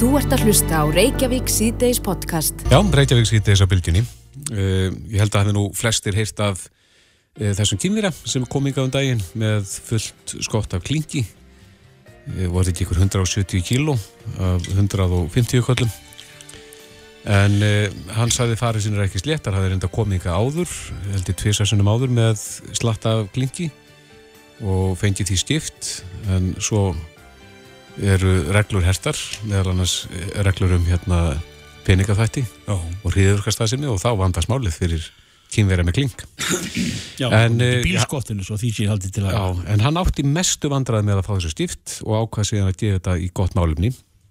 Þú 0.00 0.14
ert 0.16 0.32
að 0.32 0.46
hlusta 0.46 0.78
á 0.80 0.84
Reykjavík 0.88 1.50
síðdeis 1.52 1.98
podcast. 2.00 2.62
Já, 2.72 2.78
Reykjavík 2.80 3.26
síðdeis 3.28 3.60
á 3.60 3.68
bylginni. 3.68 4.00
Uh, 4.48 4.88
ég 5.12 5.18
held 5.20 5.34
að 5.34 5.42
hefði 5.42 5.52
nú 5.52 5.64
flestir 5.76 6.16
heyrt 6.16 6.40
af 6.40 6.62
uh, 6.62 7.50
þessum 7.58 7.76
kynvira 7.82 8.08
sem 8.16 8.46
kom 8.48 8.70
yngar 8.70 8.86
um 8.86 8.94
daginn 8.94 9.20
með 9.36 9.68
fullt 9.90 10.34
skott 10.40 10.72
af 10.72 10.86
klingi. 10.88 11.26
Uh, 12.30 12.46
voru 12.48 12.72
ekki 12.72 12.86
ykkur 12.86 13.02
170 13.02 13.60
kíló 13.68 13.98
af 14.40 14.70
150 14.72 15.66
kollum. 15.68 15.92
En 17.28 17.60
hann 18.16 18.32
sagði 18.32 18.56
farið 18.56 18.86
sinni 18.86 19.04
ekki 19.04 19.20
sléttar, 19.20 19.52
það 19.52 19.68
er 19.68 19.76
enda 19.76 19.92
komið 19.92 20.22
yngar 20.22 20.40
áður, 20.40 20.76
held 21.12 21.28
ég 21.28 21.40
tviðsessunum 21.44 21.92
áður 21.92 22.16
með 22.16 22.46
slatta 22.72 23.18
af 23.18 23.32
klingi 23.36 23.68
og 24.64 24.96
fengið 24.96 25.34
því 25.34 25.42
stift, 25.44 25.90
en 26.32 26.54
svo 26.56 26.94
eru 28.00 28.34
reglur 28.54 28.84
hertar, 28.84 29.18
meðal 29.44 29.74
annars 29.74 30.04
reglur 30.46 30.76
um 30.76 30.84
hérna 30.88 31.20
peningaþætti 31.86 32.44
Já. 32.44 32.76
og 32.76 33.08
hriðurkastasimi 33.12 33.88
og 33.90 34.00
þá 34.02 34.12
vandast 34.20 34.50
málið 34.50 34.76
fyrir 34.76 35.08
kynverja 35.50 35.86
með 35.86 35.96
kling. 35.98 36.20
Já, 37.20 37.26
en, 37.40 37.56
bílskottinu 37.82 38.44
svo 38.46 38.58
því 38.60 38.70
sé 38.76 38.86
haldið 38.90 39.16
til 39.16 39.24
að... 39.26 39.34
Já, 39.34 39.64
en 39.74 39.82
hann 39.82 39.98
átti 39.98 40.24
mestu 40.26 40.70
vandraði 40.70 41.08
með 41.08 41.22
að 41.22 41.26
fá 41.26 41.32
þessu 41.32 41.50
stift 41.54 41.96
og 42.04 42.20
ákvað 42.20 42.50
síðan 42.52 42.70
að 42.70 42.78
gefa 42.82 43.00
þetta 43.00 43.16
í 43.18 43.30
gott 43.40 43.56
málumni. 43.58 43.90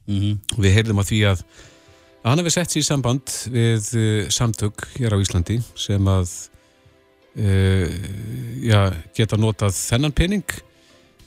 Mm 0.09 0.21
-hmm. 0.21 0.61
Við 0.63 0.77
heyrðum 0.77 1.03
að 1.03 1.11
því 1.11 1.19
að 1.33 1.43
hann 2.23 2.41
hefði 2.41 2.55
sett 2.55 2.71
sér 2.71 2.81
í 2.81 2.87
samband 2.87 3.35
við 3.51 3.91
uh, 3.99 4.29
samtök 4.31 4.87
hér 4.95 5.15
á 5.15 5.21
Íslandi 5.21 5.59
sem 5.75 6.07
að 6.07 6.31
uh, 7.35 7.99
já, 8.63 8.79
geta 9.15 9.39
notað 9.39 9.75
þennan 9.75 10.15
pening 10.15 10.59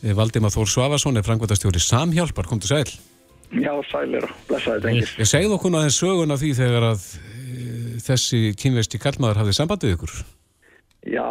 Eh, 0.03 0.15
Valdimar 0.19 0.51
Þór 0.51 0.67
Svavarsson 0.67 1.19
er 1.19 1.27
frangvæntastjóri 1.27 1.79
Samhjálpar, 1.79 2.49
kom 2.51 2.59
til 2.59 2.73
sæl. 2.75 2.91
Já, 3.53 3.73
sælir 3.87 4.25
og 4.27 4.33
blessaði 4.49 4.83
tengir. 4.83 5.11
Ég 5.21 5.29
segði 5.29 5.55
okkur 5.55 5.77
aðeins 5.79 5.99
sögun 6.01 6.35
af 6.35 6.41
því 6.41 6.51
þegar 6.59 6.87
að 6.89 7.05
e, 7.21 7.67
þessi 8.03 8.41
kynveisti 8.59 8.99
kallmaður 8.99 9.43
hafði 9.43 9.55
sambandið 9.59 9.95
ykkur. 9.95 10.15
Já, 11.13 11.29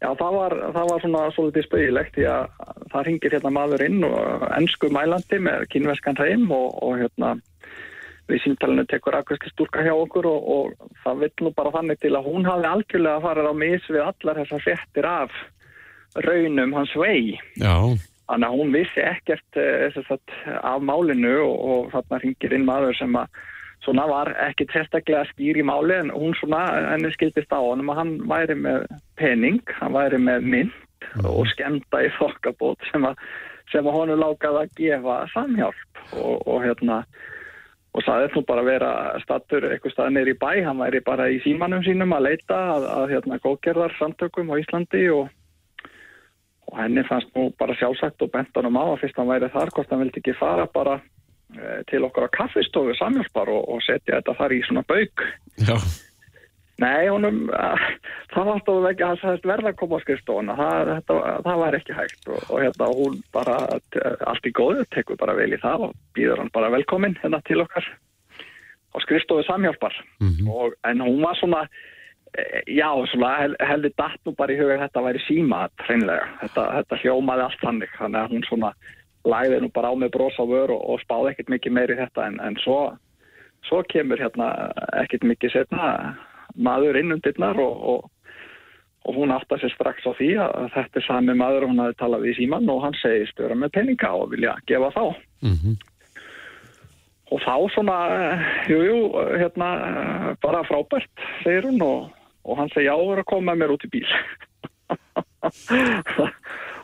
já 0.00 0.08
það, 0.08 0.36
var, 0.38 0.56
það 0.78 0.90
var 0.92 1.04
svona 1.04 1.22
svolítið 1.36 1.66
spauðilegt 1.66 2.16
því 2.16 2.28
að 2.30 2.44
það 2.94 3.06
ringir 3.08 3.36
hérna 3.36 3.54
maður 3.58 3.86
inn 3.88 4.04
og 4.08 4.46
ennsku 4.56 4.92
mælandi 4.94 5.40
með 5.42 5.66
kynveiskan 5.74 6.20
hreim 6.22 6.46
og, 6.54 6.68
og 6.86 7.02
hérna 7.02 7.34
við 8.30 8.44
síntalinu 8.46 8.86
tekur 8.88 9.18
aðkvæmst 9.18 9.50
stúrka 9.52 9.82
hjá 9.84 9.92
okkur 9.92 10.30
og, 10.30 10.52
og 10.54 10.92
það 11.02 11.26
vill 11.26 11.34
nú 11.42 11.52
bara 11.58 11.74
þannig 11.74 12.00
til 12.00 12.14
að 12.16 12.30
hún 12.30 12.46
hafi 12.48 12.70
algjörlega 12.70 13.24
farið 13.26 13.50
á 13.50 13.54
mis 13.58 13.90
við 13.90 14.06
allar 14.06 14.40
þessar 14.40 14.64
fettir 14.70 15.10
af 15.10 15.42
raunum 16.26 16.74
hans 16.76 16.92
vei. 16.98 17.38
Já. 17.60 17.76
Þannig 18.30 18.48
að 18.48 18.58
hún 18.58 18.74
vissi 18.74 19.02
ekkert 19.04 19.60
uh, 19.60 20.02
sagt, 20.08 20.36
af 20.62 20.84
málinu 20.84 21.34
og, 21.44 21.56
og 21.72 21.90
þarna 21.94 22.22
ringir 22.22 22.54
inn 22.56 22.68
maður 22.68 22.96
sem 23.00 23.18
að 23.18 23.42
svona 23.82 24.06
var 24.06 24.30
ekki 24.44 24.68
sérstaklega 24.70 25.24
skýr 25.32 25.58
í 25.58 25.66
máli 25.66 25.96
en 25.96 26.12
hún 26.14 26.36
svona 26.38 26.62
henni 26.92 27.10
skildist 27.14 27.50
á 27.50 27.58
hann 27.58 27.82
að 27.82 27.98
hann 27.98 28.12
væri 28.30 28.56
með 28.58 28.86
pening, 29.18 29.60
hann 29.80 29.96
væri 29.96 30.20
með 30.22 30.46
mynd 30.54 30.76
mm. 31.16 31.26
og 31.26 31.48
skemta 31.50 32.04
í 32.04 32.12
þokkabót 32.18 32.90
sem 32.92 33.06
að, 33.08 33.18
sem 33.72 33.86
að 33.86 33.98
honu 33.98 34.18
lákaði 34.20 34.62
að 34.62 34.74
gefa 34.78 35.18
samhjálp 35.34 36.02
og, 36.14 36.46
og 36.46 36.62
hérna 36.64 37.02
og 37.92 38.06
það 38.06 38.24
er 38.24 38.34
nú 38.36 38.44
bara 38.48 38.62
að 38.62 38.70
vera 38.70 38.92
statur 39.20 39.68
eitthvað 39.68 39.94
staðir 39.96 40.16
neyri 40.16 40.34
bæ, 40.40 40.50
hann 40.64 40.80
væri 40.80 41.02
bara 41.04 41.28
í 41.28 41.42
símanum 41.44 41.82
sínum 41.84 42.14
að 42.16 42.30
leita 42.30 42.60
að, 42.76 42.88
að 42.88 43.14
hérna 43.16 43.40
góðgerðar 43.42 43.96
samtökum 43.98 44.54
á 44.54 44.56
Íslandi 44.62 45.04
og 45.12 45.26
og 46.70 46.78
henni 46.78 47.02
fannst 47.08 47.32
nú 47.36 47.48
bara 47.58 47.74
sjálfsagt 47.78 48.22
og 48.22 48.30
bent 48.32 48.54
hann 48.56 48.68
um 48.70 48.78
á 48.78 48.84
að 48.84 49.02
fyrst 49.02 49.18
hann 49.20 49.30
væri 49.30 49.50
þar 49.52 49.72
hvort 49.74 49.90
hann 49.90 50.02
vildi 50.04 50.22
ekki 50.22 50.38
fara 50.38 50.68
bara 50.72 51.00
e, 51.56 51.82
til 51.90 52.04
okkar 52.06 52.28
á 52.30 52.36
kaffistofu 52.38 52.94
samjálpar 52.98 53.50
og, 53.52 53.68
og 53.68 53.84
setja 53.84 54.20
þetta 54.20 54.38
þar 54.38 54.56
í 54.56 54.62
svona 54.68 54.84
bauk. 54.88 55.26
Já. 55.60 55.76
Nei, 56.82 57.06
honum, 57.12 57.44
að, 57.54 57.82
það 58.32 58.46
var 58.48 58.52
alltaf 58.56 58.86
ekki 58.90 59.04
að 59.06 59.18
það 59.20 59.44
verða 59.50 59.70
að 59.70 59.80
koma 59.82 59.98
á 60.00 60.02
skrifstofuna 60.02 60.56
það, 60.58 60.92
þetta, 60.92 61.18
það 61.44 61.60
var 61.60 61.76
ekki 61.78 61.98
hægt 61.98 62.30
og, 62.32 62.46
og 62.48 62.62
hérna 62.64 62.88
hún 62.96 63.18
bara 63.36 63.58
allt 64.32 64.48
í 64.48 64.54
góðu, 64.56 64.86
tekur 64.94 65.20
bara 65.20 65.36
vel 65.38 65.52
í 65.52 65.60
það 65.62 65.88
og 65.88 65.98
býður 66.16 66.42
hann 66.42 66.54
bara 66.54 66.72
velkomin 66.72 67.18
hérna 67.20 67.42
til 67.46 67.60
okkar 67.62 67.86
á 68.92 68.96
skrifstofu 69.04 69.44
samjálpar 69.46 69.94
mm 70.18 70.32
-hmm. 70.32 70.48
og, 70.50 70.74
en 70.88 71.04
hún 71.04 71.22
var 71.22 71.36
svona 71.38 71.66
Eh, 71.66 71.76
já, 72.66 72.88
svona 73.12 73.30
heldur 73.60 73.92
datt 73.98 74.20
nú 74.24 74.32
bara 74.36 74.54
í 74.54 74.58
huga 74.60 74.78
að 74.78 74.84
þetta 74.86 75.04
væri 75.04 75.22
síma 75.26 75.62
hreinlega. 75.84 76.28
Þetta, 76.40 76.66
þetta 76.78 77.00
hljómaði 77.02 77.46
allt 77.46 77.64
hannig, 77.66 77.94
þannig 77.98 78.20
að 78.22 78.32
hún 78.32 78.46
svona 78.48 78.72
læði 79.28 79.60
nú 79.62 79.70
bara 79.74 79.92
á 79.92 79.94
með 79.94 80.14
brosa 80.16 80.46
vör 80.48 80.72
og, 80.74 80.82
og 80.82 81.02
spáði 81.04 81.32
ekkert 81.32 81.52
mikið 81.52 81.76
meir 81.76 81.92
í 81.92 81.98
þetta 82.00 82.26
en, 82.26 82.40
en 82.42 82.56
svo, 82.62 82.78
svo 83.68 83.82
kemur 83.92 84.22
hérna 84.22 84.48
ekkert 85.02 85.26
mikið 85.28 85.54
setna 85.58 86.16
maður 86.56 86.98
innundirnar 87.00 87.60
og, 87.62 87.84
og, 87.92 88.32
og 89.06 89.20
hún 89.20 89.34
aftar 89.34 89.62
sér 89.62 89.74
strax 89.76 90.08
á 90.08 90.12
því 90.18 90.32
að 90.42 90.66
þetta 90.74 91.00
er 91.00 91.06
sami 91.06 91.36
maður 91.38 91.68
hún 91.70 91.84
hafi 91.84 91.98
talað 92.00 92.26
við 92.26 92.40
síman 92.40 92.68
og 92.72 92.82
hann 92.86 92.98
segi 92.98 93.28
störa 93.30 93.56
með 93.58 93.76
peninga 93.78 94.10
og 94.16 94.32
vilja 94.34 94.56
gefa 94.66 94.90
þá. 94.96 95.04
Mm 95.46 95.56
-hmm. 95.60 95.80
Og 97.32 97.40
þá 97.40 97.56
svona, 97.72 97.98
jújú, 98.68 98.88
jú, 98.90 98.98
hérna 99.40 99.68
bara 100.42 100.66
frábært, 100.68 101.14
segir 101.44 101.64
hún 101.64 101.80
og 101.80 102.10
og 102.42 102.58
hann 102.58 102.72
segi 102.74 102.90
er 102.90 103.22
að 103.22 103.28
koma 103.30 103.54
mér 103.58 103.74
út 103.74 103.86
í 103.86 103.92
bíl. 103.92 104.08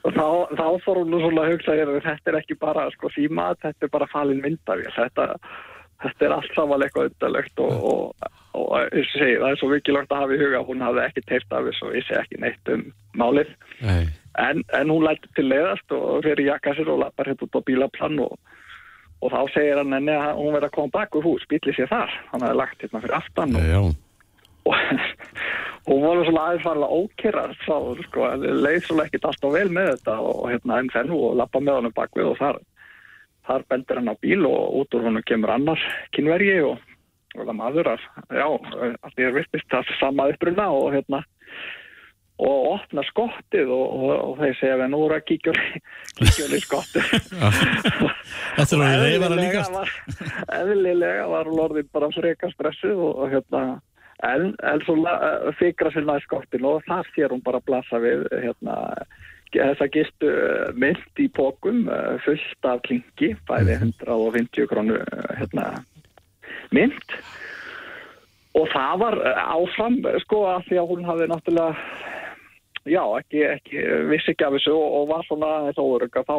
Og 0.06 0.14
þá, 0.14 0.26
þá 0.54 0.66
fór 0.84 1.00
hún 1.02 1.16
svona 1.18 1.44
að 1.44 1.52
hugsa 1.52 1.74
að 1.74 1.96
þetta 2.04 2.30
er 2.30 2.38
ekki 2.38 2.56
bara 2.60 2.86
sko 2.94 3.10
síma, 3.12 3.50
þetta 3.62 3.86
er 3.86 3.90
bara 3.92 4.06
falin 4.12 4.42
myndavél. 4.44 4.92
Þetta, 4.94 5.26
þetta 6.04 6.26
er 6.26 6.34
allt 6.36 6.54
saman 6.56 6.84
eitthvað 6.86 7.10
undalegt 7.10 7.62
og, 7.64 7.74
og, 7.90 8.28
og, 8.54 8.68
og 8.76 8.94
segi, 9.10 9.34
það 9.40 9.50
er 9.50 9.60
svo 9.60 9.70
vikilvægt 9.72 10.14
að 10.14 10.22
hafa 10.22 10.36
í 10.36 10.40
huga 10.44 10.62
hún 10.68 10.86
hafði 10.86 11.04
ekki 11.04 11.26
teirt 11.26 11.58
af 11.58 11.66
þessu 11.66 11.88
og 11.88 11.96
vissi 11.98 12.16
ekki 12.20 12.40
neitt 12.44 12.72
um 12.74 12.86
málið. 13.18 13.52
En, 13.82 14.62
en 14.78 14.94
hún 14.94 15.04
lætti 15.04 15.32
til 15.34 15.48
leiðast 15.50 15.96
og 15.98 16.22
fyrir 16.26 16.52
jakka 16.52 16.76
sér 16.78 16.92
og 16.94 17.02
lappar 17.02 17.32
hérna 17.32 17.48
út 17.48 17.58
á 17.58 17.66
bílaplan 17.66 18.20
og 19.18 19.32
þá 19.34 19.40
segir 19.50 19.80
hann 19.80 19.96
enni 19.98 20.14
að 20.14 20.36
hún 20.38 20.54
verði 20.54 20.70
að 20.70 20.76
koma 20.78 20.94
bak 20.94 21.16
úr 21.18 21.26
hús, 21.26 21.46
bíli 21.50 21.74
sér 21.74 21.90
þar. 21.90 22.12
Hann 22.30 22.44
hafði 22.46 22.60
lagt 22.62 22.84
hérna 22.84 23.02
fyrir 23.02 23.18
aftan 23.18 23.58
og 23.58 23.96
og 24.68 24.74
hún 25.88 26.04
var 26.04 26.24
svona 26.26 26.44
aðeins 26.48 26.66
farlega 26.66 26.98
ókyrrar 27.02 27.54
þá 27.64 28.02
sko, 28.06 28.26
leið 28.44 28.82
svona 28.86 29.06
ekkit 29.08 29.28
alltaf 29.30 29.54
vel 29.54 29.68
með 29.72 29.90
þetta 29.94 30.18
og 30.24 30.42
hérna 30.52 30.82
enn 30.82 30.92
fennu 30.92 31.22
og 31.28 31.38
lappa 31.40 31.62
með 31.62 31.80
honum 31.80 31.96
bakvið 31.96 32.30
og 32.32 32.38
þar, 32.42 32.60
þar 33.48 33.66
bendur 33.72 34.00
hann 34.02 34.12
á 34.12 34.16
bíl 34.20 34.44
og 34.48 34.78
út 34.82 34.98
úr 34.98 35.08
honum 35.08 35.26
kemur 35.28 35.54
annar 35.54 35.88
kynvergi 36.16 36.60
og, 36.68 36.84
og 37.38 37.42
það 37.42 37.58
maður 37.62 37.92
að 37.94 38.06
já, 38.36 38.46
allir 39.08 39.26
er 39.30 39.36
vistist 39.38 39.72
það 39.72 39.92
sama 40.00 40.28
uppruna 40.34 40.70
og 40.76 40.92
hérna 40.96 41.24
og 42.38 42.66
opna 42.76 43.02
skottið 43.08 43.70
og, 43.74 43.86
og, 43.98 44.10
og 44.14 44.36
þeir 44.38 44.52
segja 44.60 44.76
við 44.78 44.90
nú 44.92 45.00
er 45.08 45.14
að 45.16 45.24
kíkja 45.26 45.54
í 46.54 46.60
skottið. 46.62 47.08
Þetta 48.58 48.76
er 48.76 48.84
alveg 48.84 49.00
reyfara 49.02 49.38
líkast. 49.40 49.96
Eðlilega 50.60 51.24
var 51.32 51.50
Lorðin 51.50 51.88
bara 51.90 52.10
freka 52.14 52.52
stressuð 52.52 53.02
og 53.08 53.24
hérna 53.32 53.62
en, 54.26 54.54
en 54.66 54.82
svo 54.86 54.96
fikra 55.58 55.92
sér 55.94 56.06
næst 56.06 56.26
skottin 56.26 56.66
og 56.66 56.82
þar 56.88 57.10
sér 57.14 57.34
hún 57.34 57.42
bara 57.44 57.62
blassa 57.64 58.00
við 58.02 58.26
hérna, 58.42 58.78
þess 59.54 59.84
að 59.84 59.92
gistu 59.94 60.30
eh, 60.30 60.70
mynd 60.74 61.22
í 61.22 61.28
pókum 61.34 61.86
eh, 61.88 62.16
fullt 62.24 62.68
af 62.68 62.82
klingi, 62.86 63.34
bæði 63.48 63.78
150 63.78 64.64
mhm. 64.64 64.70
krónu 64.70 64.98
eh, 64.98 65.30
hérna, 65.40 65.68
mynd 66.74 67.18
og 68.58 68.66
það 68.72 69.02
var 69.04 69.16
áfram 69.38 69.98
sko 70.24 70.44
að 70.50 70.64
því 70.68 70.78
að 70.80 70.88
hún 70.90 71.04
hafi 71.06 71.28
náttúrulega 71.30 71.76
já, 72.88 73.02
ekki, 73.20 73.44
ekki 73.44 73.84
vissi 74.08 74.32
ekki 74.32 74.46
af 74.46 74.56
þessu 74.56 74.74
og, 74.74 74.88
og 74.98 75.10
var 75.12 75.28
svona 75.28 75.52
þess 75.68 75.78
að 75.78 75.92
óörugga 75.92 76.24
þá 76.26 76.36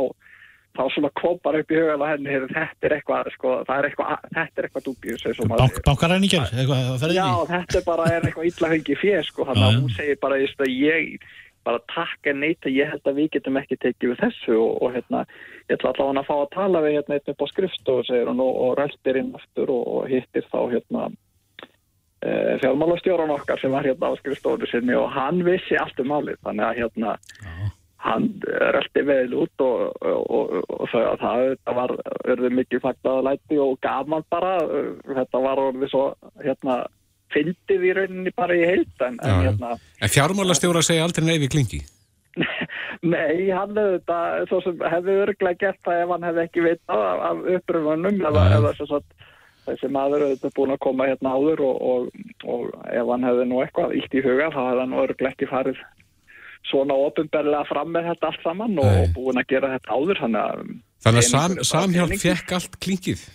þá 0.80 0.86
svona 0.94 1.12
kvopar 1.20 1.60
upp 1.60 1.74
í 1.74 1.78
hugan 1.80 2.06
að 2.06 2.14
henni 2.14 2.38
þetta 2.54 2.88
er 2.88 2.96
eitthvað, 2.96 3.30
sko, 3.36 3.52
er 3.68 3.90
eitthvað 3.90 4.24
þetta 4.30 4.62
er 4.62 4.68
eitthvað 4.70 4.88
dúbjus 4.88 5.28
Bank, 5.52 5.82
Bankaræningar? 5.88 6.56
Já, 6.56 7.30
þetta 7.52 7.80
er 7.82 7.86
bara 7.88 8.08
er 8.14 8.26
eitthvað 8.30 8.50
illa 8.54 8.72
hengi 8.74 8.98
fér 9.00 9.28
sko, 9.28 9.48
þannig 9.50 9.68
að 9.68 9.78
hún 9.82 9.94
segir 9.98 10.20
bara 10.24 10.40
ég 10.40 11.30
bara 11.68 11.80
takk 11.92 12.30
en 12.32 12.40
neyta, 12.42 12.72
ég 12.72 12.88
held 12.90 13.08
að 13.10 13.18
við 13.20 13.32
getum 13.36 13.58
ekki 13.60 13.78
tekið 13.84 14.14
við 14.14 14.22
þessu 14.24 14.56
og, 14.58 14.78
og 14.80 14.94
hérna, 14.96 15.26
ég 15.68 15.76
ætla 15.76 15.92
allavega 15.92 16.22
að 16.22 16.30
fá 16.30 16.36
að 16.38 16.54
tala 16.56 16.84
við 16.86 16.96
hérna 16.98 17.18
eitthvað 17.18 17.40
på 17.42 17.50
skrifstofu, 17.52 18.06
segir 18.08 18.32
hún 18.32 18.44
og, 18.46 18.54
og 18.64 18.78
röltir 18.80 19.20
inn 19.20 19.34
aftur 19.38 19.74
og, 19.76 19.82
og 19.98 20.08
hittir 20.10 20.48
þá 20.48 20.60
hérna 20.72 21.10
e, 22.24 22.30
fjármálastjóran 22.64 23.36
okkar 23.36 23.60
sem 23.62 23.76
var 23.76 23.86
hérna 23.86 24.14
á 24.16 24.20
skrifstofu 24.22 24.72
sinni 24.72 24.96
og 24.98 25.12
hann 25.14 25.44
vissi 25.46 25.78
allt 25.78 26.00
um 26.00 26.16
álið, 26.16 26.40
þannig 26.48 26.70
að 26.70 26.82
hérna 26.84 27.18
Já 27.44 27.76
hann 28.00 28.30
röldi 28.48 29.04
vel 29.04 29.34
út 29.44 29.64
og, 29.64 29.98
og, 30.08 30.54
og 30.72 30.86
það, 30.92 31.58
það 31.66 31.80
var 31.82 31.94
örðið 32.32 32.56
mikið 32.62 32.84
fagnaðalæti 32.86 33.60
og 33.60 33.76
gaman 33.84 34.26
bara. 34.32 34.54
Þetta 35.10 35.44
var 35.44 35.62
orðið 35.66 35.92
svo 35.92 36.06
hérna 36.40 36.80
fyndið 37.34 37.86
í 37.86 37.94
rauninni 37.98 38.34
bara 38.36 38.58
í 38.58 38.66
heilt 38.66 39.06
en, 39.06 39.20
en, 39.22 39.46
hérna, 39.46 39.76
en 40.02 40.12
fjármálastjóra 40.12 40.82
segja 40.86 41.06
aldrei 41.06 41.28
neyfi 41.28 41.50
klingi? 41.54 41.82
Nei, 43.14 43.50
hann 43.54 43.78
hefði 43.78 44.00
þetta, 44.00 44.90
hefði 44.96 45.18
örglega 45.26 45.60
gert 45.62 45.80
það 45.86 46.04
ef 46.04 46.14
hann 46.14 46.28
hefði 46.28 46.46
ekki 46.48 46.66
vitað 46.66 47.06
af, 47.06 47.22
af 47.30 47.44
uppröfunum 47.56 48.24
eða, 48.32 48.46
eða 48.58 48.74
þessi 49.70 49.92
maður 49.94 50.26
hefði 50.26 50.52
búin 50.58 50.74
að 50.74 50.84
koma 50.88 51.08
hérna 51.10 51.36
áður 51.38 51.64
og, 51.68 51.80
og, 51.92 52.28
og 52.50 52.66
ef 52.90 53.14
hann 53.14 53.28
hefði 53.28 53.48
nú 53.52 53.62
eitthvað 53.64 53.96
ítt 54.00 54.18
í 54.18 54.26
huga 54.26 54.50
þá 54.56 54.60
hefði 54.64 54.84
hann 54.84 55.00
örglega 55.04 55.34
ekki 55.36 55.50
farið 55.52 55.82
svona 56.68 56.98
ofinberlega 57.08 57.66
fram 57.70 57.92
með 57.96 58.12
þetta 58.12 58.30
allt 58.30 58.46
saman 58.46 58.78
og, 58.78 58.86
Nei. 58.86 59.02
og 59.02 59.12
búin 59.16 59.42
að 59.42 59.50
gera 59.54 59.74
þetta 59.78 59.98
áður 59.98 60.24
þannig 60.24 60.42
að 60.44 61.28
sam, 61.30 61.60
samhjálp 61.64 62.16
fekk 62.20 62.56
allt 62.58 62.80
klingið. 62.84 63.28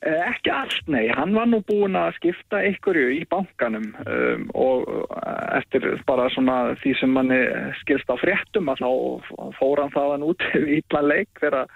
Eh, 0.00 0.20
Ekki 0.30 0.48
allt, 0.48 0.86
nei. 0.88 1.10
Hann 1.12 1.34
var 1.36 1.48
nú 1.50 1.58
búinn 1.68 1.98
að 1.98 2.14
skipta 2.16 2.62
einhverju 2.64 3.10
í 3.18 3.24
bankanum 3.28 3.90
um, 4.00 4.46
og 4.56 4.86
eh, 4.88 5.58
eftir 5.58 5.84
bara 6.08 6.30
svona 6.32 6.70
því 6.80 6.94
sem 6.96 7.12
manni 7.12 7.40
skilst 7.82 8.08
á 8.08 8.16
fréttum 8.16 8.70
að 8.72 8.80
þá 8.80 9.50
fór 9.58 9.82
hann 9.82 9.92
þaðan 9.92 10.24
út 10.30 10.46
við 10.54 10.78
ítlan 10.78 11.10
leik 11.10 11.42
þegar 11.42 11.66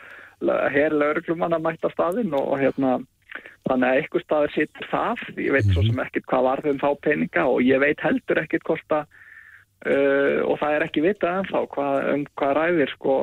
hér 0.72 0.96
lauruglumann 0.96 1.56
að 1.56 1.66
mæta 1.66 1.90
staðinn 1.92 2.32
og, 2.36 2.48
og 2.54 2.64
hérna 2.64 2.96
þannig 3.68 3.90
að 3.90 3.98
einhver 3.98 4.24
staður 4.24 4.54
sittur 4.54 4.88
það. 4.88 5.28
Ég 5.44 5.54
veit 5.58 5.68
svo 5.68 5.84
sem 5.84 6.02
ekkert 6.06 6.28
hvað 6.32 6.48
var 6.48 6.64
þeim 6.64 6.80
þá 6.80 6.88
peninga 7.04 7.46
og 7.52 7.60
ég 7.64 7.84
veit 7.84 8.04
heldur 8.04 8.40
ekkert 8.40 8.66
hvort 8.70 8.96
að 9.02 9.20
uh, 9.84 10.40
og 10.48 10.58
það 10.62 10.76
er 10.76 10.86
ekki 10.86 11.04
vitað 11.04 11.40
ennþá 11.40 11.62
hvað, 11.74 12.08
um 12.14 12.24
hvað 12.40 12.56
ræðir 12.60 12.94
sko 12.94 13.18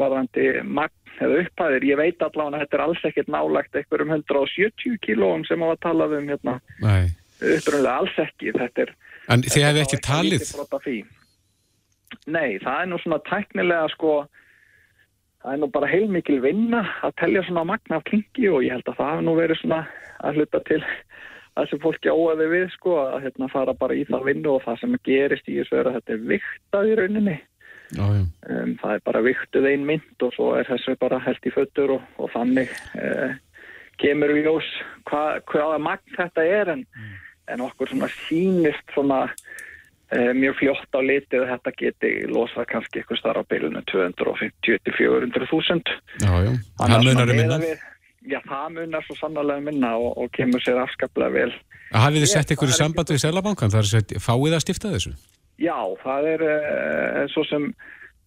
varðandi 0.00 0.48
magn 0.64 1.14
eða 1.20 1.44
upphæðir. 1.44 1.86
Ég 1.90 2.00
veit 2.00 2.24
allavega 2.24 2.56
að 2.56 2.64
þetta 2.64 2.78
er 2.78 2.84
alls 2.86 3.06
ekkert 3.10 3.30
nálagt 3.32 3.78
einhverjum 3.78 4.14
170 4.16 5.00
kílóum 5.04 5.46
sem 5.48 5.64
hafa 5.64 5.80
talað 5.84 6.18
um 6.20 6.28
hérna 6.30 6.58
Nei. 6.80 7.10
upprunlega 7.40 7.96
alls 8.02 8.20
ekki. 8.24 8.54
Þetta 8.56 8.86
er 8.86 8.94
En 9.30 9.44
þið 9.46 9.66
hefði 9.68 9.82
ekki 9.84 9.98
talið. 10.04 10.44
Nei, 12.30 12.58
það 12.62 12.76
er 12.76 12.88
nú 12.90 12.98
svona 13.00 13.20
tæknilega 13.28 13.90
sko, 13.92 14.14
það 15.42 15.52
er 15.52 15.60
nú 15.62 15.68
bara 15.72 15.90
heilmikil 15.90 16.40
vinna 16.42 16.82
að 17.06 17.14
telja 17.22 17.44
svona 17.46 17.66
magna 17.68 18.00
af 18.00 18.06
klingi 18.08 18.48
og 18.50 18.64
ég 18.66 18.74
held 18.74 18.90
að 18.90 18.98
það 18.98 19.12
hafi 19.12 19.26
nú 19.28 19.36
verið 19.38 19.60
svona 19.60 19.80
að 20.20 20.40
hluta 20.40 20.62
til 20.66 20.80
það 21.54 21.70
sem 21.70 21.82
fólki 21.82 22.12
óaði 22.12 22.48
við 22.54 22.66
sko, 22.74 22.96
að 23.04 23.22
hérna 23.26 23.50
fara 23.52 23.76
bara 23.76 23.96
í 23.98 24.04
það 24.08 24.26
vinnu 24.30 24.52
og 24.54 24.64
það 24.66 24.82
sem 24.82 24.98
gerist 25.06 25.48
í 25.50 25.58
þessu 25.60 25.80
er 25.80 25.90
að 25.90 25.96
þetta 25.98 26.16
er 26.16 26.26
viktað 26.34 26.90
í 26.90 26.98
rauninni. 27.00 27.38
já, 27.90 28.04
já, 28.06 28.26
Um, 28.50 28.76
það 28.80 28.92
er 28.94 29.00
bara 29.04 29.20
viktuð 29.20 29.66
ein 29.68 29.82
mynd 29.86 30.22
og 30.22 30.30
svo 30.36 30.52
er 30.56 30.68
þessu 30.68 30.94
bara 31.00 31.18
held 31.20 31.44
í 31.44 31.50
föttur 31.52 31.96
og, 31.96 32.04
og 32.22 32.30
þannig 32.32 32.70
uh, 32.96 33.34
kemur 34.00 34.32
við 34.32 34.46
ljós 34.46 34.68
hva, 35.10 35.40
hvaða 35.50 35.80
magn 35.82 36.14
þetta 36.14 36.46
er 36.46 36.70
en, 36.76 36.84
en 37.50 37.64
okkur 37.66 37.90
svona 37.90 38.08
sýnist 38.14 38.94
svona 38.94 39.20
uh, 39.26 40.32
mjög 40.38 40.56
fljótt 40.62 40.96
á 40.96 41.00
litið 41.02 41.44
að 41.44 41.52
þetta 41.52 41.74
geti 41.82 42.12
losað 42.30 42.70
kannski 42.72 43.02
eitthvað 43.02 43.20
starf 43.20 43.44
á 43.44 43.50
bylunu 43.52 43.84
250-400 43.92 45.50
þúsund. 45.52 45.94
já, 46.22 46.32
já. 46.46 46.52
Hann 46.80 47.04
munar 47.04 47.34
um 47.34 47.42
minna. 47.42 47.60
Já, 48.28 48.40
það 48.44 48.74
munar 48.76 49.04
svo 49.06 49.16
sannarlega 49.16 49.64
minna 49.64 49.94
og, 49.96 50.12
og 50.20 50.32
kemur 50.36 50.60
sér 50.60 50.82
afskaplega 50.82 51.32
vel. 51.32 51.52
Hafið 51.90 52.24
þið 52.24 52.32
sett 52.34 52.50
er 52.52 52.74
samband 52.76 53.10
við 53.10 53.22
Selabankan? 53.22 53.72
Það 53.72 53.80
er 53.80 53.88
sett, 53.88 54.12
fáið 54.20 54.56
að 54.56 54.64
stifta 54.66 54.92
þessu? 54.92 55.14
Já, 55.60 55.78
það 56.04 56.28
er 56.34 56.44
uh, 56.46 57.22
svo 57.32 57.44
sem, 57.48 57.64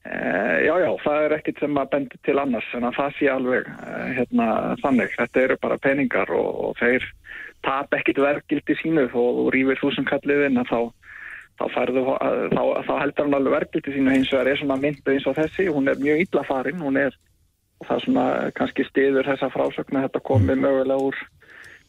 uh, 0.06 0.58
já, 0.66 0.74
já, 0.84 0.90
það 1.06 1.28
er 1.28 1.36
ekkit 1.38 1.62
sem 1.64 1.80
að 1.82 1.92
bendi 1.94 2.20
til 2.26 2.36
annars 2.42 2.68
en 2.78 2.90
að 2.90 2.98
það 3.00 3.16
sé 3.20 3.30
alveg 3.32 3.70
uh, 3.70 4.10
hérna 4.18 4.48
þannig. 4.82 5.16
Þetta 5.22 5.46
eru 5.46 5.60
bara 5.62 5.80
peningar 5.86 6.34
og, 6.36 6.50
og 6.68 6.76
þeir 6.82 7.08
tap 7.64 7.96
ekkit 7.96 8.22
verkgildi 8.22 8.78
sínu 8.82 9.08
og 9.08 9.14
þú 9.14 9.48
rýfir 9.56 9.82
þúsund 9.82 10.10
kalliðin 10.10 10.62
að 10.62 10.74
þá, 10.74 10.80
þá, 11.62 11.66
færðu, 11.78 12.06
þá, 12.54 12.64
þá 12.90 12.94
heldur 13.00 13.28
hann 13.28 13.38
alveg 13.40 13.58
verkgildi 13.60 13.96
sínu 13.96 14.18
hins 14.18 14.34
vegar 14.34 14.52
er 14.52 14.62
svona 14.62 14.82
myndu 14.82 15.16
eins 15.16 15.30
og 15.30 15.38
þessi. 15.40 15.70
Hún 15.70 15.90
er 15.94 16.02
mjög 16.02 16.26
illa 16.28 16.46
farin, 16.50 16.82
hún 16.84 17.00
er, 17.06 17.18
það 17.90 18.04
svona 18.06 18.26
kannski 18.58 18.86
stiður 18.88 19.30
þessa 19.32 19.50
frásögn 19.54 20.00
að 20.00 20.08
þetta 20.08 20.24
komi 20.30 20.58
mögulega 20.58 21.10
úr 21.10 21.20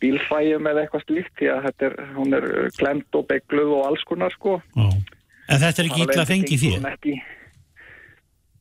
bílfæjum 0.02 0.68
eða 0.70 0.84
eitthvað 0.84 1.06
slíkt 1.06 1.38
því 1.38 1.50
að 1.52 1.68
þetta 1.68 1.88
er, 1.88 1.94
hún 2.16 2.36
er 2.38 2.48
klemt 2.78 3.18
og 3.18 3.28
begluð 3.30 3.72
og 3.78 3.86
alls 3.88 4.04
konar 4.08 4.34
sko. 4.34 4.58
Já. 4.74 4.88
En 5.52 5.60
þetta 5.60 5.82
er 5.82 5.88
ekki 5.90 6.04
illa 6.06 6.26
fengið 6.28 6.66
Ekki, 6.88 7.14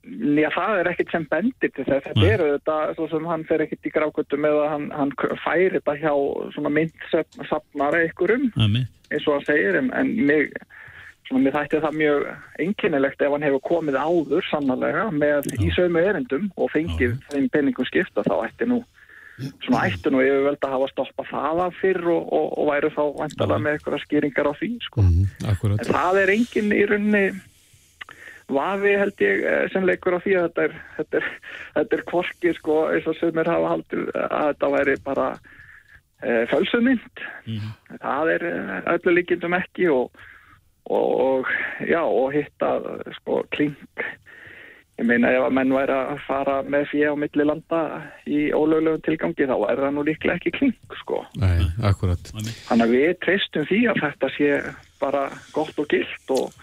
já, 0.03 0.50
það 0.51 0.80
er 0.81 0.89
ekkit 0.91 1.13
sem 1.13 1.25
bendir 1.31 1.71
til 1.71 1.85
þess. 1.88 2.07
Þetta 2.09 2.27
eru 2.27 2.50
þetta, 2.57 2.77
svo 2.97 3.07
sem 3.12 3.27
hann 3.31 3.45
fer 3.47 3.63
ekkit 3.63 3.88
í 3.88 3.94
grákutum 3.95 4.47
eða 4.50 4.69
hann, 4.74 4.89
hann 4.91 5.13
færi 5.45 5.71
þetta 5.77 5.95
hjá 6.01 6.13
svona 6.56 6.74
myndsafnara 6.75 8.03
einhverjum, 8.03 8.50
Amen. 8.59 8.89
eins 9.12 9.27
og 9.27 9.38
hann 9.38 9.47
segir, 9.47 9.80
en, 9.80 9.91
en 9.95 10.12
mig, 10.27 10.51
svona, 11.28 11.44
mér 11.44 11.56
þætti 11.58 11.84
það 11.84 12.00
mjög 12.02 12.25
einkennilegt 12.66 13.24
ef 13.24 13.36
hann 13.36 13.46
hefur 13.48 13.64
komið 13.70 14.00
áður 14.00 14.50
sannarlega 14.50 15.06
með 15.14 15.54
í 15.60 15.72
sömu 15.75 16.04
erindum 16.04 16.50
og 16.58 16.74
fengið 16.74 17.16
þeim 17.31 17.48
penningum 17.54 17.90
skipta, 17.90 18.25
þá 18.25 18.36
ætti 18.48 18.70
nú 18.70 18.84
svona 19.64 19.88
ætti 19.90 20.12
nú 20.14 20.22
yfirvöld 20.22 20.62
að 20.62 20.75
hafa 20.75 20.92
stoppað 20.92 21.31
það 21.31 21.64
af 21.64 21.80
fyrr 21.81 22.12
og, 22.14 22.28
og, 22.38 22.52
og 22.62 22.70
væru 22.70 22.92
þá 22.94 23.02
vantalega 23.18 23.64
með 23.64 23.78
eitthvað 23.78 24.04
skýringar 24.04 24.50
á 24.50 24.54
því, 24.60 24.70
sko. 24.86 25.02
Mm. 25.08 25.31
En 25.74 25.90
það 25.90 26.20
er 26.22 26.34
enginn 26.36 26.75
í 26.75 26.84
rauninni 26.90 27.26
vafi 28.54 28.94
held 29.00 29.24
ég 29.24 29.44
eh, 29.48 29.64
sem 29.74 29.86
leikur 29.88 30.18
á 30.18 30.24
því 30.24 30.36
að 30.38 30.46
þetta 30.48 30.68
er, 30.68 30.78
þetta 30.98 31.19
er, 31.19 31.28
þetta 31.78 31.98
er 31.98 32.06
kvorki 32.12 32.54
sko 32.60 32.78
eins 32.92 33.10
og 33.10 33.18
sem 33.19 33.42
er 33.42 33.52
hafa 33.54 33.74
haldið 33.74 34.12
að 34.19 34.48
þetta 34.52 34.72
væri 34.76 34.96
bara 35.06 35.28
e, 35.34 36.44
fölsumynd. 36.52 37.24
Það 38.04 38.34
er 38.36 38.48
eh, 38.50 38.78
öllu 38.96 39.16
líkindum 39.18 39.58
ekki 39.58 39.90
og, 39.94 40.24
og, 40.89 41.09
og 41.21 41.47
já 41.88 42.01
og 42.01 42.33
hitta 42.33 42.75
sko 43.19 43.44
kling. 43.56 43.77
Ég 45.01 45.07
meina 45.09 45.31
ef 45.33 45.47
að 45.47 45.56
menn 45.57 45.74
væri 45.74 45.94
að 45.95 46.19
fara 46.27 46.59
með 46.69 46.85
fyrir 46.91 47.15
á 47.18 47.21
milli 47.24 47.45
landa 47.50 47.80
í 48.30 48.41
ólöglegum 48.53 49.01
tilgangi 49.07 49.47
þá 49.50 49.56
er 49.71 49.81
það 49.81 49.95
nú 49.95 50.03
líklega 50.06 50.38
ekki 50.38 50.53
kling 50.53 50.97
sko. 51.00 51.24
Nei, 51.41 51.65
akkurat. 51.81 52.30
Þannig 52.68 52.85
að 52.85 52.94
við 52.94 53.13
treystum 53.25 53.65
því 53.71 53.80
að 53.89 54.01
þetta 54.03 54.30
sé 54.35 54.51
bara 55.01 55.24
gott 55.56 55.81
og 55.81 55.89
gilt 55.89 56.35
og 56.35 56.53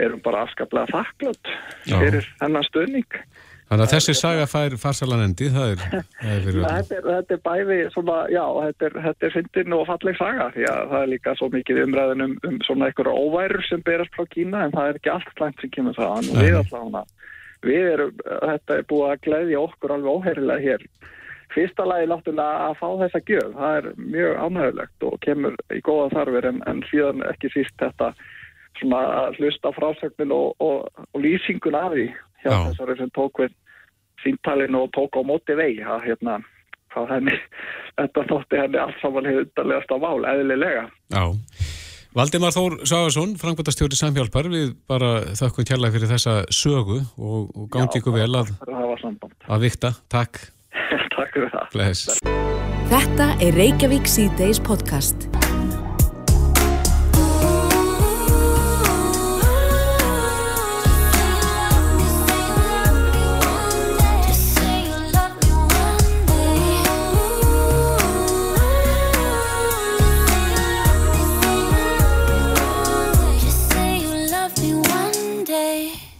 erum 0.00 0.20
bara 0.24 0.44
afskaplega 0.44 0.92
þakklátt 0.92 1.54
fyrir 1.88 2.28
þennan 2.42 2.68
stöðning. 2.68 3.20
Þannig 3.70 3.84
að 3.84 3.92
þessi 3.94 4.14
saga 4.18 4.46
fær 4.50 4.74
farsalan 4.82 5.20
endi, 5.22 5.46
það 5.54 5.76
er, 5.76 5.82
er 6.02 6.40
fyrir 6.42 6.56
öllum. 6.58 6.64
Þetta 6.80 6.96
er, 6.96 7.04
þetta 7.06 7.34
er 7.36 7.42
bæði 7.44 7.76
svona, 7.94 8.16
já, 8.34 8.42
þetta 8.64 8.86
er, 8.88 8.96
þetta 9.04 9.26
er 9.28 9.34
fyndin 9.36 9.76
og 9.76 9.84
falleg 9.86 10.16
saga 10.18 10.46
því 10.56 10.64
að 10.72 10.80
það 10.90 11.04
er 11.04 11.10
líka 11.12 11.34
svo 11.38 11.48
mikið 11.54 11.78
umræðin 11.84 12.24
um, 12.24 12.32
um 12.48 12.56
svona 12.66 12.88
einhverja 12.88 13.22
óværur 13.22 13.62
sem 13.68 13.84
berast 13.86 14.16
frá 14.16 14.26
Kína 14.34 14.64
en 14.66 14.74
það 14.74 14.90
er 14.90 14.98
ekki 14.98 15.12
allt 15.14 15.30
slæmt 15.36 15.62
sem 15.62 15.72
kemur 15.76 15.94
það. 15.94 16.16
En 16.18 16.32
Nei. 16.34 16.42
við 16.48 16.58
alltaf 16.58 17.14
við 17.70 17.86
erum, 17.92 18.18
þetta 18.24 18.76
er 18.80 18.88
búið 18.90 19.12
að 19.12 19.22
gleðja 19.28 19.62
okkur 19.62 19.94
alveg 19.94 20.18
óheirilega 20.18 20.64
hér. 20.64 20.84
Fyrsta 21.54 21.86
lagi 21.86 22.08
náttúrulega 22.10 22.66
að 22.66 22.76
fá 22.78 22.88
þessa 23.04 23.20
gjöf, 23.26 23.54
það 23.58 23.78
er 23.78 23.88
mjög 23.98 24.42
ánægulegt 24.44 25.06
og 25.06 25.16
kemur 25.26 25.56
í 25.74 25.80
góða 25.86 26.08
þarfir 26.14 26.50
en, 26.50 26.60
en 26.70 26.82
síðan 26.90 27.24
ekki 27.26 27.50
síst 27.54 27.74
þetta 27.82 28.10
svona 28.78 29.00
að 29.26 29.40
hlusta 29.40 29.70
á 29.70 29.76
frásögnin 29.76 30.34
og, 30.34 30.54
og, 30.62 31.06
og 31.10 31.22
lýsingun 31.22 31.78
af 31.78 31.94
því 31.94 32.06
hjá 32.44 32.50
Já. 32.52 32.60
þessari 32.70 32.96
sem 33.00 33.12
tók 33.16 33.42
við 33.42 33.56
síntalinn 34.24 34.78
og 34.78 34.90
tók 34.96 35.16
á 35.16 35.22
móti 35.24 35.56
vegi 35.56 35.84
að 35.84 36.06
hérna, 36.08 36.38
hvað 36.94 37.14
henni, 37.14 37.36
þetta 37.98 38.26
þótti 38.32 38.60
henni 38.60 38.80
allt 38.82 38.98
saman 39.02 39.28
hefur 39.30 39.46
undarlegast 39.46 39.94
á 39.94 39.96
mál, 40.02 40.18
eðlilega. 40.32 40.88
Já. 41.14 41.24
Valdimar 42.10 42.50
Þór 42.50 42.80
Sáðarsson, 42.90 43.36
frangvöldastjóri 43.38 43.94
samhjálpar, 43.94 44.48
við 44.50 44.72
bara 44.90 45.12
þökkum 45.38 45.68
kjærlega 45.68 45.94
fyrir 45.94 46.10
þessa 46.10 46.34
sögu 46.50 46.98
og, 47.14 47.52
og 47.54 47.68
gangi 47.70 48.02
ykkur 48.02 48.16
vel 48.18 48.32
að, 48.40 48.50
að 49.46 49.68
vikta. 49.68 49.94
Takk. 50.10 50.42
Takk 51.14 51.36
fyrir 51.36 51.52
það. 51.54 51.68
Bless. 51.76 52.18
Þetta 52.90 53.30
er 53.38 53.54
Reykjavík 53.54 54.10
C-Days 54.10 54.58
podcast. 54.66 55.30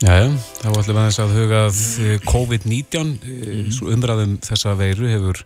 Jæja, 0.01 0.29
þá 0.63 0.69
ætlum 0.71 0.95
við 0.95 0.99
aðeins 1.03 1.19
að 1.21 1.33
huga 1.37 1.59
að 1.67 1.79
eh, 2.01 2.13
COVID-19, 2.25 3.09
mm. 3.21 3.73
umræðum 3.93 4.37
þessa 4.47 4.73
veiru 4.79 5.09
hefur 5.11 5.43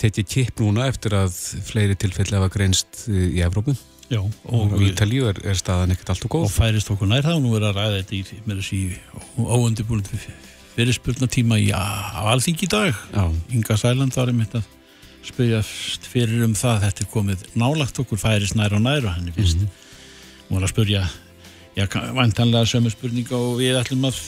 tekið 0.00 0.28
kipp 0.30 0.60
núna 0.62 0.84
eftir 0.86 1.16
að 1.18 1.34
fleiri 1.66 1.96
tilfelli 1.98 2.38
hafa 2.38 2.52
greinst 2.54 3.08
eh, 3.10 3.32
í 3.34 3.40
Evrópu. 3.42 3.74
Já, 4.10 4.20
og 4.22 4.54
og, 4.54 4.76
í 4.78 4.92
Ítalíu 4.92 5.26
er, 5.30 5.40
er 5.42 5.58
staðan 5.58 5.94
ekkert 5.94 6.12
allt 6.14 6.26
og 6.26 6.30
og 6.30 6.36
góð. 6.36 6.54
færist 6.54 6.90
okkur 6.94 7.10
nær 7.10 7.26
og 7.32 7.42
nú 7.42 7.56
er 7.58 7.66
að 7.66 7.80
ræða 7.80 7.98
þetta 7.98 8.14
í 8.14 8.38
með 8.46 8.60
þessi 8.60 8.80
óundibúin 9.38 10.06
fyrirspurnatíma 10.76 11.58
í 11.58 11.70
alþingi 11.74 12.68
dag. 12.70 12.94
Já, 13.10 13.24
Inga 13.54 13.78
Sæland 13.78 14.14
var 14.14 14.30
einmitt 14.30 14.54
að 14.58 14.68
spyrjast 15.26 16.06
fyrir 16.10 16.46
um 16.46 16.54
það. 16.58 16.86
Þetta 16.86 17.04
er 17.04 17.10
komið 17.10 17.42
nálagt 17.58 17.98
okkur 18.02 18.22
færist 18.22 18.54
nær 18.58 18.78
og 18.78 18.86
nær 18.86 19.02
og 19.02 19.18
henni 19.18 19.34
finnst 19.34 19.66
hún 19.66 20.56
var 20.58 20.68
að 20.68 20.72
spurja 20.74 21.02
já, 21.80 21.86
væntanlega 22.20 22.68
sömu 22.70 22.92
spurninga 22.92 23.36
og 23.40 23.56
við 23.62 23.78
ætlum 23.80 24.06
að 24.10 24.20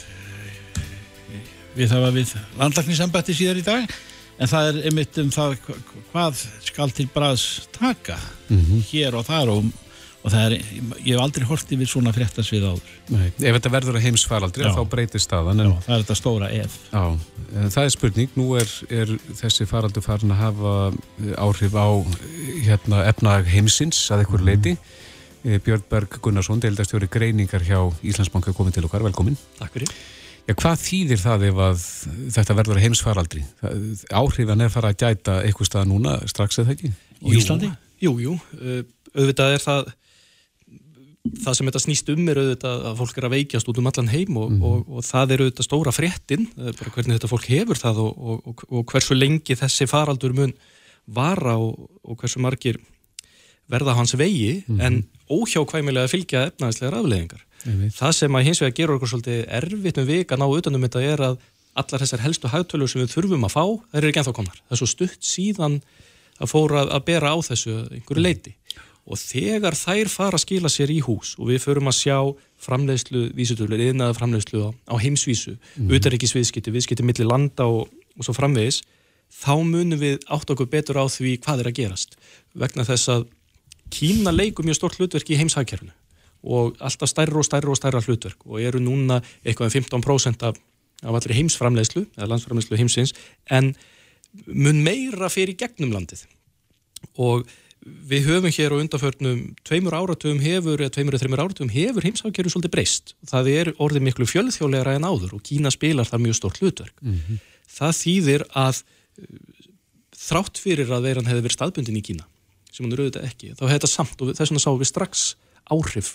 við 1.77 1.93
var 1.97 2.13
við 2.15 2.33
landlæknisembætti 2.61 3.35
síðar 3.37 3.61
í 3.63 3.67
dag 3.67 3.95
en 4.43 4.51
það 4.51 4.69
er 4.73 4.81
einmitt 4.91 5.19
um 5.23 5.31
það 5.33 5.55
hva- 5.67 5.79
hvað 6.13 6.43
skal 6.67 6.91
til 6.97 7.07
bræðs 7.15 7.47
taka 7.77 8.19
hér 8.91 9.15
og 9.17 9.25
þar 9.29 9.53
og, 9.55 9.71
og 10.23 10.31
það 10.35 10.45
er, 10.45 10.55
ég 11.01 11.15
hef 11.15 11.23
aldrei 11.23 11.47
hort 11.49 11.73
yfir 11.73 11.89
svona 11.89 12.13
fréttasvið 12.13 12.67
áður 12.69 12.93
Nei. 13.15 13.27
Ef 13.41 13.57
þetta 13.57 13.73
verður 13.73 13.99
að 14.01 14.05
heimsfaraldri 14.09 14.69
þá 14.77 14.83
breytir 14.93 15.23
staðan 15.25 15.63
en 15.65 15.71
Já, 15.73 15.79
það 15.87 15.95
er 15.97 16.03
þetta 16.05 16.19
stóra 16.21 16.51
ef 16.59 16.77
Já, 16.93 17.05
það 17.77 17.85
er 17.87 17.95
spurning. 17.97 18.31
Nú 18.37 18.47
er, 18.61 18.75
er 19.03 19.15
þessi 19.41 19.67
faraldur 19.69 20.05
farin 20.05 20.33
að 20.37 20.43
hafa 20.45 20.75
eh, 20.93 21.33
áhrif 21.41 21.75
á 21.77 21.89
eh, 21.89 22.53
hérna, 22.69 23.03
efnag 23.13 23.49
heimsins 23.53 23.99
að 24.13 24.25
einhver 24.27 24.45
leiti. 24.47 24.77
Mm. 24.77 25.02
Björn 25.43 25.85
Berg 25.91 26.19
Gunnarsson, 26.23 26.61
deildastjóri 26.63 27.09
greiningar 27.11 27.65
hjá 27.67 27.79
Íslandsbanka 28.07 28.55
komin 28.57 28.75
til 28.75 28.85
okkar, 28.87 29.05
velkomin. 29.07 29.39
Takk 29.59 29.75
fyrir. 29.75 29.95
Já, 30.43 30.55
hvað 30.59 30.81
þýðir 30.83 31.23
það 31.23 31.47
ef 31.49 31.63
að 31.63 31.83
þetta 32.35 32.57
verður 32.59 32.83
heimsfaraldri? 32.83 33.43
Áhrifan 34.11 34.65
er 34.65 34.73
fara 34.75 34.91
að 34.91 35.05
gæta 35.05 35.39
eitthvað 35.47 35.71
stað 35.71 35.91
núna 35.91 36.17
strax 36.31 36.63
eða 36.63 36.75
ekki? 36.75 36.93
Á 36.93 37.27
Íslandi? 37.31 37.71
Jú, 38.03 38.17
jú, 38.19 38.39
uh, 38.59 38.81
auðvitað 39.15 39.57
er 39.57 39.63
það 39.63 39.93
það 41.23 41.57
sem 41.57 41.69
þetta 41.69 41.83
snýst 41.85 42.09
um 42.13 42.31
er 42.33 42.41
auðvitað 42.41 42.87
að 42.89 42.97
fólk 42.99 43.19
er 43.19 43.27
að 43.29 43.35
veikjast 43.37 43.69
út 43.71 43.79
um 43.79 43.89
allan 43.91 44.11
heim 44.11 44.39
og, 44.41 44.55
og, 44.59 44.89
og 44.91 45.05
það 45.07 45.35
er 45.35 45.45
auðvitað 45.45 45.69
stóra 45.69 45.93
fréttin 45.95 46.49
eh, 46.51 46.73
bara 46.79 46.95
hvernig 46.97 47.19
þetta 47.19 47.31
fólk 47.31 47.47
hefur 47.53 47.79
það 47.79 48.01
og, 48.03 48.25
og, 48.51 48.65
og 48.67 48.87
hversu 48.91 49.15
lengi 49.15 49.57
þessi 49.59 49.87
faraldur 49.91 50.35
mun 50.35 50.55
vara 51.07 51.55
og 51.63 52.17
hversu 52.19 52.43
margir 52.43 52.81
verða 53.73 53.97
hans 53.97 54.15
vegi 54.19 54.63
en 54.79 55.03
óhjákvæmilega 55.33 56.11
fylgja 56.13 56.47
efnaðislegar. 56.51 57.43
Einmitt. 57.63 57.95
Það 57.95 58.15
sem 58.19 58.37
að 58.37 58.47
hins 58.49 58.61
vegar 58.63 58.77
gerur 58.79 58.99
okkur 58.99 59.11
svolítið 59.13 59.43
erfitt 59.59 59.99
um 60.03 60.07
vik 60.09 60.33
að 60.35 60.41
ná 60.43 60.47
utanum 60.51 60.87
þetta 60.87 61.03
er 61.07 61.25
að 61.29 61.37
allar 61.79 62.03
þessar 62.03 62.23
helstu 62.25 62.51
hagtölur 62.53 62.91
sem 62.91 63.03
við 63.03 63.13
þurfum 63.15 63.47
að 63.47 63.55
fá, 63.55 63.65
þær 63.93 64.01
eru 64.01 64.11
ekki 64.11 64.23
ennþá 64.23 64.35
komnar. 64.37 64.59
Það 64.67 64.75
er 64.77 64.81
svo 64.81 64.89
stutt 64.91 65.27
síðan 65.27 65.79
að 66.43 66.51
fóra 66.51 66.85
að 66.85 67.05
bera 67.07 67.33
á 67.33 67.37
þessu 67.47 67.77
einhverju 67.97 68.25
leiti. 68.25 68.55
Og 69.03 69.19
þegar 69.19 69.75
þær 69.75 70.11
fara 70.13 70.39
að 70.39 70.45
skila 70.45 70.71
sér 70.71 70.93
í 70.95 71.01
hús 71.03 71.35
og 71.39 71.49
við 71.51 71.63
förum 71.65 71.91
að 71.91 71.99
sjá 71.99 72.19
framleiðslu 72.63 73.25
vísutölur, 73.35 73.81
yðnaða 73.89 74.15
framleiðslu 74.19 74.63
á, 74.63 74.71
á 74.71 74.95
heimsvísu, 75.03 75.57
mm. 75.59 75.91
utaríkisviðskipti, 75.97 76.75
viðskipti 76.75 77.07
milli 77.07 77.27
landa 77.27 77.67
og, 77.67 77.91
og 78.15 78.27
svo 78.27 78.35
framvegis, 78.37 78.83
þá 79.33 79.57
munum 79.65 79.99
við 79.99 80.21
átt 80.31 80.53
okkur 80.55 80.71
betur 80.71 81.01
á 81.03 81.05
því 81.11 81.35
hvað 81.43 81.65
er 81.65 81.71
að 81.73 81.79
gerast. 81.81 82.15
Vegna 82.55 82.87
þess 82.87 83.11
að 83.11 83.27
Kína 83.93 84.33
leikur 84.35 84.67
mjög 84.67 84.81
stort 84.81 84.99
hlutverk 84.99 85.31
í 85.31 85.39
heimshagkerfinu 85.41 85.93
og 86.43 86.77
alltaf 86.83 87.11
stærra 87.11 87.39
og 87.39 87.47
stærra 87.47 87.71
og 87.71 87.79
stærra 87.79 88.03
hlutverk 88.03 88.47
og 88.49 88.61
eru 88.63 88.81
núna 88.83 89.21
eitthvað 89.45 89.69
um 89.69 90.03
15% 90.03 90.47
af, 90.49 90.57
af 91.03 91.19
allri 91.19 91.37
heimsframleiðslu 91.39 92.07
eða 92.17 92.31
landsframleiðslu 92.33 92.79
heimsins 92.81 93.15
en 93.51 93.75
mun 94.47 94.81
meira 94.83 95.29
fyrir 95.31 95.55
gegnum 95.59 95.93
landið. 95.95 96.25
Og 97.21 97.47
við 97.83 98.27
höfum 98.31 98.55
hér 98.55 98.75
á 98.75 98.81
undanförnum 98.81 99.39
tveimur 99.67 99.95
áratugum 99.99 100.43
hefur, 100.43 100.81
eða 100.81 100.95
tveimur 100.95 101.17
eða 101.17 101.25
þreimur 101.25 101.45
áratugum 101.45 101.73
hefur 101.75 102.07
heimshagkerfinu 102.07 102.55
svolítið 102.55 102.75
breyst. 102.75 103.15
Það 103.29 103.53
er 103.53 103.73
orðið 103.83 104.07
miklu 104.09 104.29
fjölþjóðlegra 104.31 104.97
en 104.99 105.07
áður 105.07 105.37
og 105.39 105.47
Kína 105.47 105.71
spilar 105.75 106.09
það 106.09 106.27
mjög 106.27 106.39
stort 106.39 106.63
hlutverk. 106.63 107.07
Það 107.73 107.97
þýðir 108.01 108.47
að 108.59 108.83
uh, 108.83 109.41
þrátt 110.23 110.63
fyrir 110.63 110.91
að 110.91 111.09
veiran 111.09 111.31
hefði 111.31 111.47
verið 111.47 111.59
staðbundin 111.59 111.99
í 111.99 112.07
Kína 112.07 112.27
sem 112.73 112.87
hún 112.87 112.95
eru 112.95 113.07
auðvitað 113.07 113.29
ekki, 113.29 113.53
þá 113.55 113.65
hefði 113.67 113.79
þetta 113.79 113.93
samt 113.93 114.23
og 114.23 114.33
þess 114.33 114.51
vegna 114.51 114.65
sáum 114.65 114.81
við 114.81 114.91
strax 114.91 115.25
áhrif 115.73 116.13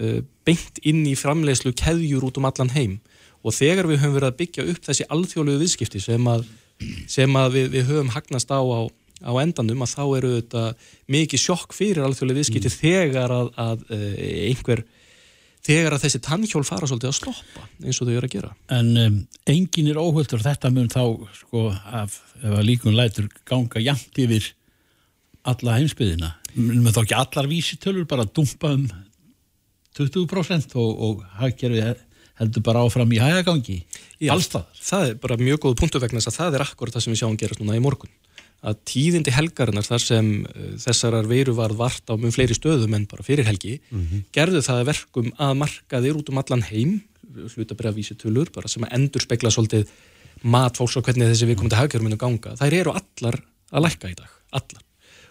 uh, 0.00 0.20
beint 0.48 0.80
inn 0.88 1.02
í 1.08 1.16
framleiðslu 1.18 1.74
keðjur 1.78 2.28
út 2.28 2.40
um 2.40 2.48
allan 2.48 2.72
heim. 2.74 2.98
Og 3.46 3.54
þegar 3.54 3.86
við 3.86 4.00
höfum 4.02 4.16
verið 4.16 4.32
að 4.32 4.38
byggja 4.40 4.64
upp 4.72 4.88
þessi 4.88 5.06
alþjóðlegu 5.14 5.62
viðskipti 5.62 6.00
sem 6.02 6.24
að, 6.30 6.48
sem 7.06 7.36
að 7.38 7.52
við, 7.54 7.68
við 7.76 7.92
höfum 7.92 8.16
hagnast 8.16 8.50
á, 8.50 8.58
á 8.58 8.80
á 9.18 9.32
endanum 9.42 9.82
að 9.82 9.94
þá 9.96 10.04
eru 10.18 10.28
þetta 10.36 10.64
mikið 11.10 11.42
sjokk 11.42 11.74
fyrir 11.74 12.04
alþjóðlegu 12.06 12.38
viðskipti 12.38 12.70
þegar 12.70 13.34
að, 13.34 13.48
að 13.58 13.84
uh, 13.90 14.12
einhver 14.46 14.84
þegar 15.68 15.96
að 15.96 16.04
þessi 16.06 16.20
tannhjól 16.24 16.64
fara 16.66 16.88
svolítið 16.88 17.10
að 17.10 17.16
stoppa 17.18 17.64
eins 17.82 17.98
og 17.98 18.08
þau 18.08 18.14
eru 18.14 18.28
að 18.28 18.34
gera. 18.36 18.52
En 18.74 18.92
um, 19.02 19.18
engin 19.50 19.90
er 19.90 20.00
óhöldur 20.00 20.44
þetta 20.44 20.70
mun 20.74 20.90
þá 20.92 21.02
sko 21.40 21.64
af, 21.74 22.20
ef 22.40 22.54
að 22.54 22.66
líkun 22.68 22.96
lætur 22.98 23.28
ganga 23.48 23.82
jæmt 23.82 24.22
yfir 24.22 24.52
alla 25.52 25.78
heimsbyðina 25.78 26.32
mun 26.58 26.92
þá 26.92 27.02
ekki 27.04 27.16
allar 27.18 27.48
vísitölur 27.50 28.06
bara 28.08 28.26
dumpa 28.26 28.72
um 28.74 28.86
20% 29.98 30.76
og, 30.78 30.90
og 31.02 31.26
hagkerfi 31.40 31.82
heldur 32.38 32.64
bara 32.64 32.84
áfram 32.86 33.10
í 33.14 33.18
hægagangi? 33.18 33.80
Já, 34.22 34.32
allstaðar 34.34 34.82
það 34.88 35.10
er 35.10 35.20
bara 35.22 35.38
mjög 35.40 35.60
góð 35.64 35.76
punktu 35.80 36.00
vegna 36.02 36.22
þess 36.22 36.32
að 36.32 36.38
það 36.38 36.56
er 36.58 36.64
akkurat 36.64 36.96
það 36.96 37.04
sem 37.04 37.14
við 37.14 37.20
sjáum 37.22 37.38
gerast 37.40 37.62
núna 37.62 37.78
í 37.78 37.82
morgun. 37.82 38.12
Að 38.58 38.78
tíðindi 38.90 39.34
helgarinnar 39.34 39.86
þar 39.86 40.02
sem 40.02 40.30
uh, 40.42 40.70
þessarar 40.82 41.28
veiru 41.30 41.54
var 41.58 41.74
vart 41.78 42.10
á 42.10 42.14
mjög 42.18 42.34
fleiri 42.34 42.56
stöðum 42.58 42.96
en 42.98 43.06
bara 43.10 43.26
fyrir 43.26 43.46
helgi 43.46 43.76
gerðu 44.34 44.62
það 44.66 44.82
að 44.82 44.88
verkum 44.90 45.30
að 45.38 45.54
markaðir 45.62 46.18
út 46.18 46.32
um 46.32 46.42
allan 46.42 46.66
heim 46.66 46.96
hlutabriða 47.54 47.94
vísitölur 47.94 48.50
bara 48.54 48.70
sem 48.70 48.86
endur 48.90 49.22
spekla 49.22 49.52
svolítið 49.54 49.86
mat 50.42 50.78
fólks 50.78 50.98
og 50.98 51.06
hvernig 51.06 51.30
þessi 51.30 51.50
viðkomandi 51.50 51.78
hagkerfi 51.78 52.06
munu 52.06 52.18
ganga 52.18 52.56
þær 52.58 52.78
eru 52.80 52.98
allar 52.98 53.38
að 53.70 53.84
lækka 53.86 54.10
í 54.10 54.18
dag 54.18 54.30
allar 54.58 54.87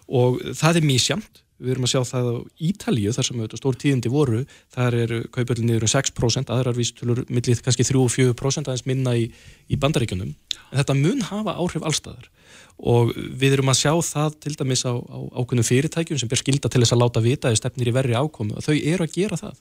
og 0.08 0.40
það 0.56 0.82
er 0.82 0.88
mísjamt 0.88 1.44
við 1.58 1.74
erum 1.74 1.88
að 1.88 1.94
sjá 1.94 2.02
það 2.06 2.28
á 2.30 2.36
Ítalíu 2.70 3.14
þar 3.16 3.28
sem 3.28 3.44
stór 3.58 3.78
tíðindi 3.82 4.12
voru. 4.14 4.42
Þar 4.74 4.98
eru 5.02 5.20
kaupöldin 5.34 5.70
niður 5.70 5.88
um 5.88 5.92
6% 5.94 6.52
aðrar 6.54 6.78
vísitölur 6.78 7.24
millið 7.34 7.64
kannski 7.66 7.86
3-4% 7.88 8.70
aðeins 8.70 8.86
minna 8.90 9.16
í, 9.18 9.28
í 9.68 9.80
bandaríkjunum. 9.82 10.36
En 10.68 10.82
þetta 10.82 10.98
mun 10.98 11.24
hafa 11.26 11.58
áhrif 11.58 11.86
allstaðar 11.88 12.30
og 12.78 13.10
við 13.16 13.56
erum 13.56 13.72
að 13.72 13.80
sjá 13.80 13.94
það 14.06 14.36
til 14.44 14.54
dæmis 14.60 14.84
á, 14.86 14.94
á 14.94 15.18
ákveðnum 15.42 15.66
fyrirtækjum 15.66 16.20
sem 16.22 16.30
ber 16.30 16.42
skilda 16.44 16.70
til 16.70 16.84
þess 16.84 16.94
að 16.94 17.02
láta 17.02 17.24
vita 17.26 17.50
eða 17.50 17.62
stefnir 17.64 17.90
í 17.90 17.96
verri 17.96 18.14
ákomu 18.14 18.60
og 18.60 18.66
þau 18.68 18.76
eru 18.78 19.08
að 19.08 19.16
gera 19.18 19.40
það. 19.42 19.58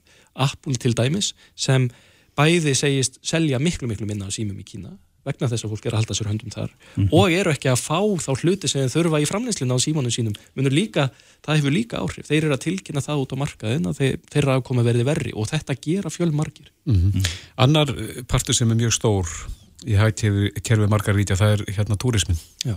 Apple 0.47 0.77
til 0.83 0.93
dæmis 0.99 1.33
sem 1.57 1.89
bæði 2.37 2.77
segist 2.77 3.17
selja 3.25 3.61
miklu 3.63 3.89
miklu 3.89 4.09
minna 4.09 4.29
á 4.29 4.31
símum 4.37 4.61
í 4.61 4.69
Kína 4.69 4.93
vegna 5.27 5.51
þess 5.51 5.67
að 5.67 5.75
fólk 5.75 5.89
er 5.89 5.97
að 5.97 6.03
halda 6.03 6.17
sér 6.19 6.31
höndum 6.31 6.55
þar 6.55 6.73
og 7.11 7.35
eru 7.35 7.53
ekki 7.53 7.73
að 7.73 7.83
fá 7.83 8.01
þá 8.23 8.31
hluti 8.37 8.71
sem 8.71 8.89
þurfa 8.93 9.21
í 9.21 9.29
framleyslinu 9.29 9.77
á 9.77 9.79
símanum 9.83 10.15
sínum 10.15 10.39
munur 10.57 10.75
líka, 10.75 11.09
það 11.45 11.61
hefur 11.61 11.77
líka 11.77 12.01
áhrif 12.01 12.31
þeir 12.31 12.47
eru 12.47 12.57
að 12.57 12.65
tilkynna 12.69 13.05
það 13.05 13.25
út 13.25 13.35
á 13.35 13.43
markaðin 13.43 13.91
að 13.91 14.01
þeir, 14.01 14.17
þeirra 14.33 14.59
ákoma 14.61 14.87
verði 14.87 15.07
verri 15.09 15.35
og 15.35 15.51
þetta 15.51 15.79
gera 15.83 16.13
fjölmargir 16.15 16.73
Annar 17.59 17.91
eh, 17.91 18.23
partur 18.31 18.55
sem 18.55 18.71
er 18.71 18.79
mjög 18.79 18.95
stór 18.95 19.31
í 19.87 19.97
hagkerfi 19.99 20.89
margar 20.91 21.17
ríkja, 21.17 21.37
það 21.39 21.57
er 21.57 21.65
hérna 21.77 21.99
túrismin. 22.01 22.39
Já. 22.65 22.77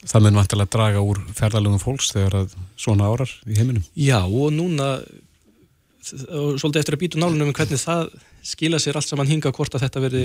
Það 0.00 0.26
mun 0.26 0.38
vantilega 0.40 0.72
draga 0.72 1.02
úr 1.04 1.18
ferðalögum 1.36 1.82
fólks 1.82 2.12
þegar 2.14 2.38
að 2.42 2.54
svona 2.80 3.10
árar 3.10 3.32
í 3.44 3.58
heiminum. 3.58 3.84
Já 3.98 4.22
og 4.24 4.54
núna 4.56 4.94
og 5.00 6.56
svolítið 6.58 6.80
eftir 6.80 6.96
að 6.96 7.02
býtu 7.02 7.20
nálunum 7.20 7.50
um 7.50 7.56
hvernig 7.56 7.82
það 7.82 8.14
skila 8.46 8.80
sér 8.80 8.96
allt 8.96 9.10
saman 9.10 9.28
hinga 9.28 9.52
hvort 9.52 9.76
að 9.76 9.84
þetta 9.84 10.02
verði 10.06 10.24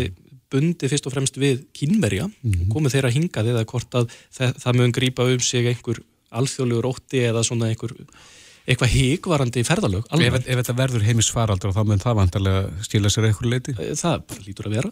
bundi 0.52 0.90
fyrst 0.92 1.08
og 1.10 1.14
fremst 1.16 1.38
við 1.42 1.66
kínverja. 1.76 2.28
Og 2.46 2.66
komið 2.74 2.96
þeirra 2.98 3.14
hingað 3.16 3.52
eða 3.54 3.66
hvort 3.70 3.98
að 4.02 4.10
það, 4.36 4.56
það 4.64 4.80
mun 4.82 4.96
grípa 4.96 5.28
um 5.32 5.40
sig 5.44 5.68
einhver 5.72 6.02
alþjóðlegur 6.36 6.90
ótti 6.90 7.22
eða 7.30 7.44
svona 7.48 7.70
einhver 7.72 7.94
eitthvað 8.66 8.94
híkvarandi 8.96 9.62
ferðalög 9.62 10.08
Ef, 10.08 10.14
almennt. 10.18 10.48
ef 10.50 10.58
þetta 10.58 10.74
verður 10.80 11.04
heimisfaraldur 11.06 11.74
þá 11.76 11.82
mun 11.86 12.02
það 12.02 12.16
vantilega 12.18 12.62
stila 12.88 13.12
sér 13.14 13.28
eitthvað 13.30 13.52
leiti. 13.52 13.76
Eh, 13.78 13.92
það 14.00 14.40
lítur 14.48 14.70
að 14.70 14.78
vera. 14.80 14.92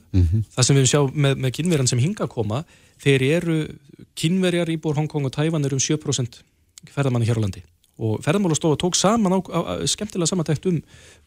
Það 0.54 0.68
sem 0.68 0.78
við 0.78 0.90
sjá 0.92 1.00
með, 1.10 1.38
með 1.42 1.56
kynverjan 1.58 1.90
sem 1.90 2.04
hinga 2.04 2.28
koma 2.30 2.64
þeir 3.02 3.26
eru 3.32 3.58
kynverjar 4.20 4.70
íbúr 4.76 5.00
Hongkong 5.00 5.26
og 5.26 5.34
Tævan 5.34 5.66
eru 5.66 5.80
um 5.80 5.82
7% 5.82 6.44
ferðamanni 6.94 7.26
hér 7.30 7.42
á 7.42 7.44
landi 7.44 7.64
og 8.02 8.24
ferðamálastofa 8.26 8.80
tók 8.82 8.98
saman 8.98 9.36
á, 9.38 9.40
á, 9.54 9.60
á, 9.62 9.74
skemmtilega 9.86 10.32
samantækt 10.32 10.66
um, 10.70 10.80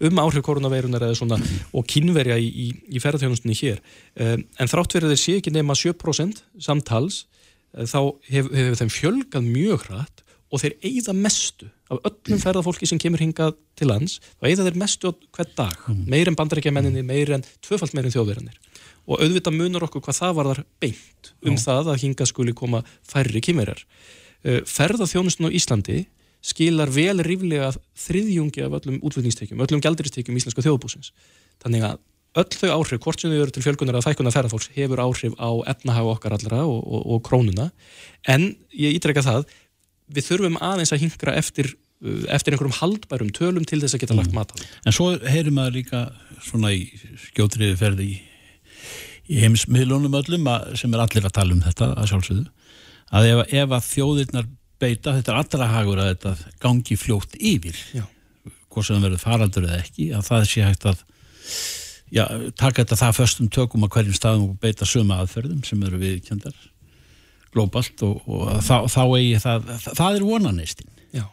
um 0.03 0.21
áhrif 0.23 0.43
koronaveirunar 0.47 1.05
eða 1.07 1.19
svona 1.19 1.39
og 1.71 1.87
kynverja 1.87 2.39
í, 2.43 2.49
í, 2.51 2.67
í 2.91 3.03
ferðarþjónustunni 3.03 3.55
hér. 3.61 3.81
Um, 4.19 4.43
en 4.59 4.71
þrátt 4.73 4.99
verið 4.99 5.15
þeir 5.15 5.23
sé 5.23 5.37
ekki 5.39 5.55
nema 5.55 5.79
7% 5.79 6.43
samtals 6.59 7.25
eh, 7.77 7.87
þá 7.87 8.01
hefur 8.33 8.59
hef 8.59 8.81
þeim 8.83 8.95
fjölgað 8.97 9.47
mjög 9.47 9.87
hratt 9.87 10.25
og 10.51 10.63
þeir 10.63 10.77
eigða 10.87 11.15
mestu 11.15 11.71
af 11.91 12.03
öllum 12.07 12.43
ferðarfólki 12.43 12.87
sem 12.91 12.99
kemur 13.03 13.23
hingað 13.23 13.55
til 13.79 13.91
lands 13.91 14.19
þá 14.39 14.51
eigða 14.51 14.67
þeir 14.67 14.83
mestu 14.83 15.11
á 15.11 15.13
hvern 15.39 15.57
dag. 15.59 15.89
Meir 16.07 16.31
en 16.31 16.39
bandarækja 16.39 16.75
menninni, 16.75 17.07
meir 17.07 17.31
en 17.35 17.47
tvöfalt 17.63 17.95
meir 17.95 18.11
en 18.11 18.15
þjóðverðinir 18.15 18.59
og 19.07 19.23
auðvitað 19.23 19.55
munar 19.55 19.87
okkur 19.87 20.03
hvað 20.03 20.19
það 20.19 20.37
var 20.39 20.49
þar 20.51 20.61
beint 20.83 21.33
um 21.47 21.59
það 21.63 21.91
að 21.93 22.01
hingað 22.03 22.31
skuli 22.33 22.55
koma 22.59 22.83
færri 23.07 23.43
kymverjar 23.45 23.85
ferðarþjónustun 24.43 25.49
á 25.51 25.55
Íslandi 25.55 26.01
skilar 26.47 26.91
vel 26.95 27.19
ríflega 27.27 27.73
þriðjungi 27.99 28.67
af 28.67 28.77
öllum 28.81 29.01
útflutningstekjum, 29.03 29.63
öllum 29.65 29.83
gælduristekjum 29.83 30.37
íslenska 30.39 30.65
þjóðbúsins. 30.65 31.11
Þannig 31.65 31.87
að 31.89 32.03
öll 32.37 32.59
þau 32.61 32.71
áhrif, 32.75 33.01
hvort 33.03 33.23
sem 33.23 33.33
þau 33.33 33.39
eru 33.41 33.55
til 33.55 33.65
fjölkunar 33.65 33.99
að 33.99 34.11
fækunar 34.11 34.35
ferðarfólks, 34.35 34.69
hefur 34.77 35.03
áhrif 35.03 35.35
á 35.41 35.51
efnahag 35.73 36.11
okkar 36.13 36.37
allra 36.37 36.63
og, 36.69 36.83
og, 36.85 37.03
og 37.15 37.23
krónuna. 37.27 37.71
En 38.29 38.51
ég 38.77 38.99
ítreka 38.99 39.25
það, 39.25 39.49
við 40.13 40.29
þurfum 40.29 40.61
aðeins 40.63 40.93
að 40.95 41.03
hingra 41.07 41.35
eftir, 41.41 41.73
uh, 42.05 42.27
eftir 42.37 42.55
einhverjum 42.55 42.77
haldbærum 42.77 43.33
tölum 43.35 43.67
til 43.67 43.81
þess 43.83 43.97
að 43.97 44.05
geta 44.05 44.19
lagt 44.19 44.37
mat 44.37 44.53
á 44.53 44.55
það. 44.55 44.69
En 44.85 44.97
svo 44.99 45.09
heyrir 45.25 45.57
maður 45.57 45.79
líka 45.81 46.05
svona 46.45 46.75
í 46.77 46.85
skjótriði 47.31 47.81
ferði 47.81 48.11
í, 48.13 48.21
í 49.33 49.41
heimsmiðlunum 49.43 50.21
öllum 50.21 50.53
að, 50.53 50.77
sem 50.83 50.93
er 50.93 51.07
allir 51.07 51.27
að 51.27 51.37
tala 51.41 51.57
um 51.57 51.65
þetta 51.65 51.95
að 51.97 52.13
sjálfsögðu 52.13 52.47
að 53.15 53.29
ef, 53.31 53.43
ef 53.55 53.75
að 53.75 53.87
þjóðirnar 53.87 54.49
beita, 54.83 55.17
þetta 55.17 55.33
er 55.33 55.41
allra 55.41 55.73
hagur 55.73 56.03
að 56.03 56.13
þetta 56.13 56.55
gangi 56.63 56.99
fljótt 57.01 57.37
yfir. 57.41 57.81
Hvort 58.71 58.89
sem 58.89 58.99
það 58.99 59.07
verður 59.09 59.25
faraldur 59.25 59.69
eða 59.69 59.83
ekki 59.83 60.11
að 60.17 60.27
það 60.29 60.49
sé 60.51 60.65
hægt 60.67 60.89
að 60.91 61.05
já, 62.13 62.25
taka 62.59 62.83
þetta 62.83 62.99
það 63.01 63.19
föstum 63.21 63.51
tökum 63.53 63.87
á 63.87 63.93
hverjum 63.93 64.17
staðum 64.17 64.51
og 64.51 64.59
beita 64.63 64.89
söma 64.89 65.21
aðferðum 65.23 65.63
sem 65.67 65.83
eru 65.87 66.01
viðkjöndar 66.03 66.59
glóbalt 67.57 68.05
og, 68.05 68.21
og 68.29 68.61
þá, 68.65 68.77
þá 68.93 69.03
eigi 69.17 69.41
það, 69.41 69.73
það, 69.87 70.07
er 70.11 70.29
vonaneistin. 70.29 70.93
Já. 71.17 71.25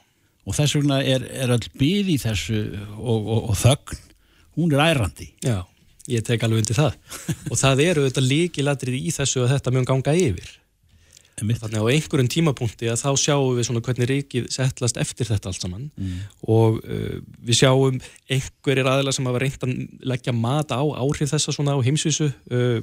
og 0.47 0.55
þess 0.55 0.77
vegna 0.77 1.01
er, 1.03 1.27
er 1.43 1.51
all 1.55 1.67
byð 1.79 2.13
í 2.13 2.17
þessu 2.21 2.63
og, 2.95 3.19
og, 3.19 3.39
og 3.51 3.59
þögn, 3.59 4.01
hún 4.59 4.75
er 4.75 4.83
ærandi. 4.87 5.29
Já, 5.43 5.57
ég 6.11 6.23
tek 6.25 6.45
alveg 6.45 6.63
undir 6.63 6.79
það. 6.79 6.97
Og 7.51 7.59
það 7.59 7.81
eru 7.83 8.03
þetta 8.07 8.23
líkilatrið 8.23 9.07
í 9.09 9.11
þessu 9.15 9.43
að 9.43 9.55
þetta 9.55 9.73
mun 9.73 9.87
ganga 9.87 10.15
yfir. 10.19 10.49
Þannig 11.39 11.79
að 11.79 11.85
á 11.85 11.93
einhverjum 11.93 12.29
tímapunkti 12.29 12.89
að 12.91 13.01
þá 13.01 13.09
sjáum 13.19 13.57
við 13.57 13.67
svona 13.67 13.83
hvernig 13.85 14.09
ríkið 14.09 14.49
settlast 14.53 14.99
eftir 15.01 15.29
þetta 15.31 15.49
allt 15.49 15.65
saman. 15.65 15.85
Og 16.45 16.79
uh, 16.83 17.19
við 17.43 17.59
sjáum 17.63 17.99
einhverjir 18.31 18.89
aðeila 18.89 19.13
sem 19.15 19.29
hafa 19.29 19.43
reynt 19.43 19.67
að 19.67 19.75
leggja 20.13 20.35
mat 20.37 20.73
á 20.73 20.81
áhrif 20.81 21.33
þessa 21.33 21.55
svona 21.55 21.77
á 21.77 21.79
heimsvísu. 21.85 22.31
Uh, 22.51 22.81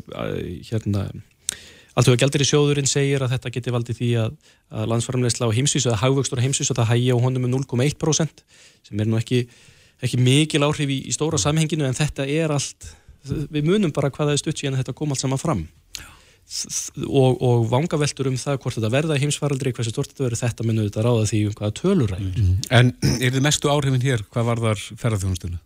hérna 0.71 1.09
Alltaf 1.99 2.15
að 2.15 2.21
gældir 2.23 2.45
í 2.45 2.47
sjóðurinn 2.47 2.89
segir 2.89 3.23
að 3.25 3.33
þetta 3.35 3.51
geti 3.57 3.73
valdið 3.75 3.97
því 3.99 4.11
að, 4.23 4.37
að 4.71 4.87
landsframleysla 4.93 5.49
á 5.51 5.57
heimsvísu 5.57 5.91
eða 5.91 5.99
hagvöxtur 6.05 6.39
á 6.39 6.45
heimsvísu 6.45 6.77
það 6.79 6.91
hægja 6.93 7.17
á 7.19 7.25
honum 7.25 7.49
um 7.49 7.57
0,1% 7.59 8.45
sem 8.87 9.03
er 9.03 9.11
nú 9.11 9.19
ekki, 9.19 9.41
ekki 9.99 10.21
mikil 10.23 10.63
áhrif 10.69 10.87
í, 10.87 11.01
í 11.11 11.13
stóra 11.13 11.41
samhenginu 11.43 11.89
en 11.89 11.99
þetta 11.99 12.29
er 12.31 12.55
allt 12.55 12.93
við 13.27 13.67
munum 13.67 13.93
bara 13.93 14.13
hvað 14.15 14.31
það 14.31 14.37
er 14.37 14.43
stutt 14.45 14.63
síðan 14.63 14.79
að 14.79 14.85
þetta 14.85 14.97
kom 15.01 15.13
allt 15.13 15.25
saman 15.25 15.43
fram 15.43 15.65
og, 17.07 17.39
og 17.39 17.67
vangaveltur 17.71 18.29
um 18.31 18.39
það 18.41 18.61
hvort 18.63 18.77
þetta 18.79 18.91
verða 18.93 19.17
í 19.19 19.23
heimsfaraldri, 19.23 19.73
hversu 19.77 19.93
stort 19.95 20.11
þetta 20.11 20.27
verður 20.27 20.41
þetta 20.41 20.67
munum 20.67 20.89
þetta 20.89 21.05
ráða 21.07 21.29
því 21.31 21.41
um 21.47 21.57
hvaða 21.61 21.77
töluræður 21.79 22.41
En 22.81 22.93
er 23.21 23.35
þið 23.37 23.45
mestu 23.47 23.71
áhrifin 23.71 24.03
hér, 24.03 24.25
hvað 24.35 24.49
var 24.49 24.63
þar 24.65 24.85
ferðarþjónustuna? 25.03 25.61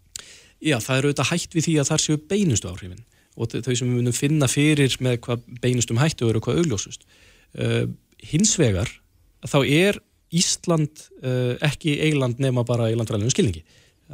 Já, 0.65 0.79
það 0.81 0.97
er 0.97 1.09
auðvitað 1.09 1.31
hætt 1.33 1.57
við 1.57 1.67
því 1.67 1.77
að 1.81 1.91
þar 1.91 2.05
séu 2.05 2.21
beinustu 2.31 2.71
áhrifin 2.71 3.05
og 3.35 3.51
þau 3.51 3.73
sem 3.75 3.89
við 3.89 3.97
munum 3.97 4.15
finna 4.15 4.49
fyrir 4.51 4.95
með 5.03 5.19
hvað 5.25 5.47
beinustum 5.63 5.99
hættu 5.99 6.29
eru 6.29 6.41
og 6.41 6.47
hvað 6.47 6.61
augljósust. 6.63 7.07
Uh, 7.59 7.89
hins 8.23 8.55
vegar, 8.61 8.91
þá 9.43 9.59
er 9.65 9.99
Ísland 10.35 11.09
uh, 11.23 11.55
ekki 11.63 11.97
eiland 12.03 12.41
nema 12.43 12.65
bara 12.67 12.91
í 12.91 12.97
landræðinu 12.99 13.35
skilningi. 13.35 13.65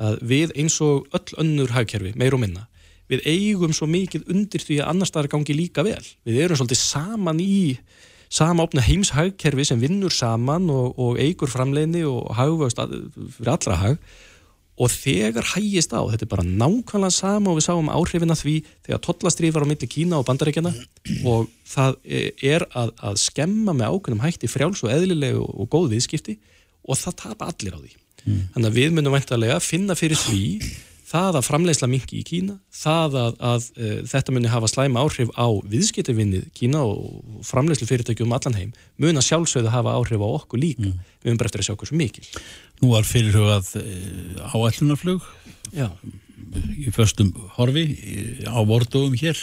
Að 0.00 0.20
við 0.30 0.54
eins 0.60 0.78
og 0.84 1.08
öll 1.16 1.38
önnur 1.42 1.72
hagkerfi, 1.74 2.14
meir 2.18 2.36
og 2.36 2.42
minna, 2.42 2.66
við 3.10 3.24
eigum 3.26 3.72
svo 3.76 3.88
mikið 3.90 4.28
undir 4.30 4.62
því 4.64 4.80
að 4.80 4.90
annars 4.94 5.10
staðar 5.12 5.30
gangi 5.34 5.56
líka 5.58 5.82
vel. 5.86 6.00
Við 6.26 6.40
erum 6.44 6.60
svolítið 6.60 6.80
saman 6.84 7.40
í 7.42 7.76
sama 8.30 8.62
opna 8.62 8.82
heimshagkerfi 8.86 9.64
sem 9.66 9.80
vinnur 9.82 10.14
saman 10.14 10.68
og, 10.70 10.92
og 11.02 11.18
eigur 11.18 11.50
framleiðni 11.50 12.04
og 12.06 12.28
hagvöxt 12.38 12.78
að- 12.78 12.98
fyrir 13.34 13.50
allra 13.56 13.78
hag 13.80 13.96
og 14.80 14.88
þegar 14.94 15.44
hægist 15.50 15.90
á, 15.92 16.00
þetta 16.08 16.24
er 16.24 16.30
bara 16.30 16.44
nákvæmlega 16.46 17.12
sama 17.12 17.50
og 17.50 17.58
við 17.58 17.66
sáum 17.66 17.90
áhrifin 17.92 18.32
að 18.32 18.40
því 18.46 18.54
þegar 18.86 19.00
tollastrýf 19.04 19.52
var 19.58 19.66
á 19.66 19.70
milli 19.72 19.88
Kína 19.92 20.20
og 20.22 20.24
Bandaríkjana 20.30 20.70
og 21.28 21.50
það 21.68 21.98
er 22.54 22.64
að, 22.70 22.94
að 23.10 23.18
skemma 23.20 23.74
með 23.76 23.90
ákveðnum 23.98 24.22
hætti 24.24 24.48
frjáls 24.48 24.80
og 24.86 24.94
eðlilegu 24.94 25.42
og 25.42 25.68
góð 25.74 25.90
viðskipti 25.96 26.38
og 26.88 26.96
það 27.02 27.18
tapa 27.26 27.50
allir 27.50 27.76
á 27.76 27.80
því. 27.82 27.92
Þannig 28.54 28.70
að 28.70 28.78
við 28.78 28.94
munum 28.96 29.14
væntalega 29.18 29.58
finna 29.64 29.94
fyrir 29.98 30.16
því 30.22 30.40
það 31.10 31.38
að 31.40 31.46
framleiðsla 31.48 31.88
minki 31.90 32.20
í 32.20 32.24
Kína, 32.26 32.54
það 32.70 33.16
að, 33.18 33.38
að 33.50 33.64
e, 33.74 33.88
þetta 34.12 34.34
muni 34.36 34.50
hafa 34.52 34.68
slæma 34.70 35.02
áhrif 35.02 35.32
á 35.34 35.46
viðskiptavinnið 35.72 36.44
Kína 36.54 36.84
og 36.86 37.42
framleiðslu 37.48 37.88
fyrirtækjum 37.90 38.30
um 38.30 38.36
allan 38.36 38.58
heim, 38.58 38.70
mun 39.02 39.18
að 39.18 39.26
sjálfsögðu 39.26 39.72
hafa 39.74 39.96
áhrif 39.98 40.22
á 40.22 40.28
okkur 40.30 40.62
líka. 40.62 40.92
Við 41.20 41.26
höfum 41.32 41.40
bara 41.42 41.50
eftir 41.50 41.64
að 41.64 41.68
sjá 41.70 41.74
hversu 41.80 41.98
mikil. 41.98 42.26
Nú 42.80 42.92
var 42.94 43.08
fyrirhugað 43.08 43.72
áætlunarflug 44.54 45.26
Já. 45.74 45.90
í 46.78 46.90
föstum 46.94 47.34
horfi 47.58 47.84
í- 47.90 48.46
á 48.46 48.58
vordugum 48.66 49.14
hér 49.18 49.38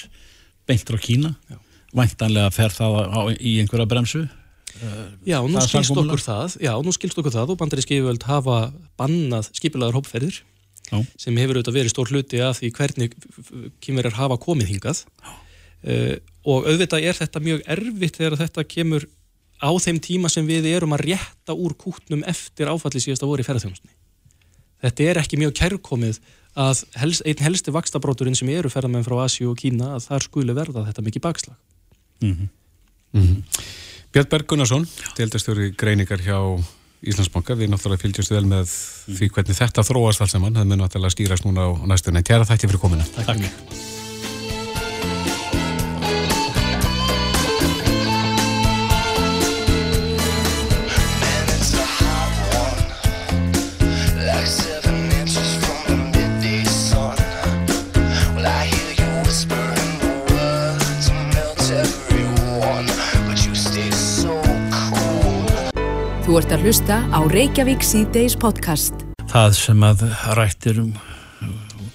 beint 0.68 0.88
frá 0.88 0.98
Kína 1.00 1.36
Já. 1.52 1.60
væntanlega 1.96 2.52
fer 2.56 2.74
það 2.74 2.98
á, 3.12 3.22
í 3.38 3.60
einhverja 3.62 3.88
bremsu 3.88 4.28
Já, 5.26 5.40
nú 5.42 5.58
skilst 5.64 5.90
okkur 5.90 6.22
það, 6.22 6.58
já, 6.62 6.70
nú 6.86 6.92
skilst 6.94 7.18
okkur 7.18 7.34
það 7.34 7.54
og 7.56 7.58
bandaríski 7.58 7.96
yfirvöld 7.98 8.26
hafa 8.28 8.58
bannað 9.00 9.48
skipilagar 9.58 9.96
hópferðir 9.98 10.42
Já. 10.88 11.02
sem 11.20 11.36
hefur 11.36 11.60
auðvitað 11.60 11.76
verið 11.76 11.92
stór 11.92 12.12
hluti 12.14 12.40
af 12.44 12.62
því 12.62 12.72
hvernig 12.78 13.16
kýmverjar 13.84 14.16
hafa 14.16 14.38
komið 14.40 14.70
hingað 14.72 15.04
uh, 15.04 16.16
og 16.48 16.70
auðvitað 16.70 17.08
er 17.10 17.18
þetta 17.18 17.44
mjög 17.44 17.64
erfitt 17.76 18.20
þegar 18.22 18.38
þetta 18.40 18.68
kemur 18.72 19.08
á 19.60 19.70
þeim 19.82 20.00
tíma 20.04 20.32
sem 20.32 20.48
við 20.48 20.70
erum 20.70 20.96
að 20.96 21.08
rétta 21.10 21.56
úr 21.58 21.76
kútnum 21.76 22.24
eftir 22.30 22.70
áfalli 22.72 23.02
síðasta 23.04 23.28
voru 23.28 23.44
í 23.44 23.48
ferðarþjónusni. 23.48 23.90
Þetta 24.86 25.08
er 25.10 25.20
ekki 25.24 25.40
mjög 25.42 25.56
kærkomið 25.58 26.20
að 26.58 26.84
helst, 27.02 27.24
einn 27.26 27.42
helsti 27.42 27.74
vakstabróturinn 27.74 28.38
sem 28.38 28.50
eru 28.54 28.70
ferðarmenn 28.70 29.06
frá 29.06 29.18
Asíu 29.26 29.52
og 29.52 29.60
Kína 29.62 29.96
að 29.96 30.08
þar 30.12 30.26
skuli 30.26 30.56
verða 30.58 30.86
þetta 30.88 31.06
mikið 31.06 31.26
bakslag. 31.26 31.58
Björn 34.14 34.30
Berg 34.32 34.48
Gunnarsson, 34.50 34.88
deildastjóri 35.18 35.72
greiningar 35.78 36.22
hjá 36.26 36.38
Íslandsbanka, 37.06 37.58
við 37.58 37.70
náttúrulega 37.74 38.02
fylgjast 38.02 38.34
vel 38.34 38.46
með 38.50 38.72
því 39.06 39.30
hvernig 39.36 39.60
þetta 39.60 39.86
þróast 39.86 40.24
alls 40.26 40.34
saman, 40.34 40.58
það 40.58 40.72
mun 40.72 40.82
náttúrulega 40.86 41.14
skýrast 41.14 41.46
núna 41.46 41.70
á 41.70 41.72
næstunni. 41.94 42.26
Kæra 42.26 42.48
þætti 42.50 42.72
fyrir 42.72 42.82
komina. 42.82 43.06
Takk. 43.14 43.38
Takk. 43.38 43.97
Þú 66.38 66.44
ert 66.44 66.54
að 66.54 66.66
hlusta 66.68 66.96
á 67.10 67.20
Reykjavík 67.34 67.82
C-Days 67.82 68.36
podcast. 68.38 68.94
það 69.26 69.56
sem 69.58 69.86
að 69.88 70.04
rættir 70.38 70.82
um, 70.84 70.92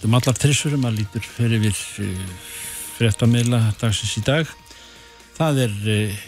um 0.02 0.16
allar 0.18 0.34
trissurum 0.34 0.82
að 0.88 0.96
lítur 0.96 1.22
fyrir 1.22 1.62
við 1.62 1.78
fréttamiðla 2.96 3.60
dagsins 3.78 4.16
í 4.18 4.24
dag 4.26 4.50
það 5.36 5.60
er 5.68 5.76
eh, 5.94 6.24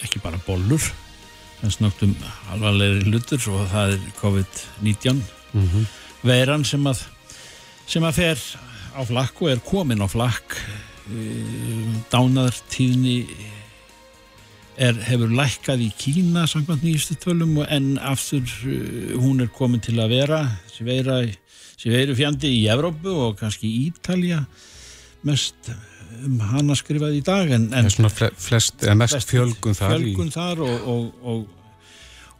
ekki 0.00 0.22
bara 0.24 0.40
bollur 0.46 0.80
það 1.60 1.76
snögt 1.76 2.06
um 2.08 2.16
alvarlegri 2.56 3.12
hlutur 3.12 3.44
og 3.52 3.68
það 3.74 3.98
er 3.98 4.08
COVID-19 4.22 5.20
veiran 6.24 6.64
sem 6.64 6.88
að 6.88 7.04
sem 7.84 8.08
að 8.08 8.22
fer 8.22 8.46
á 8.96 9.04
flakk 9.12 9.44
og 9.44 9.52
er 9.52 9.60
komin 9.68 10.00
á 10.00 10.08
flakk 10.08 10.56
dánartíðni 12.08 13.26
er, 14.82 14.98
hefur 15.06 15.32
lækkað 15.38 15.86
í 15.86 15.92
Kína 15.98 16.46
samkvæmt 16.50 16.84
nýjustu 16.86 17.16
tölum 17.22 17.56
en 17.64 17.94
aftur 18.02 18.42
uh, 18.42 19.14
hún 19.22 19.44
er 19.44 19.52
komin 19.54 19.82
til 19.82 19.98
að 20.02 20.16
vera 20.16 20.42
sem 20.72 20.88
veiru 20.88 22.18
fjandi 22.18 22.50
í 22.60 22.66
Evrópu 22.72 23.14
og 23.28 23.40
kannski 23.40 23.70
í 23.70 23.88
Ítalja 23.90 24.42
mest 25.26 25.72
um 26.22 26.38
hana 26.52 26.76
skrifað 26.78 27.16
í 27.18 27.24
dag 27.24 27.50
en, 27.54 27.70
en 27.74 27.88
flest, 27.90 28.84
mest 28.98 29.26
fjölgun 29.30 29.76
þar 29.76 29.96
fjölgun 29.96 30.30
þar 30.34 30.62
og, 30.66 30.86
og, 30.92 31.26
og, 31.32 31.42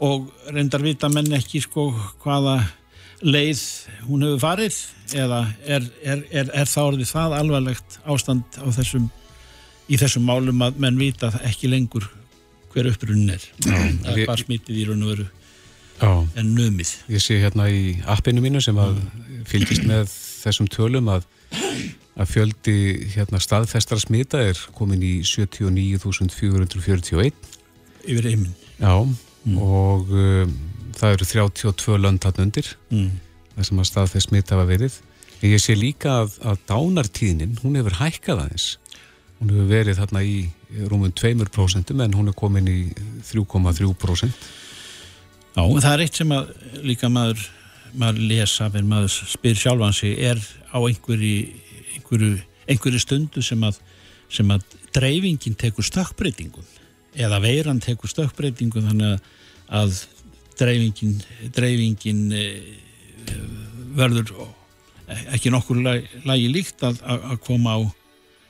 og 0.02 0.52
reyndar 0.52 0.84
vita 0.84 1.10
menn 1.12 1.32
ekki 1.38 1.62
sko 1.64 1.88
hvaða 2.22 2.60
leið 3.22 3.62
hún 4.08 4.26
hefur 4.26 4.42
farið 4.42 4.78
eða 5.22 5.42
er, 5.64 5.86
er, 6.02 6.24
er, 6.30 6.50
er 6.62 6.70
það 6.70 6.88
orðið 6.92 7.12
það 7.12 7.36
alvarlegt 7.38 7.98
ástand 8.10 8.58
á 8.58 8.66
þessum 8.74 9.08
í 9.92 9.98
þessum 10.00 10.26
málum 10.26 10.64
að 10.64 10.80
menn 10.82 11.00
vita 11.00 11.32
ekki 11.46 11.70
lengur 11.70 12.08
hver 12.74 12.86
upprunnin 12.92 13.30
er. 13.36 13.42
Að 13.66 14.16
við- 14.16 14.26
hvað 14.28 14.42
smitið 14.44 14.76
í 14.82 14.84
raun 14.88 15.04
og 15.06 15.10
veru. 15.14 15.26
Er 16.34 16.42
numið. 16.46 16.90
Ég 17.14 17.20
sé 17.22 17.36
hérna 17.38 17.68
í 17.70 17.82
appinu 18.10 18.40
mínu 18.42 18.58
sem 18.64 18.78
að 18.82 18.96
fylgist 19.46 19.84
með 19.86 20.10
þessum 20.42 20.66
tölum 20.72 21.06
að, 21.12 21.22
að 22.18 22.26
fjöldi 22.32 22.74
hérna 23.14 23.38
staðfestra 23.42 23.98
smita 24.02 24.40
er 24.42 24.58
komin 24.74 25.02
í 25.06 25.20
79.441 25.22 27.30
yfir 28.02 28.26
heiminn. 28.26 28.54
Já, 28.82 28.96
og 29.62 30.10
um, 30.10 30.50
það 30.98 31.14
eru 31.16 31.24
32 31.30 31.98
lönd 32.02 32.26
hann 32.26 32.42
undir. 32.48 32.66
Mm. 32.90 33.12
það 33.56 33.64
sem 33.68 33.80
að 33.82 33.88
staðfest 33.92 34.26
smita 34.30 34.56
hafa 34.56 34.66
verið. 34.72 34.94
En 35.42 35.50
ég 35.52 35.60
sé 35.62 35.72
líka 35.78 36.10
að, 36.24 36.30
að 36.46 36.56
dánartíðnin 36.70 37.56
hún 37.62 37.76
hefur 37.78 37.96
hækkað 38.00 38.38
aðeins 38.46 38.66
hún 39.42 39.50
hefur 39.50 39.70
verið 39.70 39.98
þarna 39.98 40.22
í 40.22 40.36
rúmum 40.88 41.12
2% 41.12 41.90
en 41.98 42.14
hún 42.14 42.30
er 42.30 42.36
komin 42.38 42.70
í 42.70 42.80
3,3% 43.26 44.46
Já, 45.52 45.60
það 45.60 45.90
er 45.92 46.02
eitt 46.06 46.16
sem 46.16 46.30
að 46.32 46.52
líka 46.86 47.10
maður, 47.12 47.42
maður 47.98 48.22
lesa 48.30 48.70
en 48.72 48.88
maður 48.88 49.16
spyr 49.34 49.58
sjálfan 49.58 49.96
sig 49.96 50.14
er 50.30 50.38
á 50.72 50.78
einhverju, 50.80 51.42
einhverju, 51.98 52.30
einhverju 52.70 53.02
stundu 53.02 53.42
sem 53.44 53.66
að 53.66 53.82
sem 54.32 54.48
að 54.54 54.64
dreifingin 54.96 55.58
tekur 55.60 55.84
stökkbreytingum 55.84 56.64
eða 57.20 57.42
veiran 57.44 57.82
tekur 57.84 58.08
stökkbreytingum 58.08 58.86
þannig 58.88 59.18
að, 59.72 59.98
dreifingin, 60.56 61.18
dreifingin 61.52 62.22
e, 62.32 62.46
verður 63.96 64.32
ekki 65.34 65.52
nokkur 65.52 65.82
lagi, 65.84 66.48
líkt 66.48 66.84
að 66.86 67.02
að 67.04 67.36
koma 67.44 67.76
á 67.76 67.80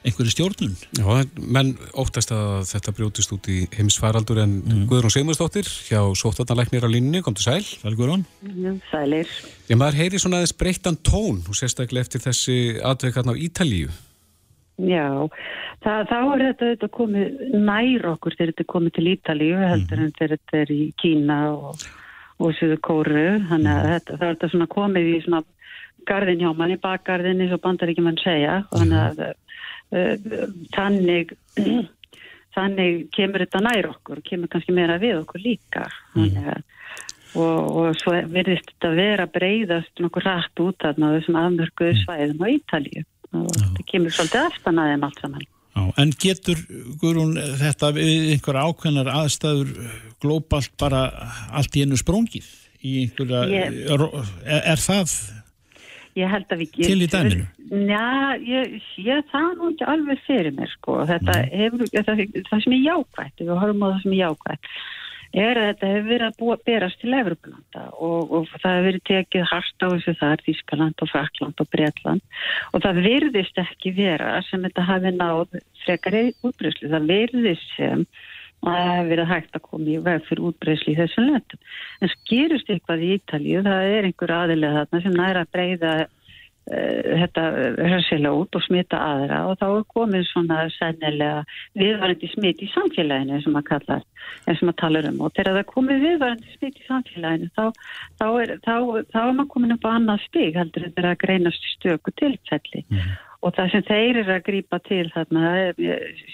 einhverju 0.03 0.33
stjórnun. 0.35 0.77
Já, 0.99 1.07
en 1.23 1.49
menn 1.55 1.73
óttast 1.99 2.33
að 2.35 2.65
þetta 2.73 2.95
brjótist 2.97 3.35
út 3.35 3.49
í 3.53 3.63
heimsfaraldur 3.77 4.43
en 4.43 4.55
Guðrún 4.91 5.15
Sigmundsdóttir 5.15 5.69
hjá 5.89 6.01
Sóttvarnalæknir 6.19 6.87
á 6.87 6.91
línunni, 6.91 7.23
kom 7.23 7.37
til 7.39 7.47
sæl. 7.47 7.63
Sæl 7.63 7.95
Guðrún? 7.99 8.25
Sælir. 8.91 9.31
Já, 9.71 9.77
maður 9.79 10.01
heyri 10.03 10.23
svona 10.23 10.41
aðeins 10.41 10.57
breyttan 10.59 10.99
tón 11.07 11.43
og 11.47 11.59
sérstaklega 11.59 12.07
eftir 12.07 12.25
þessi 12.25 12.57
aðveikarn 12.83 13.31
á 13.31 13.35
Ítalíu. 13.39 13.93
Já, 14.83 15.29
það, 15.85 16.07
þá 16.11 16.19
er 16.19 16.45
þetta, 16.49 16.69
þetta 16.73 16.93
komið 16.97 17.43
nær 17.63 18.07
okkur 18.15 18.37
þegar 18.39 18.53
þetta 18.55 18.71
komið 18.73 18.95
til 18.97 19.09
Ítalíu 19.13 19.59
heldur 19.61 20.01
en 20.01 20.15
þegar 20.19 20.39
þetta 20.39 20.63
er 20.63 20.73
í 20.75 20.83
Kína 20.99 21.41
og, 21.53 21.85
og 22.43 22.55
Suðu 22.59 22.79
Kóru 22.83 23.27
þannig 23.51 23.73
að 23.75 23.91
þetta, 23.93 24.17
það 24.17 24.27
er 24.29 24.35
þetta 24.35 24.53
svona 24.55 24.71
komið 24.73 25.11
í 25.13 25.19
svona 25.27 25.43
garðin 26.09 26.43
hjá 26.43 26.51
manni, 26.57 26.81
bakgarðin 26.83 27.45
eins 27.45 27.55
og 27.55 27.63
bandaríkjum 27.63 28.09
mann 28.09 28.19
segja 28.19 28.63
og 28.65 28.81
þannig 28.81 29.03
að 29.05 29.23
þannig 30.77 31.35
þannig 32.57 33.07
kemur 33.17 33.45
þetta 33.47 33.63
nær 33.65 33.91
okkur 33.95 34.21
kemur 34.27 34.51
kannski 34.53 34.75
meira 34.77 34.99
við 35.03 35.23
okkur 35.23 35.45
líka. 35.45 35.87
Að 36.17 36.63
og, 37.39 37.71
og 37.73 37.97
svo 38.01 38.15
verðist 38.33 38.69
þetta 38.75 38.91
vera 38.97 39.27
breyðast 39.31 40.03
nokkuð 40.03 40.27
rætt 40.27 40.63
út 40.65 40.85
af 40.85 40.99
þessum 41.01 41.39
afmörkuðu 41.41 41.97
svæðum 42.03 42.45
á 42.45 42.47
Ítalíu. 42.53 43.05
Og 43.33 43.49
þetta 43.57 43.87
kemur 43.89 44.13
svolítið 44.13 44.49
aftan 44.51 44.81
að 44.83 44.91
þeim 44.93 45.07
allt 45.09 45.23
saman. 45.23 45.47
Já, 45.73 45.85
en 46.03 46.11
getur, 46.21 46.59
Guðrún, 47.01 47.39
þetta 47.63 47.89
við 47.97 48.35
einhver 48.35 48.59
ákveðnar 48.61 49.09
aðstæður 49.09 49.71
glóbalt 50.21 50.75
bara 50.81 51.07
allt 51.49 51.79
í 51.79 51.87
einu 51.87 51.97
sprungið 51.97 52.51
í 52.85 53.07
einhverja, 53.07 53.47
Ég- 53.49 53.79
er, 53.95 54.05
er 54.75 54.83
það 54.83 55.15
Ég 56.19 56.29
held 56.29 56.51
að 56.53 56.63
við 56.63 56.73
Til 56.77 57.05
í 57.05 57.09
dæminu? 57.09 57.45
Já, 57.89 58.37
ég 58.45 58.73
sé 58.93 59.21
það 59.31 59.53
nú 59.57 59.69
ekki 59.73 59.87
alveg 59.89 60.25
fyrir 60.27 60.57
mér 60.57 60.73
sko. 60.75 60.99
Þetta 61.09 61.37
hefur, 61.49 61.87
það, 61.95 62.27
það 62.51 62.65
sem 62.65 62.75
er 62.77 62.83
jákvætt, 62.83 63.39
ef 63.39 63.47
við 63.47 63.55
horfum 63.63 63.87
á 63.87 63.89
það 63.89 64.03
sem 64.03 64.13
er 64.13 64.21
jákvætt, 64.21 64.69
er 65.33 65.61
að 65.61 65.69
þetta 65.71 65.93
hefur 65.93 66.11
verið 66.11 66.27
að 66.27 66.37
búa, 66.43 66.57
berast 66.69 67.01
til 67.01 67.15
Evropalanda 67.17 67.87
og, 67.97 68.35
og 68.37 68.51
það 68.59 68.77
hefur 68.77 68.89
verið 68.91 69.07
tekið 69.09 69.49
hart 69.55 69.87
á 69.87 69.87
þessu 69.87 70.15
þar, 70.21 70.45
Þískaland 70.49 71.07
og 71.07 71.13
Frakland 71.15 71.65
og 71.65 71.73
Bretland 71.73 72.39
og 72.73 72.85
það 72.85 73.03
virðist 73.09 73.65
ekki 73.65 73.95
vera 73.97 74.35
sem 74.51 74.69
þetta 74.69 74.87
hafi 74.91 75.15
náð 75.17 75.57
frekari 75.87 76.25
útbreyslu. 76.45 76.93
Það 76.93 77.09
virðist 77.15 77.73
sem 77.79 78.05
að 78.63 78.81
það 78.87 79.13
verið 79.13 79.31
hægt 79.33 79.59
að 79.59 79.67
koma 79.67 79.91
í 79.91 80.01
veg 80.07 80.25
fyrir 80.29 80.49
útbreyslu 80.49 80.95
í 80.95 80.99
þessum 80.99 81.29
löndum. 81.29 81.63
En 82.01 82.11
skýrust 82.17 82.73
eitthvað 82.73 83.05
í 83.05 83.13
Ítalíu, 83.19 83.63
það 83.67 83.93
er 83.93 84.09
einhver 84.09 84.35
aðilega 84.39 84.83
þarna 84.83 85.01
sem 85.05 85.17
næra 85.19 85.43
að 85.43 85.55
breyða 85.57 85.95
uh, 86.03 87.11
þetta 87.23 87.47
hörsilega 87.93 88.35
út 88.39 88.59
og 88.59 88.65
smita 88.67 89.01
aðra 89.03 89.41
og 89.51 89.59
þá 89.59 89.67
er 89.71 89.89
komið 89.97 90.29
svona 90.31 90.61
sennilega 90.77 91.43
viðvarandi 91.83 92.31
smit 92.37 92.63
í 92.63 92.71
samfélaginu 92.75 93.43
sem 93.43 93.59
að 93.59 93.69
kalla, 93.73 93.99
en 94.47 94.61
sem 94.61 94.71
að 94.71 94.79
tala 94.85 95.05
um. 95.11 95.19
Og 95.27 95.35
þegar 95.35 95.59
það 95.59 95.69
komið 95.75 96.07
viðvarandi 96.07 96.55
smit 96.55 96.79
í 96.79 96.87
samfélaginu 96.87 97.51
þá, 97.59 97.67
þá, 98.23 98.29
er, 98.45 98.57
er 98.63 99.35
maður 99.35 99.53
komin 99.57 99.77
upp 99.77 99.91
á 99.91 99.95
annað 99.97 100.25
stig 100.29 100.57
heldur 100.61 100.87
þetta 100.87 101.05
er 101.05 101.11
að 101.11 101.21
greinast 101.27 101.71
stöku 101.75 102.15
tilfelli 102.23 102.87
og 103.43 103.55
það 103.57 103.73
sem 103.73 103.85
þeir 103.89 104.21
eru 104.23 104.35
að 104.37 104.45
grípa 104.47 104.79
til 104.87 105.05
þarna 105.11 105.49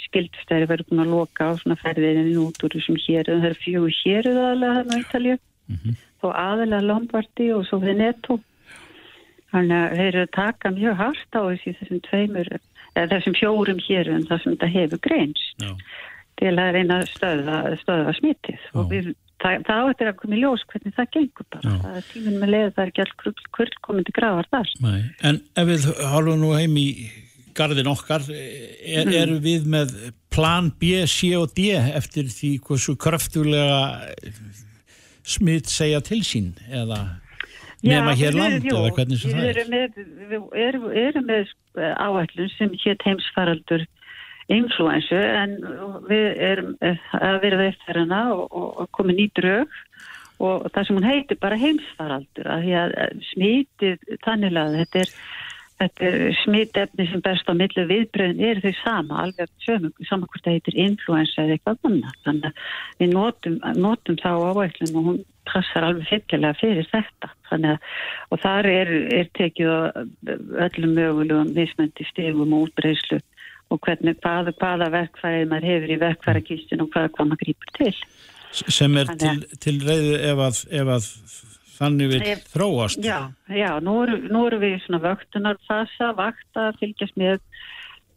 skildist 0.04 0.50
þeir 0.50 0.66
verið 0.68 0.90
búin 0.90 1.04
að 1.04 1.14
loka 1.14 1.48
á 1.48 1.52
svona 1.60 1.78
ferðinni 1.80 2.36
út 2.42 2.60
úr 2.64 2.74
þessum 2.76 2.98
héruðum, 3.00 3.40
það 3.40 3.48
eru 3.48 3.62
fjögur 3.62 3.96
héruð 4.02 4.40
aðalega 4.42 4.76
þarna 4.78 4.98
á 4.98 5.02
Ítalíu. 5.04 5.38
Þó 6.18 6.28
aðalega 6.34 6.86
Lombardi 6.88 7.48
og 7.54 7.64
svo 7.68 7.78
Veneto 7.82 8.38
þannig 9.52 9.78
að 9.78 9.96
þeir 9.96 10.08
eru 10.08 10.24
að 10.26 10.34
taka 10.36 10.72
mjög 10.76 10.98
hart 10.98 11.38
á 11.38 11.40
þessi 11.48 11.74
þessum 11.78 12.02
tveimur 12.08 12.50
eða 12.98 13.08
þessum 13.14 13.38
fjórum 13.38 13.80
héruðum 13.86 14.26
þar 14.28 14.42
sem 14.42 14.56
þetta 14.56 14.70
hefur 14.74 15.02
greins 15.06 15.44
Já. 15.62 15.70
til 16.40 16.54
að 16.54 16.72
reyna 16.76 17.00
að 17.00 17.10
stöða, 17.14 17.58
stöða 17.84 18.14
smitið. 18.18 18.60
Já. 18.60 18.74
og 18.74 18.92
við 18.92 19.10
Það, 19.38 19.62
það 19.68 19.78
á 19.78 19.84
eftir 19.92 20.08
að 20.10 20.16
koma 20.18 20.34
í 20.34 20.40
ljós 20.42 20.62
hvernig 20.66 20.94
það 20.96 21.10
gengur 21.14 21.46
bara. 21.54 21.70
Já. 21.70 21.78
Það 21.84 21.96
er 22.00 22.06
tíminn 22.12 22.38
með 22.42 22.50
leið, 22.54 22.68
það 22.74 22.82
er 22.84 22.90
ekki 22.92 23.02
alls 23.04 23.16
kurl 23.54 23.74
komandi 23.86 24.14
grafar 24.16 24.48
þar. 24.50 24.72
Nei. 24.82 25.00
En 25.30 25.40
ef 25.62 25.68
við 25.68 25.86
hálfum 26.12 26.40
nú 26.42 26.50
heim 26.58 26.74
í 26.80 26.86
garðin 27.58 27.90
okkar, 27.90 28.26
er, 28.30 29.06
Mm. 29.06 29.14
erum 29.22 29.40
við 29.42 29.64
með 29.66 29.94
plan 30.30 30.70
B, 30.78 31.06
C 31.06 31.32
og 31.38 31.54
D 31.54 31.70
eftir 31.74 32.24
því 32.30 32.50
hversu 32.66 32.96
kröftulega 32.96 33.78
smitt 35.28 35.68
segja 35.70 36.00
til 36.04 36.20
sín 36.26 36.52
eða 36.70 36.98
nema 37.84 38.14
hér 38.18 38.34
land 38.34 38.64
eða 38.64 38.90
hvernig 38.96 39.20
sem 39.20 39.34
það 39.34 39.44
er? 39.44 39.58
erum 39.58 39.70
með, 39.74 39.98
við 40.30 40.96
erum, 41.04 41.26
með 41.28 41.44
sko, 41.50 41.90
áætlun 42.06 42.50
sem 42.56 42.72
hétt 42.84 43.04
heimsfaraldur 43.06 43.84
influensu 44.48 45.18
en 45.18 45.56
við 46.08 46.28
erum 46.50 46.76
eh, 46.84 47.00
að 47.18 47.40
vera 47.44 47.66
eftir 47.68 48.00
hana 48.02 48.22
og, 48.34 48.46
og, 48.48 48.86
komið 48.96 49.20
ný 49.20 49.26
drög 49.36 49.80
og 50.38 50.68
það 50.72 50.86
sem 50.86 50.98
hún 51.00 51.08
heitir 51.08 51.40
bara 51.42 51.58
heimsfaraldur 51.60 52.48
að 52.48 52.64
því 52.64 52.78
að 52.82 52.96
eh, 53.02 53.12
smitið 53.32 54.08
þannig 54.24 54.58
að 54.62 54.80
þetta 54.80 55.04
er 55.04 55.14
er 55.78 56.32
smitefni 56.42 57.06
sem 57.06 57.20
berst 57.22 57.46
á 57.46 57.54
millu 57.54 57.84
viðbröðin 57.86 58.40
er 58.42 58.60
þau 58.64 58.72
sama, 58.80 59.20
alveg 59.22 59.50
sömum, 59.62 59.92
sama 60.08 60.26
hvort 60.26 60.42
það 60.42 60.56
heitir 60.56 60.78
influensa 60.84 61.44
eða 61.44 61.54
eitthvað 61.54 61.86
annað. 61.86 62.16
Þannig 62.24 62.48
að 62.48 62.62
við 62.98 63.12
notum, 63.12 63.58
notum 63.78 64.18
þá 64.18 64.30
áætlun 64.48 64.96
og 64.98 65.06
hún 65.08 65.20
passar 65.48 65.86
alveg 65.86 66.10
fyllilega 66.10 66.58
fyrir 66.58 66.90
þetta. 66.90 67.30
Að, 67.54 67.68
og 68.34 68.42
þar 68.42 68.70
er, 68.72 68.90
er 69.20 69.30
tekið 69.38 69.70
öllum 70.66 70.98
mögulegum 70.98 71.54
mismöndi 71.54 72.08
stegum 72.10 72.56
og 72.58 72.66
útbreyslu 72.66 73.22
og 73.68 73.80
hvernig, 73.84 74.14
hvaða, 74.24 74.54
hvaða 74.60 74.88
verkfærið 74.94 75.48
maður 75.50 75.68
hefur 75.72 75.92
í 75.92 76.00
verkfærakistun 76.02 76.84
og 76.84 76.90
hvaða 76.94 77.12
hvað 77.16 77.30
maður 77.32 77.42
grýpur 77.44 77.72
til. 77.78 77.94
sem 78.52 78.96
er 78.96 79.10
til, 79.20 79.34
til 79.60 79.76
reyðu 79.84 80.14
ef 80.30 80.38
að, 80.46 80.60
ef 80.80 80.92
að 80.96 81.08
þannig 81.78 82.08
vil 82.14 82.22
Ef- 82.32 82.46
þróast 82.54 83.04
Já, 83.04 83.18
já, 83.52 83.68
nú 83.84 83.98
erum 84.06 84.24
nú 84.32 84.46
erum 84.48 84.62
við 84.64 84.78
í 84.78 84.80
svona 84.86 85.02
vöktunarfasa, 85.04 86.12
vakta, 86.18 86.70
fylgjast 86.80 87.14
með, 87.20 87.38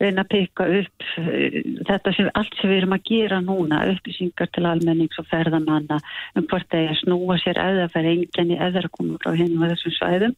reyna 0.01 0.25
að 0.25 0.31
peka 0.33 0.67
upp 0.79 1.05
eh, 1.21 1.57
þetta 1.87 2.13
sem, 2.17 2.29
allt 2.37 2.57
sem 2.59 2.71
við 2.71 2.81
erum 2.81 2.95
að 2.95 3.05
gera 3.09 3.39
núna, 3.45 3.81
upplýsingar 3.93 4.49
til 4.55 4.65
almennings 4.69 5.21
og 5.21 5.27
ferðamanna 5.31 5.99
um 6.39 6.47
hvort 6.49 6.67
það 6.71 6.83
er 6.83 6.93
að 6.95 6.99
snúa 7.03 7.37
sér 7.41 7.61
eða 7.61 7.85
að 7.87 7.95
fara 7.95 8.13
enginni 8.15 8.59
eða 8.59 8.83
að 8.83 8.91
koma 8.97 9.21
frá 9.23 9.37
hinn 9.39 9.57
og 9.59 9.71
þessum 9.73 9.95
svæðum, 9.97 10.35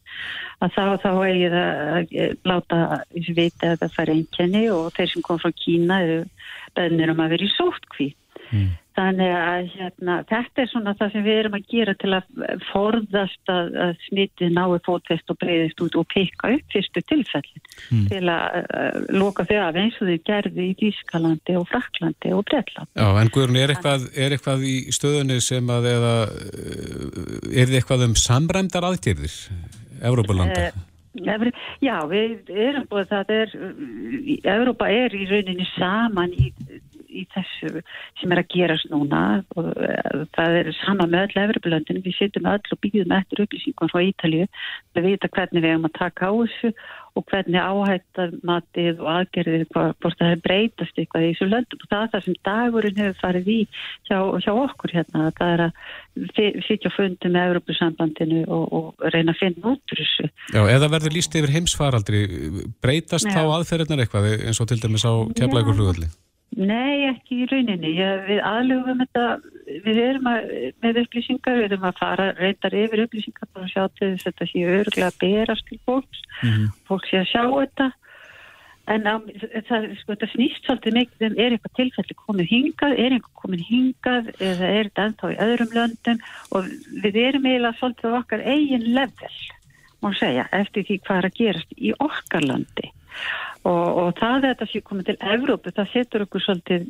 að 0.60 0.76
þá, 0.76 0.84
þá 1.04 1.10
eigið 1.24 1.58
að 1.62 2.14
eh, 2.14 2.32
láta 2.46 2.80
þessi 3.10 3.36
vita 3.40 3.72
að 3.72 3.82
það 3.82 3.98
fara 3.98 4.16
enginni 4.18 4.64
og 4.74 4.88
þeir 4.96 5.12
sem 5.12 5.26
kom 5.26 5.42
frá 5.42 5.52
Kína 5.64 6.00
eru 6.04 6.22
beðnir 6.74 7.14
um 7.14 7.22
að 7.24 7.36
vera 7.36 7.46
í 7.46 7.54
sótkví. 7.54 8.08
Þannig 8.94 9.32
að 9.34 9.70
hérna, 9.74 10.16
þetta 10.28 10.62
er 10.62 10.68
svona 10.70 10.92
það 10.98 11.14
sem 11.14 11.24
við 11.24 11.38
erum 11.40 11.56
að 11.58 11.64
gera 11.72 11.94
til 11.98 12.12
að 12.14 12.58
forðast 12.68 13.50
að, 13.50 13.72
að 13.84 13.96
smitið 14.04 14.52
nái 14.54 14.76
fótfest 14.86 15.34
og 15.34 15.38
breyðist 15.42 15.82
út 15.82 15.98
og 15.98 16.06
peka 16.12 16.52
upp 16.54 16.76
fyrstu 16.76 17.02
tilfellin 17.10 17.64
til 18.12 18.22
að 18.30 18.60
uh, 18.60 19.00
loka 19.18 19.46
þau 19.50 19.58
af 19.64 19.80
eins 19.82 19.98
og 19.98 20.12
þau 20.12 20.22
gerði 20.30 20.68
í 20.70 20.78
Þískalandi 20.78 21.58
og 21.58 21.66
Fraklandi 21.72 22.34
og 22.38 22.46
Bretland. 22.52 22.92
Já, 22.94 23.08
en 23.18 23.34
Guðrún, 23.34 23.60
er 23.64 23.74
eitthvað, 23.74 24.08
er 24.14 24.38
eitthvað 24.38 24.66
í 24.70 24.76
stöðunni 24.94 25.42
sem 25.42 25.74
að 25.74 25.90
eða 25.96 26.16
uh, 26.30 27.20
er 27.50 27.70
þið 27.70 27.78
eitthvað 27.80 28.08
um 28.12 28.18
samræmdar 28.28 28.90
aðgerðir 28.92 29.38
Európulanda? 30.06 30.68
Eh, 30.70 30.82
Evri, 31.14 31.52
já, 31.78 31.94
við 32.10 32.48
erum 32.50 32.88
búið 32.90 33.12
það 33.12 33.28
er, 33.36 33.52
Európa 34.50 34.88
er 34.90 35.14
í 35.14 35.28
rauninni 35.30 35.66
saman 35.76 36.32
í, 36.34 36.48
í 37.14 37.24
þessu 37.34 37.82
sem 38.20 38.34
er 38.34 38.42
að 38.42 38.50
gerast 38.54 38.90
núna 38.92 39.22
og 39.54 39.70
eh, 39.78 40.24
það 40.36 40.58
er 40.60 40.72
sama 40.80 41.06
með 41.10 41.28
öll 41.28 41.44
Evropalöndin, 41.44 42.02
við 42.04 42.18
sittum 42.18 42.50
öll 42.50 42.74
og 42.74 42.82
býðum 42.84 43.14
eftir 43.18 43.44
upplýsingum 43.44 43.92
frá 43.92 44.02
Ítalíu. 44.04 44.50
Við 44.94 45.08
vita 45.10 45.30
hvernig 45.32 45.64
við 45.64 45.72
erum 45.72 45.88
að 45.88 45.98
taka 46.00 46.30
á 46.30 46.32
þessu 46.34 46.74
og 47.14 47.22
hvernig 47.30 47.62
áhættar 47.62 48.32
matið 48.46 49.02
og 49.02 49.10
aðgerðið, 49.12 49.64
hvort 49.70 50.18
það 50.18 50.32
er 50.32 50.40
breytast 50.42 50.96
eitthvað 50.98 51.26
í 51.26 51.28
þessu 51.30 51.46
löndum. 51.50 51.84
Og 51.84 51.92
það 51.92 52.02
er 52.02 52.10
það 52.14 52.24
sem 52.24 52.38
dagurinn 52.48 52.98
hefur 52.98 53.20
farið 53.20 53.50
í 53.54 53.58
hjá, 54.08 54.18
hjá 54.42 54.50
okkur 54.54 54.94
hérna, 54.96 55.28
það 55.38 55.52
er 55.52 55.64
að 55.68 56.58
sitja 56.66 56.92
fundi 56.94 57.30
með 57.30 57.52
Evropasambandinu 57.52 58.42
og, 58.48 58.66
og 58.80 59.06
reyna 59.14 59.34
að 59.34 59.40
finna 59.44 59.74
út 59.76 59.94
úr 59.94 60.02
þessu. 60.02 60.28
Já, 60.56 60.60
eða 60.74 60.90
verður 60.96 61.14
líst 61.14 61.38
yfir 61.38 61.54
heimsfaraldri, 61.54 62.24
breytast 62.82 63.30
Já. 63.30 63.36
þá 63.38 63.42
aðferðirnar 63.60 64.04
eitthvað 64.04 64.30
eins 64.34 64.62
og 64.62 64.70
til 64.70 64.82
dæmis 64.82 65.06
á 65.06 65.14
flugöldi? 65.14 66.10
Nei, 66.54 67.08
ekki 67.08 67.40
í 67.42 67.48
rauninni. 67.50 67.90
Ég, 67.98 68.22
við 68.28 68.40
aðlugum 68.46 69.00
þetta, 69.02 69.24
við 69.86 69.98
erum 70.04 70.28
að, 70.30 70.52
með 70.84 71.00
upplýsingar, 71.02 71.58
við 71.58 71.66
erum 71.70 71.88
að 71.88 71.98
fara 71.98 72.28
reyndar 72.38 72.76
yfir 72.78 73.02
upplýsingar 73.06 73.50
að 73.58 73.68
sjá 73.72 73.82
til 73.96 74.12
þess 74.12 74.22
að 74.22 74.30
þetta 74.30 74.48
sé 74.50 74.64
örgulega 74.76 75.10
að 75.10 75.20
berast 75.24 75.68
til 75.70 75.78
fólks, 75.88 76.24
fólk 76.86 77.08
sé 77.10 77.20
að 77.22 77.30
sjá 77.32 77.42
þetta. 77.48 77.90
En 78.94 79.06
á, 79.08 79.16
það, 79.64 79.86
sko, 80.02 80.14
það 80.20 80.32
snýst 80.34 80.66
svolítið 80.68 80.96
mikið 80.98 81.26
um 81.30 81.36
er 81.40 81.54
eitthvað 81.54 81.76
tilfelli 81.78 82.16
komið 82.20 82.50
hingað, 82.52 82.96
er 83.00 83.14
eitthvað 83.16 83.38
komið 83.40 83.62
hingað 83.70 84.28
eða 84.36 84.68
er 84.68 84.90
þetta 84.90 85.06
ennþá 85.08 85.30
í 85.32 85.38
öðrum 85.46 85.76
löndum? 85.78 86.24
Og 86.52 86.68
við 87.00 87.20
erum 87.22 87.48
eiginlega 87.48 87.78
svolítið 87.78 88.12
á 88.12 88.18
okkar 88.20 88.44
eigin 88.44 88.90
level, 88.98 89.38
má 90.04 90.12
segja, 90.18 90.48
eftir 90.52 90.86
því 90.88 91.00
hvað 91.06 91.22
er 91.22 91.30
að 91.30 91.40
gerast 91.40 91.74
í 91.80 91.96
okkar 91.98 92.46
landi. 92.50 92.92
Og, 93.64 93.84
og 93.96 94.08
það 94.18 94.34
að 94.34 94.42
þetta 94.44 94.66
sé 94.68 94.80
komið 94.84 95.06
til 95.08 95.14
Evrópu, 95.32 95.70
það 95.72 95.86
setur 95.94 96.24
okkur 96.26 96.42
svolítið 96.44 96.82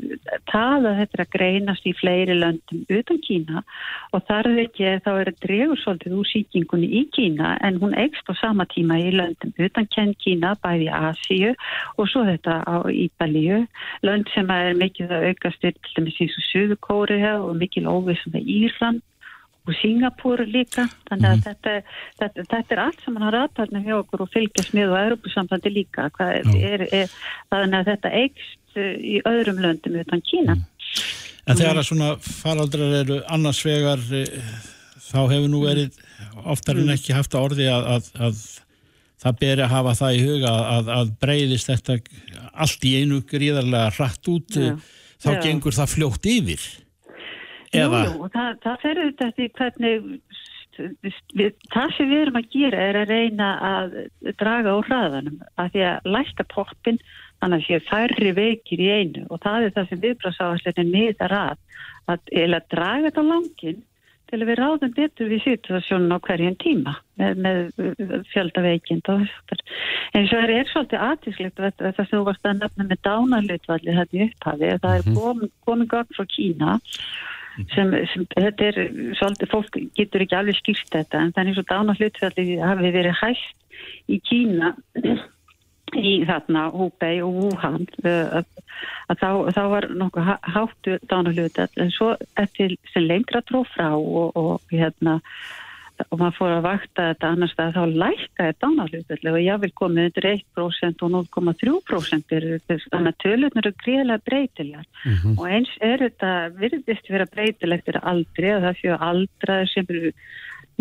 það 0.51 0.89
að 0.89 0.97
þetta 1.01 1.17
er 1.19 1.23
að 1.23 1.31
greinast 1.37 1.87
í 1.87 1.93
fleiri 1.95 2.35
löndum 2.41 2.81
utan 2.97 3.21
Kína. 3.23 3.63
Og 4.11 4.25
þar 4.27 4.49
er 4.51 4.59
ekki, 4.65 4.89
þá 5.05 5.11
er 5.13 5.31
að 5.31 5.39
dregur 5.45 5.83
svolítið 5.85 6.17
úr 6.19 6.31
síkingunni 6.33 6.91
í 6.99 7.05
Kína 7.15 7.55
en 7.69 7.79
hún 7.83 7.95
eikst 7.95 8.27
á 8.27 8.35
sama 8.41 8.67
tíma 8.75 8.99
í 8.99 9.15
löndum 9.15 9.55
utan 9.55 9.87
kenn 9.95 10.17
Kína, 10.19 10.57
bæði 10.67 10.91
Asíu 10.99 11.55
og 11.95 12.11
svo 12.11 12.27
þetta 12.27 12.59
á 12.67 12.77
Íbalíu 12.91 13.63
lönd 14.03 14.35
sem 14.35 14.51
er 14.51 14.75
mikið 14.75 15.15
að 15.15 15.31
aukast 15.31 15.63
til 15.63 15.77
dæmis 15.95 16.19
eins 16.19 16.39
og 16.43 16.49
Suðukóriða 16.51 17.37
og 17.39 17.55
mikil 17.63 17.87
óvissum 17.87 18.35
með 18.35 18.51
Írland 18.51 19.05
og 19.65 19.77
Singapúr 19.79 20.45
líka. 20.49 20.87
Þannig 21.09 21.31
að 21.31 21.43
þetta, 21.49 21.75
þetta, 22.21 22.45
þetta 22.51 22.77
er 22.77 22.83
allt 22.85 23.05
sem 23.05 23.17
hann 23.17 23.27
har 23.29 23.39
aðtalna 23.45 23.83
hjá 23.85 23.95
okkur 23.97 24.25
og 24.27 24.33
fylgjast 24.35 24.75
með 24.77 24.93
og 24.93 25.01
Europasambandi 25.01 25.73
líka. 25.73 26.11
Er, 26.21 26.51
er, 26.55 26.85
er, 27.03 27.15
þannig 27.53 27.79
að 27.81 27.91
þetta 27.93 28.13
eikst 28.21 28.79
uh, 28.79 28.91
í 29.01 29.15
öðrum 29.31 29.63
löndum 29.65 29.97
utan 30.03 30.25
Kína. 30.29 30.59
En 31.45 31.59
þegar 31.61 31.81
að 31.81 31.89
svona 31.91 32.11
faraldrar 32.25 32.99
eru 33.03 33.19
annars 33.33 33.61
vegar 33.67 34.01
eh, 34.17 34.45
þá 35.11 35.19
hefur 35.29 35.51
nú 35.53 35.65
verið 35.65 35.99
oftar 36.49 36.79
en 36.81 36.93
ekki 36.95 37.13
haft 37.17 37.37
að 37.37 37.51
orði 37.51 37.67
að, 37.69 37.89
að, 37.93 38.07
að 38.29 38.39
það 39.25 39.43
beri 39.43 39.65
að 39.65 39.75
hafa 39.75 39.97
það 39.99 40.17
í 40.17 40.23
huga 40.25 40.55
að, 40.77 40.89
að 40.95 41.13
breyðist 41.21 41.69
þetta 41.69 41.99
allt 42.65 42.87
í 42.89 42.95
einu 43.01 43.21
gríðarlega 43.29 43.93
hratt 43.99 44.33
út. 44.33 44.57
Já. 44.57 44.73
þá 45.21 45.31
Já. 45.35 45.43
gengur 45.45 45.77
það 45.77 45.93
fljótt 45.97 46.33
yfir 46.33 46.65
eða 47.83 48.03
jú, 48.07 48.17
og 48.25 48.35
það, 48.35 48.51
það 48.65 48.83
fer 48.85 49.01
auðvitað 49.03 49.35
því 49.39 49.49
hvernig 49.59 50.09
við, 51.39 51.53
það 51.71 51.93
sem 51.97 52.11
við 52.11 52.23
erum 52.25 52.41
að 52.41 52.49
gera 52.55 52.87
er 52.89 53.01
að 53.03 53.13
reyna 53.15 53.51
að 53.69 53.99
draga 54.41 54.77
úr 54.79 54.89
hraðanum 54.89 55.43
að 55.61 55.71
því 55.75 55.85
að 55.91 56.11
læsta 56.17 56.47
poppin 56.51 57.01
þannig 57.43 57.61
að 57.61 57.67
sé 57.69 57.81
færri 57.89 58.35
veikir 58.35 58.83
í 58.83 58.91
einu 58.91 59.27
og 59.29 59.43
það 59.45 59.69
er 59.69 59.75
það 59.77 59.91
sem 59.91 60.05
viðbráðsáðasleinin 60.05 60.95
miðar 60.95 61.37
að 61.39 61.59
að, 62.11 62.31
að 62.45 62.71
draga 62.73 63.11
þetta 63.11 63.27
langin 63.27 63.83
til 64.31 64.41
að 64.41 64.49
við 64.49 64.59
ráðum 64.59 64.95
betur 64.97 65.31
við 65.31 65.43
situasjónun 65.45 66.17
á 66.17 66.19
hverjum 66.25 66.57
tíma 66.63 66.95
með, 67.21 67.43
með 67.45 68.15
fjölda 68.33 68.65
veikind 68.65 69.11
og 69.13 69.21
þess 69.23 69.37
aftur. 69.39 69.63
En 70.17 70.29
svo 70.31 70.41
er, 70.41 70.55
svolítið 70.71 71.05
aðtíslegt 71.07 71.61
þetta 71.61 71.93
það 71.93 72.01
sem 72.01 72.11
þú 72.15 72.23
varst 72.31 72.49
að 72.49 72.63
nefna 72.63 72.89
með 72.89 73.03
dánarlutvalli 73.07 73.97
þetta 73.99 74.19
í 74.19 74.25
upphafi, 74.27 74.73
að 74.73 74.83
það 74.87 74.99
er 74.99 75.19
komin, 75.19 75.55
komin 75.69 75.93
gagn 75.93 76.17
frá 76.17 76.29
Kína 76.33 76.79
sem, 77.75 77.93
sem 78.13 78.27
þetta 78.35 78.71
er 78.71 78.81
svolítið, 79.19 79.51
fólk 79.53 79.79
getur 79.99 80.25
ekki 80.25 80.39
alveg 80.39 80.59
skýrt 80.59 80.91
þetta 80.95 81.23
en 81.23 81.33
þannig 81.37 81.59
svo 81.59 81.67
dánarlutvalli 81.71 82.59
hafi 82.63 82.93
verið 82.97 83.21
hægt 83.21 84.11
í 84.11 84.21
Kína 84.25 84.75
í 85.95 86.15
þarna 86.27 86.69
Húbei 86.75 87.21
og 87.23 87.37
Wuhan 87.39 87.85
uh, 88.05 88.41
að, 88.41 88.47
að 89.13 89.21
þá, 89.21 89.29
þá 89.57 89.63
var 89.75 89.89
nokkuð 90.03 90.31
há- 90.31 90.49
háttu 90.57 90.97
dánarlutat 91.11 91.83
en 91.83 91.93
svo 91.95 92.15
eftir 92.41 92.75
sem 92.93 93.07
lengra 93.07 93.45
tróð 93.47 93.69
frá 93.75 93.93
og, 93.95 94.35
og 94.35 94.75
hérna 94.75 95.21
og 96.11 96.21
maður 96.21 96.37
fór 96.39 96.55
að 96.55 96.65
vakta 96.69 97.09
þetta 97.11 97.31
annars 97.35 97.55
stað 97.55 97.77
þá 97.77 97.83
lækkaði 98.05 98.57
dánarlutatlega 98.65 99.35
og 99.35 99.45
ég 99.45 99.61
vil 99.65 99.73
komið 99.81 100.09
undir 100.11 100.29
1% 100.31 101.05
og 101.07 101.13
0,3% 101.17 102.37
eru 102.39 102.61
þannig 102.69 103.11
að 103.11 103.21
tölurnar 103.25 103.65
eru 103.65 103.75
greiðlega 103.85 104.25
breytilegar 104.31 104.89
og 105.35 105.45
eins 105.49 105.77
er 105.81 106.07
þetta 106.07 106.33
virðist 106.59 107.13
vera 107.13 107.29
breytilegt 107.31 107.87
fyrir 107.89 108.03
aldri 108.15 108.51
að 108.55 108.67
það 108.69 108.83
séu 108.83 108.99
aldraðir 109.11 109.73
sem 109.75 109.95
eru 109.95 110.15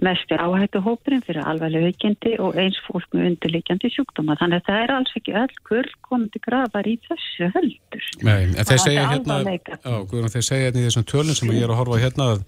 mest 0.02 0.32
áhættu 0.32 0.82
hópurinn 0.82 1.22
fyrir 1.26 1.46
alvarlega 1.46 1.92
veikindi 1.92 2.34
og 2.42 2.58
eins 2.60 2.80
fólk 2.88 3.06
með 3.14 3.28
undirleikjandi 3.34 3.92
sjúkdóma. 3.94 4.38
Þannig 4.40 4.62
að 4.62 4.70
það 4.70 4.80
er 4.82 4.94
alls 4.96 5.14
ekki 5.20 5.36
öll 5.38 5.60
kurl 5.70 5.92
komið 6.08 6.34
til 6.34 6.42
grafar 6.48 6.90
í 6.90 6.96
þessu 7.06 7.50
heldur. 7.54 8.10
Nei, 8.26 8.40
en 8.50 8.70
þeir 8.70 8.82
segja 8.82 9.06
hérna, 9.12 9.40
já, 9.46 9.96
Guðrún, 10.10 10.34
þeir 10.34 10.48
segja 10.50 10.68
hérna 10.68 10.82
í 10.82 10.88
þessum 10.90 11.08
tölum 11.14 11.38
sem 11.38 11.54
ég 11.54 11.68
er 11.68 11.74
að 11.74 11.82
horfa 11.84 12.02
á 12.02 12.04
hérna 12.08 12.30
að 12.34 12.46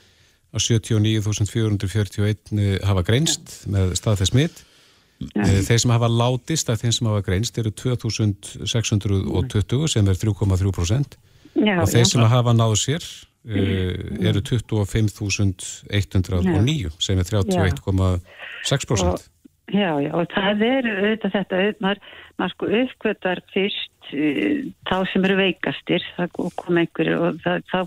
að 0.56 0.62
79.441 0.70 2.80
hafa 2.88 3.02
greinst 3.08 3.46
með 3.72 3.86
staðfess 4.00 4.32
smitt. 4.32 4.58
Eh, 5.36 5.62
Þeir 5.64 5.80
sem 5.80 5.92
hafa 5.96 6.10
látist 6.12 6.68
af 6.72 6.78
þeim 6.82 6.94
sem 6.96 7.08
hafa 7.08 7.22
greinst 7.24 7.58
eru 7.62 7.72
2620 7.72 9.88
sem 9.94 10.06
er 10.12 10.16
3,3% 10.20 11.16
Já, 11.56 11.76
og 11.80 11.88
þeir 11.88 12.06
sem 12.10 12.20
hafa 12.28 12.52
náðu 12.52 12.76
sér 12.82 13.00
uh, 13.00 13.08
eru 14.28 14.42
25.109 14.44 16.92
sem 17.00 17.16
er 17.22 17.26
31,6%. 17.32 19.24
Já, 19.72 19.96
já, 20.04 20.12
og 20.14 20.28
það 20.30 20.62
er 20.68 20.86
auðvitað 20.92 21.32
þetta, 21.40 21.56
maður, 21.82 22.00
maður 22.38 22.52
sko 22.54 22.66
uppkvötar 22.82 23.40
fyrst 23.56 23.95
þá 24.10 24.96
sem 25.10 25.26
eru 25.28 25.36
veikastir, 25.40 26.04
það 26.16 26.36
kom 26.60 26.80
einhverju 26.82 27.16
og 27.28 27.40
það, 27.44 27.64
þá, 27.72 27.80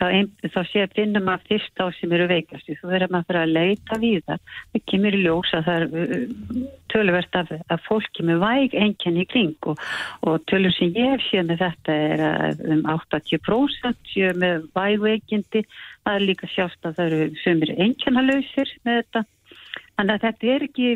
þá, 0.00 0.06
þá 0.54 0.58
sé 0.68 0.82
að 0.84 0.96
finna 0.98 1.22
maður 1.24 1.46
fyrst 1.48 1.72
þá 1.78 1.84
sem 1.96 2.14
eru 2.16 2.28
veikastir, 2.30 2.78
þú 2.80 2.90
verður 2.92 3.14
maður 3.14 3.38
að 3.40 3.54
leita 3.56 3.98
við 4.02 4.18
það, 4.28 4.52
það 4.74 4.84
kemur 4.92 5.16
í 5.16 5.22
ljós 5.22 5.52
að 5.56 5.68
það 5.68 5.78
er 5.78 5.86
uh, 6.02 6.66
töluvert 6.92 7.38
af, 7.40 7.52
af 7.72 7.86
fólki 7.88 8.26
með 8.28 8.42
væg 8.42 8.76
einkenni 8.84 9.24
í 9.24 9.30
kring 9.32 9.70
og, 9.72 9.82
og 10.28 10.44
tölur 10.50 10.74
sem 10.76 10.92
ég 10.98 11.14
hef 11.14 11.26
séð 11.28 11.48
með 11.50 11.64
þetta 11.64 11.98
er 12.10 12.24
að 12.28 12.64
um 12.76 12.84
80% 12.96 14.12
séu 14.12 14.32
með 14.42 14.68
væg 14.76 15.00
veikindi, 15.06 15.64
það 16.04 16.18
er 16.18 16.26
líka 16.28 16.52
sjást 16.52 16.88
að 16.88 16.98
það 17.00 17.16
eru 17.16 17.42
sömur 17.42 17.74
einkennalausir 17.78 18.76
með 18.84 19.02
þetta. 19.02 19.24
Þannig 19.92 20.14
að 20.14 20.24
þetta 20.26 20.54
er 20.54 20.64
ekki, 20.68 20.94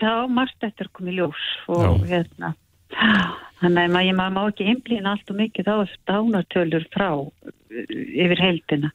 þá 0.00 0.12
margt 0.32 0.66
eftir 0.66 0.88
að 0.88 0.96
koma 0.98 1.12
í 1.12 1.16
ljós 1.18 1.46
og 1.70 1.84
Já. 1.84 2.10
hérna, 2.14 2.54
þannig 3.60 3.84
að 3.84 3.94
maður 4.16 4.34
má 4.36 4.42
ekki 4.50 4.66
einblýna 4.72 5.14
allt 5.14 5.30
og 5.32 5.38
mikið 5.40 5.68
þá 5.70 5.94
dánartölur 6.10 6.86
frá 6.94 7.08
uh, 7.12 7.30
yfir 7.90 8.40
heildina. 8.44 8.90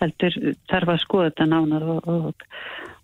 Heldur 0.00 0.36
þarf 0.70 0.88
að 0.94 1.02
skoða 1.02 1.26
þetta 1.30 1.46
nánar 1.50 1.82
og, 1.92 2.06
og, 2.08 2.44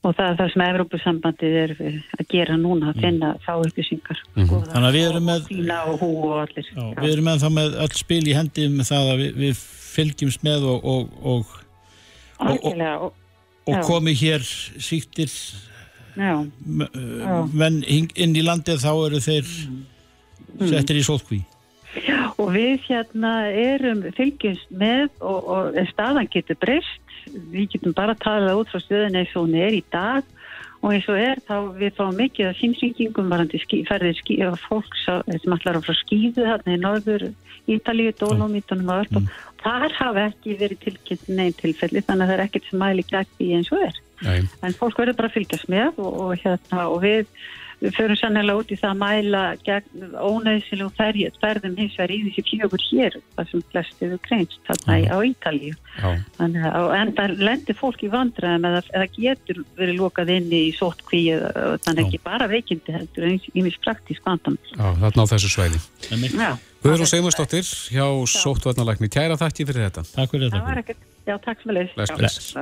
og 0.07 0.15
það 0.17 0.31
er 0.31 0.37
það 0.39 0.53
sem 0.55 0.63
Evrópusambandið 0.67 1.57
er 1.63 1.75
að 2.17 2.23
gera 2.33 2.57
núna, 2.57 2.93
að 2.95 3.03
finna 3.05 3.33
þá 3.45 3.51
upplýsingar. 3.67 4.23
skoða 4.33 4.71
Þannig 4.73 4.89
að 4.89 4.97
við 4.97 5.09
erum 5.11 5.27
með- 5.29 5.51
og. 5.51 6.57
Já, 6.73 6.87
við 7.03 7.13
erum 7.13 7.29
ennþá 7.35 7.51
með 7.59 7.77
öll 7.85 7.93
spil 8.01 8.23
í 8.25 8.37
hendi 8.39 8.69
með 8.73 8.91
það 8.95 9.11
að 9.13 9.23
við, 9.25 9.37
við 9.45 9.61
fylgjumst 9.97 10.47
með 10.49 10.65
og, 10.73 10.89
og, 10.95 11.13
og, 11.21 11.55
og- 12.41 12.49
Algjörlega, 12.53 12.97
og, 13.01 13.13
og 13.67 13.75
Já. 13.77 13.83
komi 13.91 14.13
hér 14.17 14.43
síktir 14.87 15.33
já, 16.17 16.33
menn 17.53 17.83
inn 17.89 18.37
í 18.37 18.43
landið 18.45 18.81
þá 18.85 18.91
eru 19.11 19.21
þeir 19.25 19.53
Mm. 19.67 19.85
Settir 20.61 21.01
í 21.01 21.05
sótkví. 21.07 21.43
og 22.37 22.53
við 22.53 22.85
hérna 22.89 23.33
erum 23.49 24.05
fylgjumst 24.17 24.71
með 24.71 25.09
og, 25.21 25.49
og 25.49 25.79
staðan 25.93 26.29
getur 26.33 26.59
breyst 26.61 27.03
við 27.53 27.71
getum 27.75 27.95
bara 27.97 28.15
talað 28.21 28.63
út 28.63 28.73
frá 28.73 28.83
stöðun 28.85 29.19
eins 29.19 29.35
og 29.35 29.47
hún 29.47 29.57
er 29.59 29.77
í 29.77 29.83
dag. 29.93 30.25
Og 30.85 30.93
eins 30.93 31.07
og 31.11 31.19
er 31.19 31.41
þá 31.49 31.55
við 31.81 31.97
fáum 31.97 32.19
mikið 32.21 32.51
af 32.51 32.59
símsýkingum 32.61 33.31
varandi 33.33 33.59
skí, 33.59 33.81
ferðir 33.89 34.15
skí, 34.21 34.37
af 34.45 34.61
fólks 34.69 35.07
á- 35.09 35.25
sem 35.25 35.53
allar 35.57 35.81
á 35.81 35.83
frá 35.83 35.95
skíðu 35.97 36.45
þarna 36.47 36.77
í 36.77 36.81
norður 36.83 37.25
Ítalíu, 37.67 38.13
Dólómítunum 38.15 38.93
og 38.95 39.07
öll 39.09 39.19
og 39.19 39.31
þar 39.65 39.91
hafa 39.99 40.27
ekki 40.31 40.55
verið 40.61 40.83
tilkynnt 40.85 41.29
neinn 41.29 41.57
tilfelli 41.59 42.03
þannig 42.05 42.27
að 42.27 42.31
það 42.31 42.35
er 42.37 42.45
ekkert 42.45 42.69
sem 42.69 42.79
mæli 42.79 43.03
því 43.03 43.49
eins 43.57 43.73
og 43.73 43.83
er. 43.83 43.97
Nei, 44.23 44.39
en 44.63 44.77
fólk 44.79 45.01
verður 45.01 45.19
bara 45.19 45.29
að 45.29 45.35
fylgjast 45.35 45.69
með 45.73 45.99
og, 45.99 46.13
og, 46.23 46.31
hérna, 46.45 46.87
og 46.93 47.03
við, 47.03 47.27
við 47.83 47.93
förum 47.93 48.17
sannlega 48.17 48.57
út 48.57 48.71
í 48.73 48.77
það 48.81 48.93
að 48.95 49.01
mæla 49.03 49.41
gegn 49.67 50.05
ónæðsilegu 50.17 50.91
ferð, 50.97 51.25
ferðum 51.43 51.75
hins 51.77 51.97
vegar 51.99 52.15
í 52.15 52.19
þessi 52.25 52.45
fjögur 52.49 52.85
hér, 52.91 53.17
það 53.37 53.51
sem 53.51 53.65
flest 53.73 54.03
eru 54.07 54.19
greinst 54.27 54.61
þarna 54.69 54.97
í- 55.03 55.09
á 55.13 55.17
Ítalíu. 55.29 55.75
já, 56.01 56.11
Þannig 56.39 56.65
að 56.71 56.77
og 56.87 56.95
enda 57.01 57.27
lendir 57.37 57.77
fólk 57.77 58.01
í 58.07 58.09
vandræðum 58.13 58.65
eða, 58.71 58.81
eða 58.97 59.09
getur 59.17 59.61
verið 59.77 59.99
lokað 60.01 60.33
inni 60.37 60.63
í 60.69 60.73
sótkví 60.77 61.23
og 61.37 61.81
þannig 61.85 62.07
ekki 62.07 62.21
bara 62.25 62.49
veikindi 62.49 62.93
heldur 62.97 63.29
en 63.29 63.41
ímis 63.55 63.77
praktísk 63.85 64.23
vandam. 64.25 64.57
já, 64.73 64.87
þarna 65.03 65.25
á 65.25 65.27
þessu 65.35 65.53
svæði. 65.53 65.81
Já, 66.37 66.57
Guðrún 66.87 67.09
Seymursdóttir 67.11 67.67
hjá 67.91 68.07
Sóttvarnalækni, 68.31 69.09
kæra 69.11 69.37
þakki 69.37 69.67
fyrir 69.67 69.89
þetta. 69.91 70.05
Takk 70.15 70.31
fyrir 70.31 70.51
þetta. 70.53 70.95
já 71.27 71.37
takk. 71.43 71.65
Bless, 71.67 72.13
bless. 72.17 72.55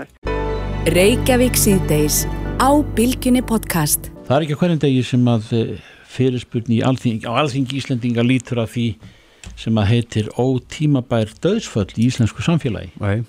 Reykjavík 0.88 1.56
síðdeis 1.56 2.24
á 2.60 2.70
Bylgjunni 2.96 3.42
podcast. 3.44 4.13
Það 4.24 4.38
er 4.38 4.44
ekki 4.46 4.56
hverjum 4.56 4.78
degi 4.80 5.00
sem 5.04 5.26
að 5.28 5.50
eh, 5.52 5.72
fyrirspurn 6.08 6.72
í 6.72 6.78
alþing, 6.86 7.26
á 7.28 7.32
alþingi 7.42 7.76
Íslendinga 7.76 8.22
lítur 8.24 8.62
að 8.62 8.70
því 8.72 8.84
sem 9.60 9.76
að 9.76 9.90
heitir 9.90 10.30
ótímabær 10.40 11.34
döðsföll 11.44 11.90
í 11.98 12.06
íslensku 12.08 12.40
samfélagi. 12.46 12.94
Nei. 13.02 13.26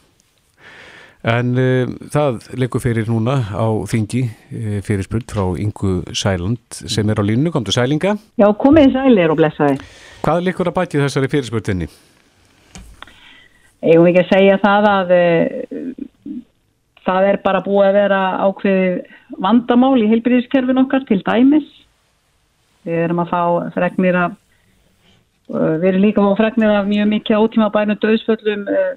En 1.25 1.51
uh, 1.57 1.91
það 2.13 2.37
leikur 2.61 2.83
fyrir 2.83 3.09
núna 3.09 3.39
á 3.51 3.67
þingi 3.91 4.21
uh, 4.29 4.79
fyrir 4.85 5.03
spurt 5.03 5.35
frá 5.35 5.43
Ingu 5.59 5.97
Sæland 6.15 6.61
sem 6.77 7.11
er 7.11 7.19
á 7.19 7.23
línu, 7.27 7.51
komdu 7.51 7.75
Sælinga. 7.75 8.13
Já, 8.39 8.47
komið 8.61 8.87
í 8.87 8.93
sælir 8.95 9.33
og 9.33 9.39
blessaði. 9.41 9.79
Hvað 10.23 10.45
leikur 10.47 10.69
að 10.71 10.77
bæti 10.77 11.01
þessari 11.01 11.31
fyrirspurtinni? 11.33 11.89
Eigum 13.83 14.05
við 14.05 14.13
ekki 14.13 14.23
að 14.23 14.31
segja 14.31 14.61
það 14.63 14.89
að 14.93 15.15
uh, 15.17 15.74
það 17.05 17.27
er 17.29 17.39
bara 17.43 17.63
búið 17.65 17.87
að 17.89 17.97
vera 17.99 18.21
ákveðið 18.45 19.39
vandamál 19.45 19.95
í 20.01 20.09
heilbyrðiskerfin 20.11 20.81
okkar 20.81 21.05
til 21.09 21.21
dæmis. 21.25 21.67
Við 22.85 23.01
erum 23.05 23.21
að 23.23 23.31
fá 23.31 23.41
fregnir 23.75 24.17
af, 24.19 24.35
uh, 25.53 25.75
við 25.81 25.89
erum 25.91 26.05
líka 26.05 26.21
að 26.21 26.29
fá 26.29 26.41
fregnir 26.43 26.73
af 26.73 26.89
mjög 26.89 27.11
mikið 27.13 27.41
ótíma 27.41 27.71
bænum 27.73 28.01
döðsföllum 28.01 28.67
uh, 28.69 28.91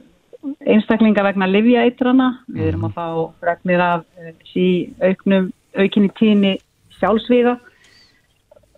einstaklinga 0.68 1.25
vegna 1.25 1.49
livjaeitrana. 1.51 2.29
Við 2.53 2.73
erum 2.73 2.88
að 2.88 2.99
fá 2.99 3.07
fregnir 3.44 3.85
af 3.85 4.05
uh, 4.21 4.33
sí 4.53 4.66
auknum, 5.05 5.51
aukinni 5.77 6.12
tíni 6.21 6.55
sjálfsvíða. 7.01 7.59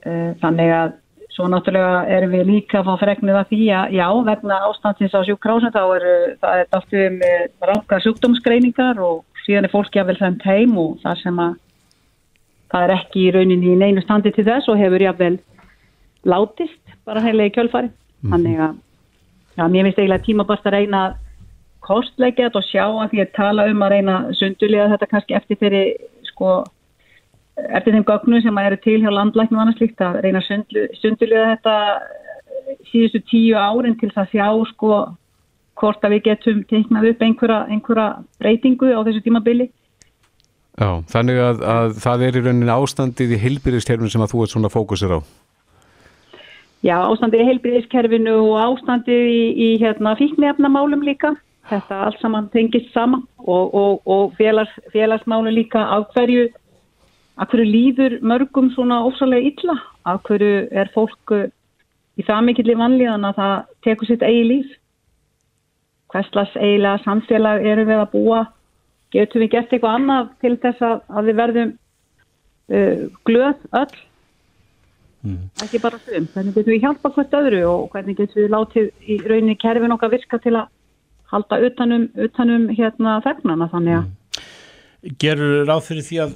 Uh, 0.01 0.31
þannig 0.41 0.75
að 0.75 1.00
svo 1.41 1.49
náttúrulega 1.49 2.05
erum 2.13 2.35
við 2.35 2.49
líka 2.51 2.81
að 2.81 2.89
fá 2.91 3.01
fregnir 3.01 3.39
af 3.41 3.49
því 3.49 3.61
að 3.73 3.95
já, 3.97 4.07
vegna 4.27 4.59
ástandsins 4.69 5.15
á 5.17 5.21
sjúkrásum 5.25 5.73
þá 5.73 5.83
er 5.97 6.05
það 6.43 6.65
allt 6.77 6.97
með 7.17 7.45
ranga 7.71 8.01
sjúkdómsgreiningar 8.05 9.01
og 9.01 9.23
síðan 9.47 9.69
er 9.69 9.73
fólki 9.73 10.03
að 10.03 10.11
vel 10.11 10.19
þeim 10.21 10.37
heim 10.45 10.77
og 10.83 10.99
það 11.05 11.23
sem 11.23 11.41
að 11.41 11.55
það 12.71 12.85
er 12.85 12.93
ekki 12.99 13.23
í 13.23 13.33
rauninni 13.35 13.73
í 13.73 13.79
neinu 13.81 14.05
standi 14.05 14.35
til 14.37 14.45
þess 14.51 14.69
og 14.69 14.79
hefur 14.81 15.07
jáfnvel 15.07 15.39
látist 16.29 16.95
bara 17.09 17.25
heila 17.25 17.49
í 17.49 17.55
kjölfari. 17.55 17.89
Þannig 18.21 18.61
að 18.61 18.77
já, 19.57 19.65
mér 19.65 19.89
finnst 19.89 20.03
eiginlega 20.03 20.27
tímabast 20.27 20.69
að 20.69 20.77
reyna 20.77 21.05
að 21.07 21.17
kostleggja 21.89 22.51
þetta 22.51 22.61
og 22.61 22.69
sjá 22.69 22.85
að 22.85 23.15
því 23.15 23.23
að 23.25 23.33
tala 23.39 23.67
um 23.71 23.87
að 23.87 23.95
reyna 23.97 24.19
sundulega 24.37 24.91
þetta 24.93 25.11
kannski 25.15 25.39
eftir 25.39 25.61
þeirri 25.63 25.85
sko 26.29 26.61
eftir 27.69 27.97
þeim 27.97 28.07
gögnum 28.09 28.43
sem 28.45 28.59
eru 28.63 28.79
til 28.85 28.99
hjá 29.03 29.11
landlæknum 29.13 29.63
annars 29.63 29.81
líkt 29.83 30.01
að 30.05 30.21
reyna 30.25 30.43
að 30.43 30.79
sundulega 31.01 31.55
þetta 31.55 31.77
síðustu 32.91 33.21
tíu 33.31 33.59
árin 33.59 33.99
til 33.99 34.11
þess 34.11 34.23
að 34.25 34.33
sjá 34.35 34.47
sko 34.73 34.95
hvort 35.81 36.05
að 36.05 36.17
við 36.17 36.25
getum 36.29 36.65
teiknað 36.71 37.11
upp 37.11 37.23
einhverja, 37.25 37.61
einhverja 37.73 38.09
breytingu 38.43 38.91
á 38.93 39.01
þessu 39.07 39.23
tímabili. 39.25 39.71
Já, 40.81 40.91
þannig 41.13 41.39
að, 41.45 41.63
að 41.75 41.95
það 42.01 42.25
er 42.27 42.37
í 42.37 42.43
rauninni 42.45 42.75
ástandið 42.75 43.37
í 43.37 43.41
heilbyrðistjærfinu 43.43 44.13
sem 44.13 44.25
að 44.25 44.35
þú 44.35 44.43
ert 44.45 44.55
svona 44.55 44.73
fókusir 44.73 45.15
á. 45.17 45.21
Já, 46.81 46.97
ástandið 46.97 47.43
í 47.43 47.49
heilbyrðiskerfinu 47.51 48.37
og 48.41 48.55
ástandið 48.65 49.27
í, 49.29 49.41
í 49.53 49.69
hérna, 49.83 50.15
fíknefnamálum 50.21 51.05
líka. 51.05 51.35
Þetta 51.71 51.99
allt 52.07 52.23
saman 52.23 52.49
tengist 52.55 52.89
saman 52.95 53.27
og, 53.39 53.75
og, 53.77 54.01
og 54.09 54.33
félags, 54.39 54.73
félagsmálu 54.95 55.53
líka 55.55 55.83
af 55.97 56.09
hverju 56.15 56.49
að 57.41 57.53
hverju 57.53 57.71
líður 57.71 58.19
mörgum 58.21 58.69
svona 58.75 59.01
ósalega 59.07 59.49
illa, 59.49 59.77
að 60.09 60.21
hverju 60.29 60.57
er 60.83 60.93
fólk 60.95 61.35
uh, 61.37 61.49
í 62.21 62.27
það 62.27 62.47
mikill 62.49 62.69
í 62.73 62.79
vanlíðan 62.81 63.27
að 63.31 63.41
það 63.41 63.55
tekur 63.87 64.11
sitt 64.11 64.25
eigi 64.27 64.45
líf. 64.49 64.77
Hverslas 66.11 66.53
eiginlega 66.59 67.05
samfélag 67.05 67.65
eru 67.71 67.87
við 67.89 68.03
að 68.03 68.13
búa, 68.13 68.45
getum 69.15 69.45
við 69.45 69.53
gert 69.55 69.73
eitthvað 69.73 69.99
annað 70.01 70.31
til 70.43 70.57
þess 70.63 70.87
að, 70.87 70.97
að 71.09 71.31
við 71.31 71.41
verðum 71.41 71.75
uh, 72.77 73.05
glöð 73.29 73.67
öll, 73.81 74.01
ekki 75.65 75.81
bara 75.81 76.01
þum. 76.05 76.29
Hvernig 76.35 76.55
getum 76.59 76.75
við 76.75 76.85
hjálpa 76.85 77.13
hvert 77.15 77.41
öðru 77.41 77.65
og 77.71 77.89
hvernig 77.95 78.21
getum 78.21 78.43
við 78.43 78.55
látið 78.57 78.93
í 79.07 79.19
rauninni 79.25 79.57
kerfin 79.61 79.97
okkar 79.97 80.13
virka 80.13 80.41
til 80.43 80.57
að 80.57 80.71
halda 81.31 81.61
utanum, 81.63 82.09
utanum 82.19 82.69
hérna 82.75 83.21
þegnana 83.25 83.71
þannig 83.71 84.01
að 84.01 84.09
Gerur 85.21 85.63
ráð 85.65 85.87
fyrir 85.87 86.05
því 86.05 86.19
að 86.27 86.33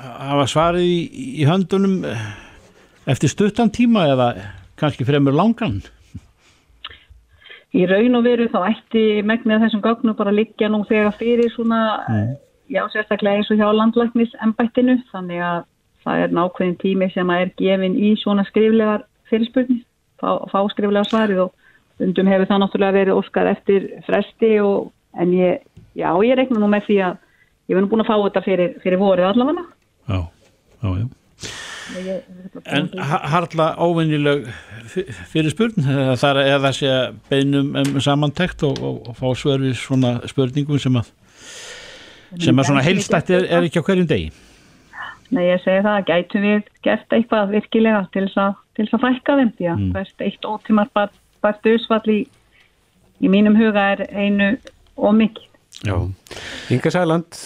hafa 0.00 0.46
svarið 0.50 0.86
í, 0.86 0.98
í 1.40 1.46
höndunum 1.48 2.00
eftir 3.10 3.32
stuttan 3.32 3.72
tíma 3.74 4.06
eða 4.12 4.28
kannski 4.80 5.06
fremur 5.08 5.36
langan? 5.36 5.80
í 7.76 7.86
raun 7.86 8.18
og 8.18 8.26
veru 8.26 8.48
þá 8.50 8.60
ætti 8.72 9.04
megnið 9.26 9.64
þessum 9.64 9.82
gögnum 9.84 10.16
bara 10.18 10.34
liggja 10.34 10.70
nú 10.70 10.82
þegar 10.88 11.14
fyrir 11.18 11.50
svona, 11.54 12.00
já 12.70 12.82
sérstaklega 12.90 13.38
eins 13.38 13.50
og 13.52 13.60
hjá 13.60 13.68
landlæknis 13.74 14.34
embættinu 14.42 14.98
þannig 15.12 15.44
að 15.46 15.62
það 16.04 16.24
er 16.24 16.34
nákvæðin 16.34 16.78
tími 16.80 17.10
sem 17.14 17.30
að 17.30 17.44
er 17.44 17.54
gefin 17.60 17.96
í 18.00 18.12
svona 18.18 18.44
skriflegar 18.48 19.04
fyrirspurni, 19.30 19.82
fá, 20.18 20.30
fá 20.50 20.60
skriflegar 20.72 21.06
svarið 21.06 21.44
og 21.46 22.02
undum 22.02 22.30
hefur 22.32 22.48
það 22.50 22.62
náttúrulega 22.64 22.98
verið 22.98 23.20
óskar 23.20 23.50
eftir 23.50 23.90
fresti 24.06 24.54
og 24.64 24.90
en 25.20 25.34
ég, 25.36 25.60
já 25.94 26.10
ég 26.24 26.38
reikna 26.38 26.62
nú 26.62 26.70
með 26.72 26.88
því 26.88 26.98
að 27.06 27.18
ég 27.70 27.76
verður 27.76 27.90
búin 27.92 28.02
að 28.02 28.10
fá 28.10 28.16
þetta 28.16 28.46
fyrir, 28.46 28.72
fyrir 28.82 28.98
vorið 28.98 29.28
allavega. 29.30 29.66
Já, 30.08 30.20
já, 30.82 30.88
já. 31.00 31.06
Ég, 31.90 32.20
En 32.70 32.88
ha- 33.02 33.24
harla 33.32 33.72
óvenjuleg 33.82 34.44
fyrir 35.32 35.50
spurn 35.50 35.80
það 35.82 36.36
er 36.36 36.50
eða 36.56 36.70
sé 36.76 36.90
að 36.90 37.16
beinum 37.30 37.72
um 37.80 37.98
samantekt 38.04 38.62
og, 38.68 38.78
og, 38.78 39.00
og 39.10 39.16
fá 39.18 39.26
svör 39.38 39.64
við 39.64 39.74
svona 39.80 40.20
spurningum 40.30 40.78
sem 40.78 40.98
að 41.00 41.10
sem 42.38 42.60
að 42.62 42.68
svona 42.68 42.84
heilstætt 42.86 43.32
er, 43.34 43.48
er 43.50 43.66
ekki 43.66 43.82
á 43.82 43.86
hverjum 43.88 44.06
degi 44.10 44.30
Nei, 45.30 45.44
ég 45.46 45.60
segi 45.62 45.82
það, 45.86 45.98
gætu 46.08 46.40
við 46.42 46.62
gert 46.82 47.14
eitthvað 47.14 47.52
virkilega 47.54 48.00
til 48.14 48.24
þess 48.26 48.40
að, 48.42 48.56
fækka 49.04 49.36
þeim 49.38 49.52
því 49.58 49.68
að 49.70 49.82
hvert 49.94 50.24
eitt 50.26 50.48
ótímar 50.50 50.88
bara, 50.96 51.12
döðsfall 51.66 52.02
í, 52.10 52.16
í 53.22 53.30
mínum 53.30 53.54
huga 53.58 53.84
er 53.94 54.02
einu 54.10 54.48
og 54.98 55.14
mikið. 55.20 55.49
Já. 55.86 55.96
Inga 56.70 56.90
Sæland, 56.92 57.36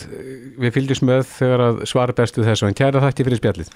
við 0.59 0.73
fylgjum 0.75 1.11
með 1.11 1.27
þegar 1.37 1.66
að 1.68 1.83
svara 1.87 2.16
bestu 2.16 2.42
þessu 2.42 2.66
en 2.66 2.79
kæra 2.79 3.03
þakki 3.05 3.29
fyrir 3.29 3.40
spjallið. 3.42 3.75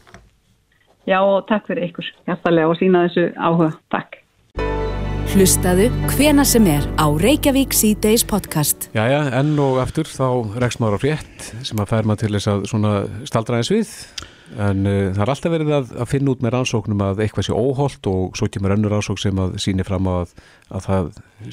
Já, 1.09 1.19
og 1.23 1.45
takk 1.49 1.69
fyrir 1.71 1.87
ykkur, 1.89 2.09
hjartalega 2.27 2.73
og 2.73 2.81
sína 2.81 3.05
þessu 3.07 3.29
áhuga. 3.39 3.71
Takk. 3.95 4.19
Hlustaðu 5.29 5.87
hvena 6.11 6.45
sem 6.49 6.65
er 6.73 6.85
á 6.99 7.07
Reykjavík 7.07 7.77
C-Days 7.77 8.25
podcast. 8.27 8.89
Jæja, 8.97 9.21
enn 9.39 9.55
og 9.63 9.79
aftur 9.83 10.09
þá 10.09 10.59
rekst 10.65 10.81
maður 10.83 10.99
á 10.99 11.03
frétt 11.05 11.49
sem 11.69 11.79
að 11.79 11.91
fær 11.93 12.09
maður 12.09 12.25
til 12.25 12.33
þess 12.35 12.51
að 12.51 12.67
svona 12.73 12.93
staldra 13.29 13.61
eins 13.61 13.71
við 13.73 13.93
en 14.57 14.89
uh, 14.89 14.97
það 15.13 15.23
er 15.23 15.33
alltaf 15.35 15.55
verið 15.55 15.73
að, 15.77 15.95
að 16.01 16.11
finna 16.11 16.33
út 16.33 16.43
með 16.45 16.55
rannsóknum 16.57 17.05
að 17.05 17.23
eitthvað 17.27 17.47
sé 17.47 17.57
óholt 17.61 18.11
og 18.11 18.41
svo 18.41 18.49
kemur 18.51 18.75
önnur 18.79 18.97
rannsók 18.97 19.21
sem 19.21 19.45
að 19.45 19.59
síni 19.63 19.87
fram 19.87 20.09
á 20.09 20.15
að, 20.25 20.35
að 20.73 20.89
það 20.89 21.11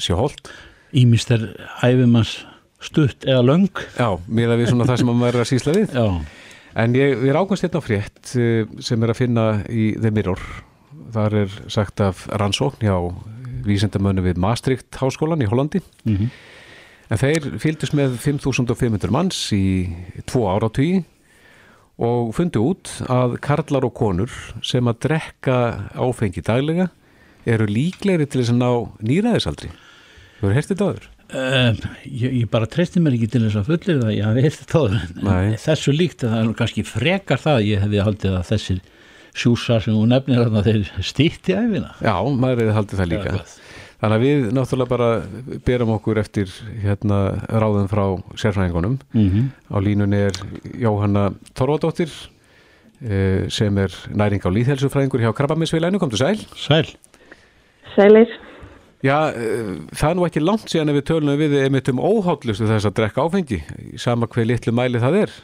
sé 0.08 0.18
holt. 0.18 0.52
Ímist 0.96 1.32
er 1.36 1.48
æfumans 1.84 2.38
stutt 2.82 3.24
eða 3.26 3.44
löng 3.46 3.70
Já, 3.96 4.08
miða 4.28 4.58
við 4.60 4.72
svona 4.72 4.88
það 4.88 5.00
sem 5.02 5.12
maður 5.12 5.38
er 5.38 5.44
að 5.44 5.50
sísla 5.52 5.76
við. 5.76 5.94
Já, 5.96 6.06
En 6.76 6.92
ég, 6.92 7.14
við 7.22 7.32
rákast 7.32 7.64
hérna 7.64 7.80
á 7.80 7.86
frétt 7.86 8.34
uh, 8.36 8.66
sem 8.84 9.00
er 9.00 9.12
að 9.14 9.20
finna 9.22 9.46
í 9.72 9.94
The 9.96 10.10
Mirror. 10.12 10.42
Þar 11.14 11.36
er 11.40 11.54
sagt 11.72 12.02
af 12.04 12.26
rannsókn 12.28 12.84
hjá 12.84 12.98
vísendamönu 13.66 14.20
við 14.26 14.40
Maastricht 14.42 14.98
háskólan 15.00 15.40
í 15.40 15.48
Hollandi. 15.48 15.80
Mhm. 16.04 16.28
En 17.06 17.20
þeir 17.22 17.44
fylgdust 17.62 17.94
með 17.94 18.16
5500 18.18 19.12
manns 19.14 19.38
í 19.54 19.86
tvo 20.26 20.48
áratugi 20.50 21.04
og 22.02 22.32
fundu 22.36 22.64
út 22.72 22.90
að 23.06 23.38
karlar 23.46 23.86
og 23.86 23.94
konur 23.94 24.32
sem 24.60 24.84
að 24.90 24.98
drekka 25.06 25.58
áfengi 25.94 26.42
daglega 26.44 26.90
eru 27.46 27.68
líklegri 27.70 28.26
til 28.26 28.42
þess 28.42 28.52
að 28.52 28.58
ná 28.58 28.70
nýraðisaldri. 29.06 29.70
Þú 30.40 30.48
hefur 30.48 30.58
hertið 30.58 30.82
áður? 30.82 31.06
Um, 31.26 31.78
ég, 32.06 32.34
ég 32.42 32.50
bara 32.50 32.68
treysti 32.70 33.00
mér 33.02 33.16
ekki 33.16 33.26
til 33.32 33.40
þess 33.42 33.58
að 33.58 33.70
fullir 33.72 33.96
það, 33.98 34.12
ég 34.14 34.36
heilt 34.44 34.60
þetta 34.60 35.38
þessu 35.64 35.94
líkt 35.96 36.22
að 36.22 36.30
það 36.30 36.38
er 36.38 36.44
nú 36.46 36.54
kannski 36.60 36.84
frekar 36.86 37.40
það 37.42 37.64
ég 37.66 37.82
hefði 37.82 38.04
haldið 38.06 38.36
að 38.38 38.44
þessir 38.52 38.78
sjúsar 39.36 39.82
sem 39.82 39.96
hún 39.96 40.14
nefnir 40.14 40.44
þarna 40.44 40.62
þeir 40.64 40.86
stýtti 41.04 41.56
æfina 41.58 41.90
Já, 41.98 42.14
maður 42.30 42.62
hefði 42.62 42.76
haldið 42.78 43.02
það 43.02 43.10
líka. 43.10 43.34
Þannig 43.96 44.16
að 44.16 44.24
við 44.26 44.46
náttúrulega 44.54 44.92
bara 44.92 45.10
berum 45.66 45.92
okkur 45.96 46.20
eftir 46.20 46.54
hérna 46.84 47.20
ráðum 47.48 47.90
frá 47.90 48.04
sérfræðingunum. 48.36 48.98
Mhm. 49.16 49.50
Á 49.72 49.76
línunni 49.82 50.22
er 50.28 50.40
Jóhanna 50.78 51.30
Torfadóttir 51.56 52.12
eh, 53.02 53.48
sem 53.50 53.82
er 53.82 53.90
næring 54.12 54.44
á 54.46 54.50
líðhelsufræðingur 54.52 55.24
hjá 55.24 55.32
Krabbaminsfélaginu, 55.34 55.98
komdu 55.98 56.20
sæl. 56.20 56.36
Sæl, 56.54 56.92
Sælir. 57.96 58.28
Já, 59.06 59.18
eh, 59.30 59.76
það 59.94 60.08
er 60.08 60.16
nú 60.18 60.26
ekki 60.26 60.42
langt 60.42 60.72
síðan 60.72 60.90
að 60.90 60.98
við 60.98 61.06
tölunum 61.10 61.38
við 61.38 61.58
einmitt 61.62 61.90
um 61.92 62.02
óhállustu 62.02 62.66
þess 62.66 62.88
að 62.88 62.96
drekka 62.98 63.26
áfengi, 63.26 63.60
sama 64.02 64.26
hver 64.26 64.48
litlu 64.50 64.74
mæli 64.74 65.02
það 65.02 65.20
er. 65.20 65.36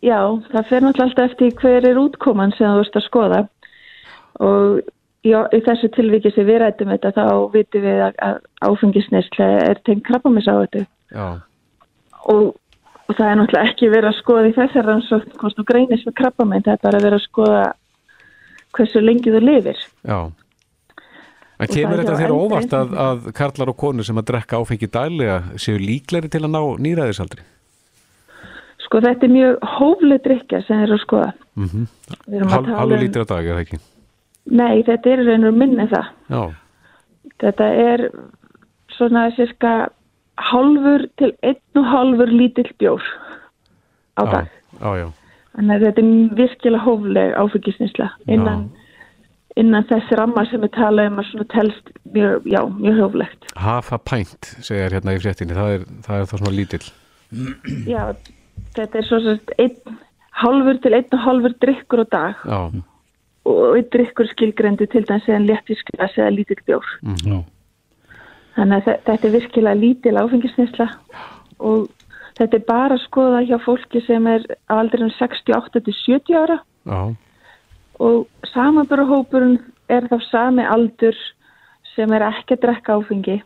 Já, 0.00 0.20
það 0.52 0.68
fer 0.70 0.84
náttúrulega 0.84 1.08
alltaf 1.08 1.26
eftir 1.26 1.58
hver 1.60 1.90
er 1.90 2.00
útkoman 2.00 2.54
sem 2.56 2.70
þú 2.70 2.84
ert 2.84 2.96
að 2.96 3.06
skoða. 3.08 3.40
Og 4.40 4.80
já, 5.26 5.40
í 5.52 5.60
þessu 5.66 5.90
tilviki 5.96 6.32
sem 6.32 6.48
við 6.48 6.62
rættum 6.62 6.92
þetta 6.94 7.12
þá 7.18 7.26
vitum 7.52 7.84
við 7.84 8.02
að, 8.08 8.40
áfengisneisla 8.64 9.48
er 9.66 9.80
tengt 9.84 10.06
krabbamisáhættu 10.06 10.86
Já, 11.10 11.26
og, 12.30 12.54
og 13.08 13.18
það 13.18 13.26
er 13.26 13.38
náttúrulega 13.40 13.72
ekki 13.72 13.90
verið 13.92 14.12
að 14.12 14.18
skoða 14.20 14.48
í 14.48 14.56
þessar 14.56 14.88
rannsókn 14.88 15.36
hvort 15.42 15.58
þú 15.58 15.66
greinist 15.68 16.08
með 16.08 16.16
krabbamenn, 16.22 16.66
þetta 16.68 16.90
er 16.90 16.98
að 16.98 17.06
vera 17.08 17.20
að 17.20 17.26
skoða 17.26 17.64
hversu 18.76 19.02
lengi 19.02 19.34
þú 19.34 19.42
lifir. 19.42 19.82
Já, 20.06 20.18
En 21.60 21.68
kemur 21.68 22.00
það 22.00 22.06
þetta 22.06 22.18
þér 22.22 22.32
óvart 22.32 22.74
að, 22.76 22.92
að 23.04 23.30
karlar 23.36 23.72
og 23.72 23.76
konur 23.76 24.06
sem 24.06 24.16
að 24.16 24.28
drekka 24.30 24.60
áfengi 24.60 24.88
daglega 24.88 25.40
séu 25.60 25.80
líklegri 25.80 26.30
til 26.32 26.44
að 26.46 26.54
ná 26.54 26.60
nýræðisaldri? 26.86 27.44
Sko 28.86 29.02
þetta 29.04 29.28
er 29.28 29.34
mjög 29.34 29.68
hófleg 29.76 30.22
drikja 30.24 30.62
sem 30.66 30.80
er 30.86 30.94
að 30.96 31.02
skoða. 31.04 31.30
Mm 31.60 31.68
-hmm. 31.68 31.86
Að 32.40 32.50
Hal, 32.54 32.64
Halvu 32.80 32.96
um- 32.96 33.02
lítur 33.04 33.22
á 33.22 33.26
dag, 33.28 33.44
eða 33.44 33.60
ekki? 33.66 33.78
Nei, 34.50 34.82
þetta 34.82 35.10
er 35.10 35.24
reynur 35.24 35.52
minni 35.52 35.86
það. 35.86 36.06
Já, 36.30 36.54
Þetta 37.40 37.64
er 37.64 38.10
svona 38.96 39.30
cirka 39.36 39.88
hálfur 40.36 41.06
til 41.20 41.32
einn 41.42 41.80
og 41.80 41.84
hálfur 41.84 42.32
lítill 42.32 42.72
bjór 42.78 43.02
á 44.16 44.24
dag. 44.24 44.48
já, 44.80 44.90
já. 44.98 45.08
Þannig 45.56 45.76
að 45.76 45.84
þetta 45.86 46.02
er 46.02 46.36
virkilega 46.38 46.84
hófleg 46.84 47.34
áfengisnisla 47.34 48.10
innan, 48.28 48.70
innan 49.56 49.84
þessi 49.90 50.16
ramma 50.18 50.44
sem 50.50 50.60
við 50.62 50.72
tala 50.76 51.06
um 51.10 51.18
að 51.18 51.26
svona 51.30 51.46
telst 51.54 51.90
mjög, 52.14 52.46
já, 52.46 52.60
mjög 52.76 53.00
hóflegt. 53.04 53.48
Hafa 53.56 53.98
pænt, 53.98 54.52
segir 54.62 54.92
hérna 54.94 55.14
í 55.16 55.20
fréttinni, 55.22 55.56
það 55.58 55.72
er, 55.74 55.84
það 56.06 56.20
er 56.20 56.28
þá 56.30 56.36
svona 56.38 56.54
lítill. 56.56 56.86
Já, 57.86 58.04
þetta 58.76 58.98
er 58.98 59.06
svo 59.08 59.20
sem 59.24 59.40
einn 59.58 59.98
hálfur 60.40 60.78
til 60.82 60.94
einn 60.96 61.12
og 61.16 61.24
hálfur 61.26 61.54
drikkur 61.62 62.02
á 62.02 62.06
dag 62.10 62.34
Já, 62.46 62.60
og 63.50 63.76
einn 63.76 63.88
drikkur 63.92 64.28
skilgrendi 64.30 64.86
til 64.90 65.04
dæmis 65.08 65.26
eða 65.28 65.42
léttísklas 65.50 66.16
eða 66.18 66.34
lítill 66.34 66.62
bjór. 66.66 66.86
Já. 67.26 67.40
Þannig 68.56 68.76
að 68.80 68.86
þe- 68.88 69.00
þetta 69.06 69.26
er 69.28 69.34
virkilega 69.36 69.78
lítil 69.80 70.16
áfengisnisla 70.20 70.86
og 71.60 71.88
þetta 72.38 72.56
er 72.58 72.64
bara 72.66 72.96
að 72.96 73.04
skoða 73.06 73.42
hjá 73.46 73.58
fólki 73.62 74.02
sem 74.06 74.26
er 74.26 74.42
á 74.70 74.74
aldrinum 74.80 75.10
68 75.18 75.80
til 75.86 75.94
70 75.94 76.38
ára 76.40 76.58
já, 76.86 77.00
og 78.00 78.26
samanbörahópurinn 78.54 79.58
er 79.92 80.06
þá 80.08 80.18
sami 80.30 80.64
aldur 80.64 81.16
sem 81.94 82.12
er 82.16 82.24
ekki 82.30 82.56
að 82.56 82.64
drekka 82.64 82.96
áfengi 82.96 83.38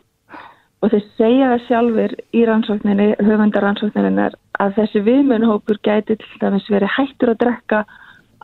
og 0.83 0.91
þeir 0.93 1.05
segja 1.17 1.51
það 1.51 1.63
sjálfur 1.67 2.15
í 2.35 2.41
rannsókninni, 2.47 3.07
höfundarannsókninni 3.25 4.25
að 4.61 4.75
þessi 4.79 5.01
viðmönahópur 5.05 5.79
gæti 5.83 6.17
til 6.21 6.41
dæmis 6.41 6.67
verið 6.69 6.93
hættur 6.95 7.31
að 7.33 7.39
drekka 7.41 7.79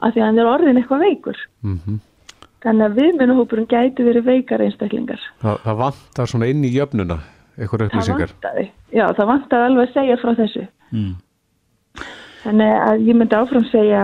af 0.01 0.13
því 0.15 0.21
að 0.23 0.25
hann 0.25 0.39
er 0.41 0.49
orðin 0.49 0.79
eitthvað 0.81 1.05
veikur. 1.05 1.43
mhm. 1.61 1.99
Þannig 2.61 2.85
að 2.85 2.97
viðmönahópurinn 2.99 3.69
gæti 3.69 4.03
verið 4.05 4.25
veikar 4.27 4.61
einstaklingar. 4.61 5.21
Það, 5.41 5.55
það 5.63 5.77
vantar 5.79 6.27
svona 6.29 6.49
inn 6.51 6.65
í 6.65 6.69
jöfnuna, 6.75 7.17
Það 7.57 7.85
upplýsingar. 7.87 8.33
vantaði. 8.35 8.65
Já, 8.93 9.05
það 9.17 9.29
vantaði 9.31 9.65
alveg 9.69 9.87
að 9.87 9.93
segja 9.95 10.17
frá 10.21 10.31
þessu. 10.37 10.65
Mm. 10.91 11.15
Þannig 12.43 12.75
að 12.85 13.01
ég 13.07 13.17
myndi 13.17 13.37
áfram 13.37 13.65
segja 13.69 14.03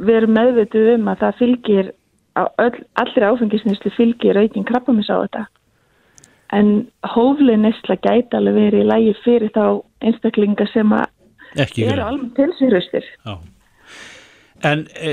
við 0.00 0.16
erum 0.22 0.36
meðvituð 0.36 0.92
um 0.96 1.08
að 1.12 1.22
það 1.24 1.38
fylgir 1.40 1.92
öll, 2.40 2.82
allri 3.02 3.26
áfengisnislu 3.26 3.92
fylgir 3.96 4.38
aukin 4.40 4.66
krabbamins 4.68 5.10
á 5.12 5.20
þetta. 5.22 5.46
En 6.56 6.70
hófli 7.06 7.54
nesla 7.60 7.96
gæti 8.02 8.36
alveg 8.36 8.56
verið 8.58 8.84
í 8.84 8.88
lægi 8.90 9.14
fyrir 9.24 9.52
þá 9.54 9.64
einstaklinga 10.02 10.66
sem 10.72 10.92
að 10.96 11.08
eru 11.94 12.04
alveg 12.06 12.30
tilsýrustir. 12.38 13.06
En 14.66 14.84
e, 14.92 15.12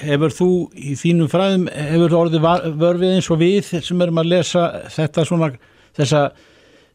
hefur 0.00 0.32
þú 0.32 0.48
í 0.72 0.94
þínum 0.96 1.28
fræðum, 1.28 1.66
hefur 1.68 2.16
orðið 2.22 2.40
var- 2.40 2.64
vör 2.80 2.96
við 3.02 3.16
eins 3.18 3.30
og 3.30 3.38
við 3.42 3.62
sem 3.84 4.00
erum 4.00 4.22
að 4.22 4.30
lesa 4.30 4.62
þetta 4.94 5.26
svona, 5.28 5.50
þessa 5.98 6.22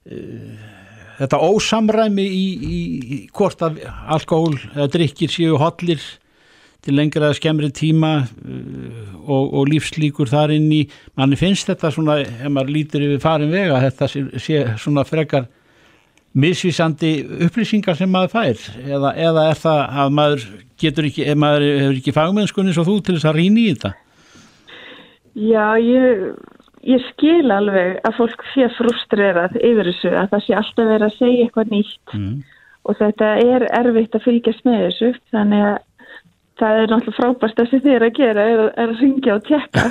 e, 0.09 0.17
þetta 1.19 1.41
ósamræmi 1.43 2.25
í, 2.25 2.45
í, 2.57 2.79
í 3.15 3.19
hvort 3.35 3.61
að 3.61 3.83
alkohól 4.07 4.55
eða 4.73 4.89
drikkir 4.95 5.29
séu 5.29 5.59
hollir 5.59 6.01
til 6.85 6.95
lengra 6.95 7.31
skemmri 7.35 7.69
tíma 7.75 8.13
uh, 8.23 9.13
og, 9.25 9.53
og 9.59 9.69
lífslíkur 9.69 10.31
þar 10.31 10.55
inn 10.55 10.69
í 10.73 10.83
manni 11.19 11.39
finnst 11.39 11.69
þetta 11.69 11.91
svona, 11.93 12.19
ef 12.23 12.51
maður 12.51 12.75
lítur 12.75 13.05
yfir 13.05 13.23
farin 13.23 13.53
vega, 13.53 13.81
þetta 13.87 14.11
sé, 14.11 14.25
sé 14.39 14.65
svona 14.81 15.05
frekar 15.07 15.49
misvísandi 16.39 17.13
upplýsingar 17.47 17.97
sem 17.97 18.11
maður 18.11 18.35
fær. 18.35 18.67
Eða, 18.85 19.15
eða 19.17 19.47
er 19.49 19.57
það 19.63 19.81
að 20.03 20.13
maður 20.19 20.45
getur 20.79 21.09
ekki, 21.09 21.25
maður 21.39 21.65
hefur 21.69 21.97
ekki 21.97 22.15
fagmennskunni 22.15 22.75
svo 22.75 22.85
þú 22.87 22.99
til 23.01 23.17
þess 23.17 23.29
að 23.31 23.39
rýna 23.39 23.61
í 23.61 23.73
þetta? 23.73 23.91
Já, 25.39 25.65
ég, 25.81 26.23
ég 26.89 27.03
skil 27.13 27.49
alveg 27.53 27.99
að 28.05 28.17
fólk 28.19 28.45
sé 28.53 28.69
frustrerað 28.77 29.57
yfir 29.59 29.91
þessu 29.91 30.13
að 30.13 30.31
það 30.33 30.45
sé 30.45 30.57
alltaf 30.61 30.89
verið 30.93 31.07
að 31.09 31.17
segja 31.17 31.45
eitthvað 31.45 31.75
nýtt. 31.75 32.15
Mm. 32.15 32.39
og 32.89 32.95
þetta 32.97 33.27
er 33.43 33.65
erfitt 33.75 34.15
að 34.15 34.23
fylgjast 34.25 34.65
með 34.65 34.79
þessu 34.87 35.09
þannig 35.33 35.65
að 35.67 35.77
það 36.59 36.79
er 36.83 36.91
náttúrulega 36.93 37.17
frábært 37.19 37.61
að 37.63 37.69
þið 37.73 37.87
er 37.95 38.05
að 38.07 38.17
gera 38.19 38.47
er, 38.53 38.59
að- 38.65 38.73
er 38.83 38.91
að 38.93 38.99
ringja 39.03 39.35
og 39.37 39.45
tjekka 39.47 39.85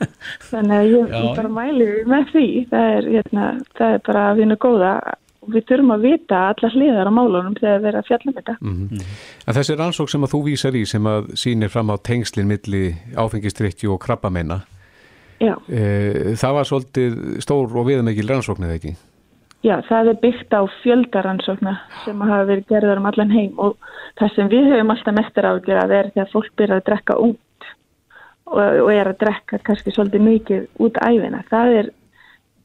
þannig 0.50 0.78
að 0.78 0.88
ég, 0.94 1.12
ég 1.14 1.28
bara 1.38 1.52
mæli 1.58 1.90
með 2.10 2.32
því 2.32 2.46
það 2.72 2.88
er, 2.96 3.08
hérna, 3.18 3.50
það 3.78 3.94
er 3.98 4.02
bara 4.08 4.24
að 4.32 4.40
vinna 4.42 4.56
góða 4.64 4.92
og 5.44 5.50
við 5.52 5.64
þurfum 5.68 5.90
að 5.92 6.04
vita 6.08 6.38
allar 6.50 6.72
hliðar 6.78 7.08
á 7.10 7.12
málunum 7.12 7.56
þegar 7.60 7.82
við 7.84 7.88
erum 7.90 8.00
að 8.00 8.06
fjalla 8.10 8.30
með 8.30 8.38
þetta 8.40 8.54
Mm. 8.64 9.00
En 9.44 9.54
þessi 9.58 9.74
rannsók 9.76 10.08
sem 10.08 10.22
að 10.24 10.32
þú 10.32 10.38
vísar 10.46 10.76
í 10.80 10.84
sem 10.88 11.04
að 11.10 11.26
sýnir 11.36 11.68
fram 11.72 11.90
á 11.92 11.96
tengslinn 12.00 12.48
milli 12.48 12.84
áfengistrykki 13.20 13.90
og 13.92 14.00
krabbameina 14.00 14.62
Já. 15.44 15.52
e, 15.68 16.32
það 16.40 16.54
var 16.56 16.64
svolítið 16.70 17.18
stór 17.44 17.74
og 17.76 17.84
viðmikil 17.90 18.24
rannsókn 18.30 18.64
eða 18.64 18.78
ekki? 18.78 18.94
Já, 19.64 19.78
það 19.88 20.10
er 20.12 20.20
byggt 20.20 20.52
á 20.52 20.60
fjöldaransókna 20.82 21.72
sem 22.04 22.20
hafa 22.20 22.44
verið 22.50 22.66
gerðar 22.68 23.00
um 23.00 23.08
allan 23.08 23.32
heim 23.32 23.54
og 23.56 23.78
það 24.20 24.34
sem 24.34 24.50
við 24.52 24.70
höfum 24.74 24.92
alltaf 24.92 25.16
mestar 25.16 25.48
ágjörað 25.48 25.94
er 25.98 26.10
þegar 26.12 26.32
fólk 26.34 26.50
byrjar 26.60 26.82
að 26.82 26.88
drekka 26.90 27.16
út 27.24 27.68
og, 28.52 28.90
er 28.92 29.08
að 29.08 29.20
drekka 29.22 29.60
kannski 29.64 29.94
svolítið 29.94 30.26
mikið 30.26 30.66
út 30.84 31.00
æfina. 31.00 31.40
Það 31.48 31.78
er 31.78 31.90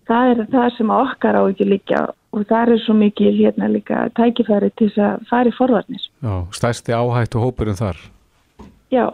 það, 0.10 0.34
er 0.34 0.44
það 0.52 0.68
sem 0.76 0.94
okkar 0.98 1.40
á 1.40 1.42
ekki 1.46 1.70
líka 1.70 2.04
og 2.36 2.46
það 2.52 2.76
er 2.76 2.84
svo 2.84 2.98
mikið 3.00 3.40
hérna 3.40 3.72
líka 3.72 4.04
tækifæri 4.20 4.74
til 4.76 4.92
þess 4.92 5.06
að 5.08 5.26
fara 5.32 5.50
í 5.50 5.56
forvarnir. 5.56 6.06
Já, 6.20 6.36
stærsti 6.60 7.00
áhættu 7.00 7.42
hópurinn 7.42 7.80
þar. 7.80 8.04
Já, 8.92 9.08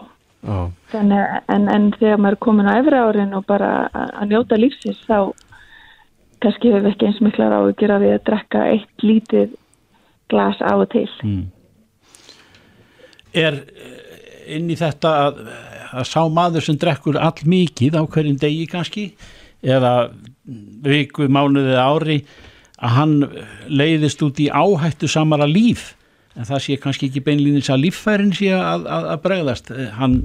Já, 0.45 0.69
þannig 0.91 1.37
en, 1.49 1.63
en 1.73 1.87
þegar 1.95 2.19
maður 2.21 2.35
er 2.35 2.43
komin 2.45 2.69
á 2.69 2.77
efri 2.77 2.99
árin 3.01 3.33
og 3.33 3.45
bara 3.49 3.69
að 3.93 4.29
njóta 4.29 4.59
lífsins 4.59 4.99
þá 5.07 5.33
kannski 6.45 6.71
hefur 6.71 6.85
við 6.85 6.93
ekki 6.93 7.09
eins 7.09 7.21
miklar 7.25 7.55
áhyggjur 7.59 7.93
af 7.95 8.03
því 8.03 8.11
að 8.13 8.25
drekka 8.29 8.65
eitt 8.71 9.05
lítið 9.05 9.55
glas 10.31 10.61
á 10.61 10.73
og 10.73 10.87
til. 10.93 11.07
Mm. 11.25 11.43
Er 13.35 13.59
eh, 13.65 13.95
inn 14.55 14.69
í 14.71 14.77
þetta 14.79 15.13
að, 15.25 15.41
að 15.91 16.07
sá 16.11 16.21
maður 16.31 16.67
sem 16.67 16.79
drekkur 16.81 17.19
all 17.21 17.49
mikið 17.49 17.97
á 17.97 18.03
hverjum 18.05 18.39
degi 18.41 18.65
kannski 18.71 19.09
eða 19.65 20.11
viku, 20.85 21.25
mánuði 21.31 21.73
eða 21.73 21.85
ári 21.89 22.17
að 22.75 22.95
hann 22.99 23.13
leiðist 23.71 24.21
út 24.25 24.39
í 24.43 24.49
áhættu 24.51 25.09
samara 25.09 25.47
líf 25.49 25.93
en 26.35 26.45
það 26.45 26.63
sé 26.65 26.77
kannski 26.81 27.09
ekki 27.09 27.23
beinlýnis 27.25 27.71
að 27.71 27.85
líffærin 27.87 28.33
sé 28.35 28.51
að, 28.53 28.85
að, 28.91 29.07
að 29.13 29.21
bregðast 29.23 29.71
hann, 29.97 30.19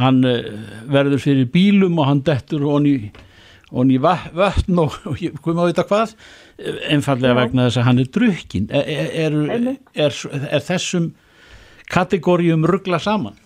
hann 0.00 0.22
eh, 0.26 0.50
verður 0.90 1.22
fyrir 1.22 1.50
bílum 1.52 2.00
og 2.00 2.10
hann 2.10 2.24
dettur 2.26 2.64
honni 2.66 3.12
honni 3.72 3.98
vötn 3.98 4.78
og, 4.78 4.98
og 5.08 5.22
ég 5.22 5.38
kom 5.42 5.58
á 5.58 5.66
þetta 5.68 5.86
hvað 5.88 6.14
einfallega 6.90 7.38
vegna 7.40 7.66
þess 7.66 7.80
að 7.80 7.88
hann 7.88 8.02
er 8.02 8.12
drukkin 8.18 8.68
er, 8.70 8.92
er, 9.24 9.40
er, 9.94 10.20
er, 10.50 10.62
þessum 10.62 11.10
kategórium 11.90 12.66
ruggla 12.68 13.00
saman 13.02 13.36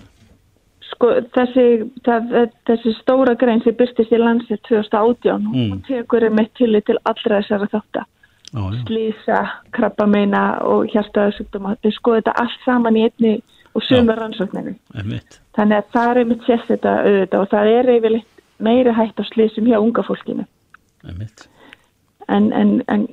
Sko 0.90 1.12
þessi, 1.32 1.66
það, 2.04 2.32
þessi 2.68 2.92
stóra 2.98 3.36
grein 3.38 3.62
sem 3.64 3.76
byrstist 3.78 4.10
í 4.12 4.18
landsið 4.20 4.58
2018 4.68 5.46
Mm. 5.46 5.68
hún 5.70 5.82
tekur 5.86 6.26
einmitt 6.26 6.50
tillit 6.58 6.84
til 6.84 6.98
allra 7.08 7.38
þessara 7.40 7.68
þáttar. 7.72 8.08
Já, 8.50 8.58
já. 8.58 8.80
Slísa, 8.88 9.38
krabbameina 9.76 10.42
og 10.66 10.90
hjartaðarsugdóma. 10.90 11.76
Þau 11.80 11.92
skoða 11.94 12.20
þetta 12.20 12.34
allt 12.42 12.66
saman 12.66 12.98
í 12.98 13.06
einni 13.06 13.32
og 13.72 13.86
sömu 13.86 14.16
rannsókninni. 14.18 14.74
Einmitt. 14.98 15.38
Þannig 15.56 15.78
að 15.78 15.92
það 15.94 16.10
er 16.10 16.22
einmitt 16.24 16.44
sérst 16.48 16.72
þetta 16.74 16.94
auðvitað 17.06 17.40
og 17.44 17.50
það 17.54 17.72
er 17.76 17.92
yfirleitt 17.94 18.39
meiri 18.60 18.92
hætt 18.96 19.20
á 19.20 19.24
slísum 19.28 19.68
hjá 19.68 19.78
unga 19.80 20.04
fólkinu. 20.06 20.44
En, 22.28 22.52
en, 22.52 22.82
en 22.88 23.06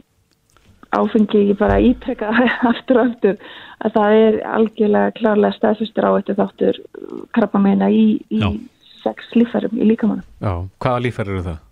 áfengi 0.95 1.47
ég 1.49 1.57
bara 1.59 1.79
ítrekka 1.83 2.31
aftur 2.71 3.01
og 3.01 3.11
aftur 3.11 3.37
að 3.83 3.93
það 3.97 4.17
er 4.23 4.39
algjörlega 4.57 5.13
klárlega 5.19 5.57
staðfestur 5.57 6.07
á 6.07 6.11
þetta 6.17 6.37
þáttur 6.41 6.81
krabbameina 7.35 7.89
í, 7.91 8.03
í 8.31 8.41
Já. 8.41 8.49
sex 9.03 9.31
lífærum 9.35 9.77
í 9.77 9.87
líkamannum. 9.91 10.27
já. 10.41 10.53
Hvaða 10.83 11.03
líffæri 11.05 11.33
eru 11.35 11.47
það? 11.47 11.63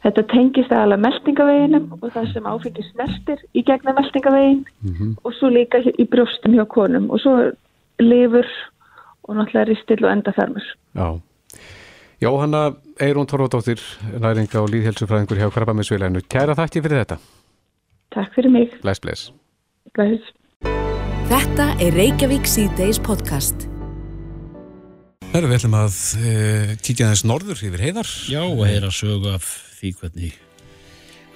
Þetta 0.00 0.22
tengist 0.32 0.72
aðalega 0.72 1.04
meldingaveginum 1.04 1.88
og 1.98 2.04
það 2.14 2.28
sem 2.32 2.46
áfengi 2.48 2.84
snertir 2.88 3.42
í 3.52 3.64
gegnum 3.68 3.98
meldingavegin 4.00 4.62
Mm 4.80 5.16
og 5.24 5.34
svo 5.36 5.50
líka 5.52 5.82
í 5.84 6.06
brjóstum 6.08 6.54
hjá 6.56 6.64
konum 6.64 7.10
og 7.10 7.20
svo 7.20 7.34
lifur 8.00 8.48
og 9.28 9.36
náttúrulega 9.36 9.68
ristill 9.68 10.04
og 10.04 10.12
endaþarmur. 10.12 10.64
Já. 10.96 11.20
Jóhanna 12.20 12.74
Eirún 13.00 13.24
Torfadóttir, 13.24 13.80
næringa 14.20 14.60
og 14.60 14.68
líðhelsufræðingur 14.74 15.38
hjá 15.40 15.46
Krabbaminsvilæðinu. 15.54 16.20
Kæra 16.28 16.52
þakki 16.58 16.82
fyrir 16.84 17.00
þetta. 17.00 17.16
Takk 18.12 18.34
fyrir 18.36 18.52
mig. 18.52 18.74
Bless, 18.82 19.00
bless. 19.00 19.30
Bless. 19.96 20.26
Þetta 21.30 21.70
er 21.80 21.96
Reykjavík 21.96 22.44
C-Days 22.44 23.00
podcast. 23.00 23.64
Herru, 25.30 25.48
við 25.48 25.56
ætlum 25.62 25.78
að 25.80 25.96
uh, 26.20 26.76
kíkja 26.84 27.08
þess 27.14 27.24
norður 27.24 27.64
yfir 27.70 27.86
heiðar. 27.86 28.12
Já, 28.28 28.42
og 28.44 28.62
heyra 28.68 28.92
sögu 28.92 29.32
af 29.32 29.48
því 29.78 29.96
hvernig 30.02 30.36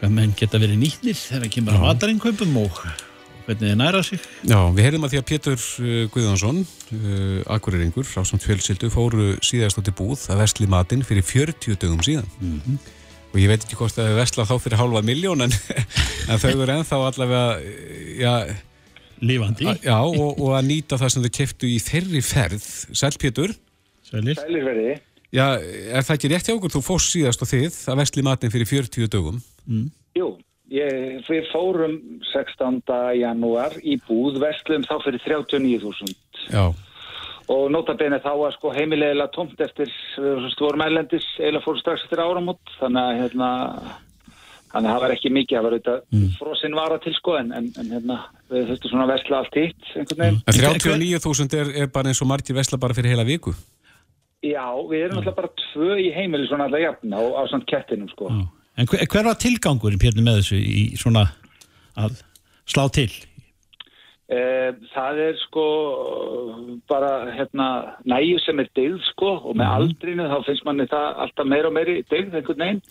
hvað 0.03 0.17
menn 0.19 0.37
geta 0.37 0.61
verið 0.61 0.83
nýtnir 0.83 1.17
þegar 1.17 1.47
það 1.47 1.53
kemur 1.57 1.79
að 1.79 1.85
matarinkaupum 1.89 2.57
og 2.61 2.81
hvernig 3.47 3.69
þið 3.71 3.79
næra 3.81 4.01
sig. 4.07 4.21
Já, 4.49 4.59
við 4.75 4.85
heyrðum 4.87 5.07
að 5.07 5.13
því 5.15 5.21
að 5.21 5.27
Pétur 5.31 5.57
uh, 5.61 5.95
Guðjónsson, 6.15 6.61
uh, 6.65 7.41
akureyringur, 7.57 8.09
á 8.17 8.23
samt 8.25 8.45
fjölsildu, 8.47 8.91
fóru 8.93 9.31
síðast 9.45 9.81
í 9.85 9.95
búð 9.99 10.27
að 10.33 10.41
vestli 10.45 10.69
matinn 10.71 11.05
fyrir 11.07 11.27
40 11.29 11.77
dögum 11.83 12.03
síðan. 12.07 12.29
Og 13.35 13.41
ég 13.43 13.51
veit 13.51 13.65
ekki 13.67 13.77
hvort 13.81 13.97
að 13.99 14.13
þau 14.13 14.19
vesla 14.21 14.45
þá 14.47 14.55
fyrir 14.63 14.79
hálfa 14.81 15.03
miljón, 15.05 15.43
en, 15.45 15.55
en 16.31 16.39
þau 16.41 16.53
eru 16.55 16.77
ennþá 16.79 17.01
allavega, 17.09 17.43
uh, 17.59 18.15
já, 18.23 18.35
Lífandi. 19.25 19.67
að- 19.71 19.85
já 19.89 19.97
og, 20.05 20.39
og 20.39 20.55
að 20.59 20.69
nýta 20.71 20.99
það 21.01 21.13
sem 21.15 21.25
þau 21.27 21.33
keftu 21.41 21.69
í 21.71 21.77
þeirri 21.83 22.23
ferð. 22.25 22.65
Sæl 22.97 23.13
Pétur, 23.21 23.53
Sælir. 24.09 24.39
Sælir 24.41 24.65
verði. 24.71 24.97
já, 25.35 25.47
er 25.59 26.05
það 26.07 26.17
ekki 26.19 26.31
rétt 26.33 26.49
hjá 26.49 26.55
okkur? 26.57 26.73
Þú 26.77 26.83
fórst 26.87 27.13
síðast 27.15 27.43
og 27.45 27.49
þið 27.51 27.79
að 27.93 28.01
vestli 28.03 28.25
matinn 28.27 28.53
fyrir 28.55 28.69
40 28.71 29.09
dögum. 29.15 29.39
Jú, 30.15 30.29
ég, 30.75 31.21
við 31.29 31.51
fórum 31.53 31.99
16. 32.33 32.83
janúar 33.21 33.77
í 33.83 33.99
búð, 34.09 34.41
vestlum 34.43 34.87
þá 34.89 34.97
fyrir 35.05 35.23
39.000 35.27 36.51
Já, 36.51 36.67
og 37.53 37.69
nota 37.73 37.97
bene 37.99 38.21
þá 38.25 38.33
að 38.33 38.55
sko 38.57 38.73
heimilegilega 38.75 39.33
tómt 39.35 39.61
eftir, 39.61 39.93
við 40.17 40.57
vorum 40.61 40.87
ælendis, 40.87 41.27
eiginlega 41.39 41.65
fórum 41.67 41.83
strax 41.83 42.07
eftir 42.07 42.23
áramót, 42.25 42.63
þannig 42.79 43.03
að 43.03 43.21
hérna, 43.21 43.51
þannig 44.73 44.89
að 44.89 44.95
það 44.95 45.05
var 45.05 45.15
ekki 45.17 45.33
mikið, 45.37 45.57
það 45.57 45.67
var 45.67 45.77
auðvitað 45.77 46.01
mm. 46.17 46.27
frosinn 46.41 46.79
vara 46.79 46.99
til 47.05 47.15
sko, 47.19 47.37
en, 47.41 47.53
en, 47.59 47.71
en 47.83 47.95
hérna, 47.99 48.19
við 48.51 48.67
þurftum 48.73 48.95
svona 48.95 49.07
að 49.07 49.15
vesla 49.15 49.41
allt 49.43 49.61
hitt, 49.61 49.93
en 50.01 50.43
39.000 50.49 51.61
er, 51.61 51.73
er 51.85 51.95
bara 51.95 52.13
eins 52.13 52.25
og 52.25 52.31
margir 52.33 52.57
vesla 52.57 52.81
bara 52.81 52.97
fyrir 52.97 53.15
heila 53.15 53.29
viku. 53.29 53.55
Já, 54.45 54.67
við 54.91 55.07
erum 55.07 55.21
alltaf 55.21 55.39
bara 55.39 55.55
tvö 55.57 55.95
í 56.03 56.11
heimili 56.13 56.49
svona 56.49 56.67
alltaf 56.67 56.83
jafna 56.83 57.21
og 57.25 57.37
á 57.41 57.43
svona 57.49 57.69
kettinum 57.69 58.11
sko. 58.13 58.33
En 58.79 58.89
hver, 58.91 59.05
hver 59.07 59.29
var 59.29 59.39
tilgangurinn 59.39 60.03
Pétur 60.03 60.25
með 60.25 60.41
þessu 60.41 60.59
í 60.59 60.85
svona 60.99 61.29
að 62.01 62.19
slá 62.67 62.89
til? 62.95 63.11
Eh, 64.33 64.73
það 64.95 65.21
er 65.21 65.39
sko 65.43 65.65
bara 66.89 67.13
hérna 67.37 67.69
næju 68.09 68.41
sem 68.41 68.63
er 68.63 68.71
dyggð 68.75 69.03
sko 69.11 69.35
og 69.51 69.59
með 69.61 69.75
aldrinu 69.77 70.29
þá 70.31 70.39
finnst 70.47 70.65
manni 70.67 70.89
það 70.89 71.23
alltaf 71.27 71.51
meira 71.51 71.69
og 71.69 71.77
meiri 71.77 71.97
dyggð 72.09 72.39
einhvern 72.41 72.65
veginn. 72.65 72.83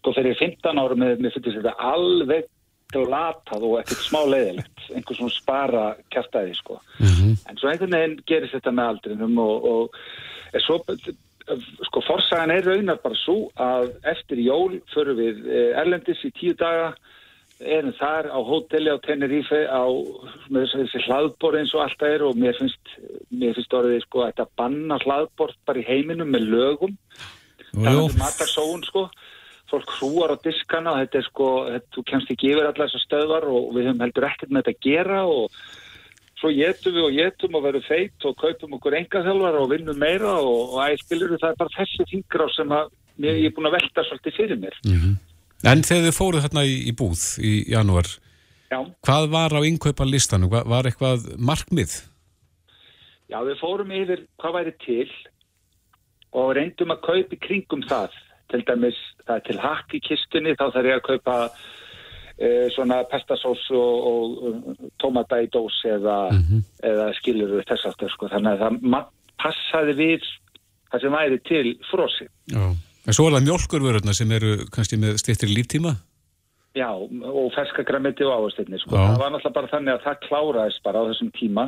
Sko 0.00 0.14
fyrir 0.16 0.36
15 0.38 0.82
árum 0.82 1.00
með, 1.04 1.22
með 1.22 1.36
finnst 1.36 1.60
þetta 1.60 1.76
alveg 1.92 2.50
glatað 2.92 3.64
og 3.68 3.78
ekkert 3.82 4.04
smá 4.04 4.20
leiðilegt 4.24 4.90
einhvern 4.90 5.20
svona 5.20 5.36
spara 5.36 5.86
kjartaði 6.12 6.56
sko. 6.58 6.80
En 7.48 7.60
svo 7.60 7.70
einhvern 7.70 7.96
veginn 7.96 8.20
gerist 8.28 8.56
þetta 8.56 8.74
með 8.74 8.92
aldrinum 8.92 9.40
og, 9.44 9.70
og 9.72 10.56
er 10.56 10.64
svo 10.64 10.80
sko 11.88 12.02
forsagan 12.06 12.52
er 12.54 12.66
raunar 12.66 12.98
bara 13.02 13.16
svo 13.24 13.48
að 13.58 13.92
eftir 14.12 14.42
jól 14.44 14.80
förum 14.92 15.18
við 15.20 15.46
eh, 15.48 15.70
erlendis 15.80 16.24
í 16.26 16.32
tíu 16.36 16.56
daga 16.58 16.92
erum 17.58 17.94
þar 17.98 18.28
á 18.30 18.38
hóteli 18.38 18.90
á 18.92 19.02
Tenerife 19.02 19.64
á 19.66 19.82
með 20.52 20.68
þessi, 20.74 21.00
hlaðbor 21.08 21.58
eins 21.58 21.72
og 21.74 21.82
alltaf 21.82 22.06
er 22.06 22.24
og 22.26 22.38
mér 22.38 22.54
finnst, 22.58 22.92
mér 23.34 23.56
finnst 23.56 23.74
orðið 23.74 24.04
sko 24.04 24.22
að 24.22 24.30
þetta 24.30 24.46
banna 24.60 24.98
hlaðbor 25.02 25.54
bara 25.66 25.82
í 25.82 25.88
heiminum 25.88 26.30
með 26.30 26.46
lögum. 26.52 26.94
Það 27.72 27.98
er 28.04 28.20
matarsóun 28.20 28.86
sko. 28.86 29.08
Fólk 29.68 29.90
hrúar 29.98 30.32
á 30.32 30.36
diskana 30.40 30.94
þetta 31.02 31.18
er 31.18 31.26
sko 31.26 31.48
þetta, 31.66 31.90
þú 31.96 32.04
kemst 32.12 32.30
ekki 32.32 32.52
yfir 32.54 32.70
allar 32.70 32.86
þessar 32.86 33.04
stöðvar 33.04 33.48
og 33.50 33.74
við 33.74 33.90
höfum 33.90 34.06
heldur 34.06 34.28
ekkert 34.30 34.54
með 34.54 34.62
þetta 34.62 34.76
að 34.76 34.86
gera 34.86 35.24
og 35.28 35.58
svo 36.38 36.52
getum 36.54 36.94
við 36.94 37.06
og 37.06 37.16
getum 37.16 37.56
og 37.58 37.64
verum 37.66 37.86
feit 37.86 38.28
og 38.28 38.36
kaupum 38.38 38.76
okkur 38.78 38.96
engaþjálfar 39.00 39.58
og 39.58 39.72
vinnum 39.72 39.98
meira 39.98 40.36
og, 40.38 40.76
og 40.76 40.84
æskilur 40.86 41.34
það 41.36 41.50
er 41.50 41.58
bara 41.62 41.76
þessi 41.76 42.06
þingra 42.12 42.46
sem 42.54 42.74
að 42.74 42.92
mér, 43.18 43.40
ég 43.42 43.50
er 43.50 43.56
búin 43.56 43.70
að 43.70 43.78
velta 43.78 44.06
svolítið 44.06 44.38
fyrir 44.38 44.62
mér 44.62 44.78
En 45.66 45.82
þegar 45.82 46.04
þið 46.06 46.14
fóruð 46.14 46.44
þarna 46.46 46.62
í, 46.68 46.74
í 46.86 46.92
búð 46.94 47.22
í 47.42 47.52
janúar, 47.72 48.06
Já. 48.70 48.78
hvað 49.02 49.24
var 49.32 49.56
á 49.58 49.60
innkaupa 49.66 50.06
listanum? 50.06 50.52
Var, 50.52 50.86
eitthvað 50.86 51.26
markmið? 51.34 51.96
Já, 53.28 53.40
við 53.42 53.58
fórum 53.58 53.90
yfir 53.92 54.22
hvað 54.38 54.54
væri 54.54 54.74
til 54.84 55.08
og 56.38 56.52
reyndum 56.54 56.94
að 56.94 57.02
kaupa 57.08 57.34
í 57.34 57.40
kringum 57.42 57.82
það. 57.90 58.14
Til 58.48 58.62
dæmis, 58.64 59.00
það 59.26 59.34
er 59.34 59.44
til 59.48 59.58
hakk 59.60 59.98
í 59.98 60.02
kistunni, 60.06 60.54
þá 60.56 60.64
þarf 60.76 60.88
ég 60.88 61.00
að 61.00 61.06
kaupa 61.08 61.34
svona 62.74 63.00
pestasós 63.10 63.64
og, 63.74 64.08
og 64.08 64.90
tómata 65.02 65.40
í 65.42 65.48
dós 65.50 65.80
eða, 65.88 66.18
eða 66.86 67.08
skilur 67.18 67.56
við 67.56 67.64
þess 67.70 67.88
aftur, 67.90 68.12
sko. 68.14 68.28
Þannig 68.30 68.52
að 68.54 68.60
það 68.62 69.08
passaði 69.38 69.96
við 69.98 70.28
það 70.92 71.02
sem 71.02 71.16
væri 71.16 71.40
til 71.48 71.72
frosi. 71.90 72.28
Já. 72.52 72.62
En 73.08 73.16
svo 73.16 73.26
er 73.28 73.38
það 73.38 73.48
mjólkurvörurna 73.48 74.14
sem 74.16 74.32
eru 74.36 74.54
kannski 74.74 74.98
með 75.00 75.18
stýttir 75.22 75.50
líftíma? 75.50 75.94
Já, 76.76 76.90
og 76.92 77.50
ferska 77.56 77.82
græmiti 77.88 78.26
og 78.26 78.34
áherslinni, 78.36 78.78
sko. 78.82 78.94
Það 78.94 79.20
var 79.22 79.32
náttúrulega 79.32 79.56
bara 79.56 79.72
þannig 79.72 79.94
að 79.94 80.04
það 80.04 80.18
kláraðist 80.26 80.82
bara 80.84 81.02
á 81.02 81.08
þessum 81.08 81.30
tíma 81.34 81.64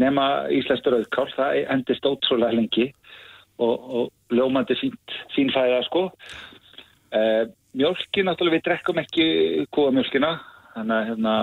nema 0.00 0.24
íslenstur 0.50 0.96
auðkál, 0.96 1.28
það 1.36 1.58
endist 1.76 2.08
ótrúlega 2.08 2.56
lengi 2.56 2.88
og, 3.62 3.74
og 4.00 4.34
ljómandi 4.34 4.74
fín 5.36 5.52
fæða, 5.54 5.84
sko. 5.86 6.08
Uh, 7.14 7.44
mjólkin, 7.74 8.28
náttúrulega, 8.28 8.56
við 8.56 8.64
drekkum 8.68 9.02
ekki 9.02 9.26
kúamjólkina, 9.74 10.32
þannig 10.76 10.96
að 10.96 11.10
hérna, 11.10 11.34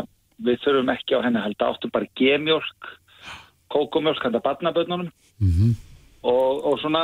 við 0.41 0.63
þurfum 0.63 0.91
ekki 0.95 1.17
á 1.17 1.23
henni 1.25 1.41
að 1.41 1.47
halda 1.49 1.69
áttum 1.71 1.93
bara 1.93 2.11
gemjólk, 2.19 2.91
kókomjólk, 3.71 4.23
handa 4.25 4.41
barnaböðnunum 4.43 5.11
og, 6.23 6.65
og 6.67 6.79
svona 6.81 7.03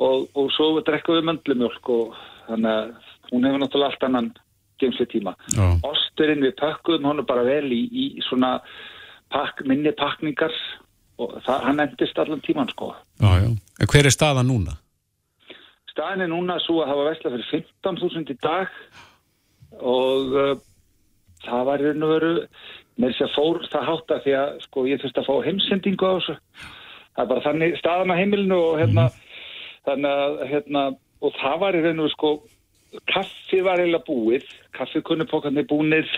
og, 0.00 0.28
og 0.34 0.52
svo 0.56 0.68
drekkum 0.86 1.18
við 1.18 1.26
möndlumjólk 1.28 1.90
og 1.94 2.14
þannig 2.48 2.70
að 2.76 2.92
hún 3.30 3.46
hefur 3.46 3.62
náttúrulega 3.62 3.90
allt 3.92 4.06
annan 4.08 4.30
geimsli 4.80 5.06
tíma. 5.10 5.34
Já. 5.52 5.66
Osturinn 5.84 6.44
við 6.44 6.56
pökkuðum 6.60 7.10
honum 7.10 7.26
bara 7.28 7.44
vel 7.44 7.66
í, 7.72 7.82
í 7.92 8.04
svona 8.28 8.58
pakk, 9.30 9.64
minni 9.68 9.92
pakningar 9.96 10.54
og 11.20 11.36
það, 11.44 11.58
hann 11.66 11.82
endist 11.84 12.18
allan 12.18 12.40
tíman 12.44 12.70
sko. 12.72 12.94
Já, 13.20 13.30
já. 13.44 13.50
En 13.80 13.90
hver 13.92 14.08
er 14.08 14.14
staðan 14.14 14.48
núna? 14.50 14.78
Staðin 15.90 16.26
er 16.26 16.30
núna 16.32 16.58
svo 16.64 16.80
að 16.82 16.92
það 16.92 17.00
var 17.00 17.08
vesla 17.10 17.32
fyrir 17.34 17.48
15.000 17.50 18.34
í 18.34 18.36
dag 18.44 18.74
og 19.80 20.36
uh, 20.36 20.52
það 21.46 21.66
var 21.70 21.84
raun 21.84 22.06
og 22.06 22.14
veru 22.14 22.32
með 23.00 23.14
þess 23.14 23.26
að 23.26 23.34
fór 23.36 23.60
það 23.72 23.88
hátta 23.88 24.20
því 24.24 24.36
að 24.40 24.54
sko 24.66 24.86
ég 24.90 25.02
þurfti 25.02 25.22
að 25.22 25.28
fá 25.28 25.46
heimsendingu 25.48 26.10
á 26.10 26.12
þessu. 26.18 26.36
Það 27.10 27.22
er 27.24 27.30
bara 27.32 27.46
þannig 27.48 27.78
staðan 27.80 28.14
á 28.14 28.20
heimilinu 28.20 28.58
og 28.70 28.80
hérna 28.80 29.06
þannig 29.88 30.24
að 30.24 30.40
hérna 30.52 30.84
og 31.20 31.36
það 31.40 31.62
var 31.64 31.78
raun 31.78 32.02
og 32.04 32.08
veru 32.08 32.14
sko 32.14 32.32
kaffi 33.10 33.60
var 33.62 33.80
eiginlega 33.80 34.06
búið, 34.06 34.46
kaffikunupókarnir 34.74 35.66
búnir 35.70 36.08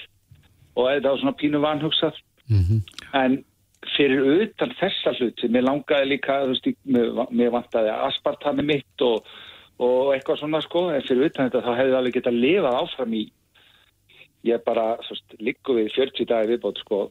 og 0.76 0.88
þetta 0.88 1.10
var 1.10 1.20
svona 1.20 1.38
pínu 1.40 1.60
vanhugsað 1.62 2.20
en 3.18 3.40
fyrir 3.96 4.22
utan 4.42 4.72
þessa 4.78 5.12
hluti, 5.18 5.48
mér 5.50 5.66
langaði 5.66 6.12
líka, 6.12 6.38
þú 6.44 6.54
veist, 6.54 6.68
mér 7.34 7.50
vantaði 7.52 7.90
aspartami 8.08 8.64
mitt 8.64 9.04
og, 9.04 9.26
og 9.82 10.12
eitthvað 10.14 10.42
svona 10.42 10.60
sko, 10.64 10.84
en 10.92 11.06
fyrir 11.06 11.30
utan 11.30 11.48
þetta 11.48 11.64
þá 11.64 11.80
hefði 11.80 11.98
alveg 11.98 12.18
getað 12.18 12.38
lifað 12.44 12.78
áfram 12.82 13.16
í 13.18 13.24
ég 14.46 14.62
bara, 14.66 14.86
veist, 15.08 15.36
liggu 15.38 15.76
við 15.78 15.90
40 15.94 16.30
dagi 16.30 16.50
viðbót 16.50 16.80
sko, 16.82 17.02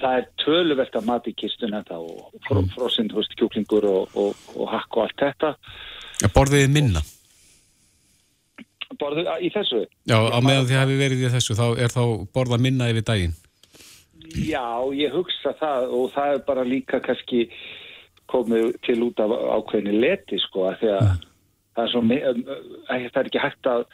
það 0.00 0.18
er 0.20 0.28
töluvert 0.42 0.98
að 0.98 1.08
mati 1.08 1.32
kistun 1.36 1.74
þetta 1.74 1.98
og 1.98 2.42
fro, 2.46 2.62
frosinn, 2.74 3.10
þú 3.10 3.22
veist, 3.22 3.38
kjúklingur 3.38 3.88
og, 3.90 4.18
og, 4.18 4.44
og 4.56 4.70
hakk 4.70 4.98
og 4.98 5.08
allt 5.08 5.24
þetta 5.24 5.54
Borðið 6.34 6.66
þið 6.66 6.72
minna? 6.74 7.02
Borðu, 9.00 9.24
í 9.40 9.48
þessu? 9.54 9.84
Já, 10.10 10.18
á 10.18 10.38
meðan 10.44 10.66
þið 10.68 10.80
hafi 10.80 10.96
verið 10.98 11.22
í 11.24 11.30
þessu, 11.32 11.56
þá 11.56 11.66
er 11.80 11.94
þá 11.94 12.02
borða 12.34 12.58
minna 12.60 12.90
yfir 12.92 13.06
daginn. 13.06 13.36
Já, 14.44 14.66
ég 14.94 15.14
hugsa 15.14 15.54
það 15.58 15.94
og 15.96 16.10
það 16.14 16.34
er 16.34 16.42
bara 16.46 16.66
líka 16.66 17.00
kannski 17.02 17.46
komið 18.30 18.74
til 18.86 18.98
út 19.08 19.22
af 19.22 19.32
ákveðinni 19.32 19.96
leti 20.02 20.38
sko 20.42 20.68
að 20.68 20.82
því 20.82 20.92
að 20.98 21.08
það 21.86 22.00
er 22.00 22.08
mi- 22.12 22.22
um, 22.30 22.40
uh, 22.46 23.04
það 23.10 23.20
er 23.24 23.30
ekki 23.30 23.44
hægt 23.48 23.70
að 23.74 23.84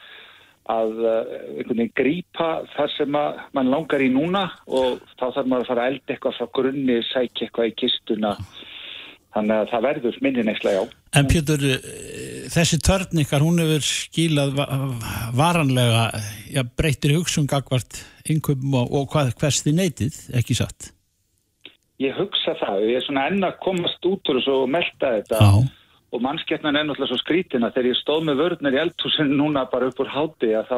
að 0.67 0.97
uh, 0.99 1.35
einhvern 1.55 1.77
veginn 1.79 1.93
grípa 1.95 2.47
þar 2.75 2.89
sem 2.97 3.13
að 3.15 3.37
mann 3.55 3.69
langar 3.71 4.01
í 4.03 4.09
núna 4.11 4.41
og 4.67 4.97
þá 5.15 5.29
þarf 5.37 5.45
maður 5.47 5.63
að 5.63 5.69
fara 5.71 5.85
að 5.85 5.93
elda 5.93 6.13
eitthvað 6.17 6.35
frá 6.41 6.47
grunni, 6.57 6.97
sækja 7.07 7.45
eitthvað 7.47 7.69
í 7.69 7.75
kistuna 7.79 8.33
þannig 9.37 9.55
að 9.61 9.69
það 9.71 9.85
verður 9.87 10.17
minni 10.25 10.43
neysla 10.47 10.73
já. 10.75 10.81
En 11.15 11.27
Pétur, 11.31 11.63
eh, 11.71 12.45
þessi 12.51 12.79
törn 12.83 13.21
ykkar, 13.23 13.43
hún 13.45 13.61
hefur 13.63 13.83
skílað 13.85 14.51
va- 14.57 14.67
varanlega 15.39 16.03
já, 16.51 16.63
breytir 16.77 17.15
hugsun 17.15 17.47
gagvart 17.47 18.01
innkaupum 18.27 18.75
og, 18.81 18.91
og 18.91 19.07
hvað, 19.13 19.31
hvers 19.39 19.61
þið 19.63 19.77
neytið, 19.79 20.19
ekki 20.41 20.57
satt? 20.57 20.91
Ég 22.03 22.13
hugsa 22.19 22.53
það, 22.59 22.83
ég 22.91 22.99
er 22.99 23.05
svona 23.07 23.27
enn 23.31 23.45
að 23.47 23.55
komast 23.63 24.03
út 24.05 24.29
úr 24.29 24.41
þessu 24.41 24.57
og 24.65 24.67
melta 24.75 25.15
þetta 25.15 25.39
Já. 25.41 25.53
Og 26.13 26.21
mannskjarnan 26.23 26.75
er 26.79 26.85
náttúrulega 26.87 27.11
svo 27.11 27.19
skrítina 27.21 27.69
þegar 27.75 27.89
ég 27.91 27.97
stóð 28.01 28.25
með 28.29 28.39
vörðnir 28.41 28.77
í 28.77 28.81
eldhúsinu 28.85 29.37
núna 29.41 29.65
bara 29.71 29.89
upp 29.91 29.99
úr 30.03 30.11
háti 30.13 30.53
að 30.55 30.69
þá 30.71 30.77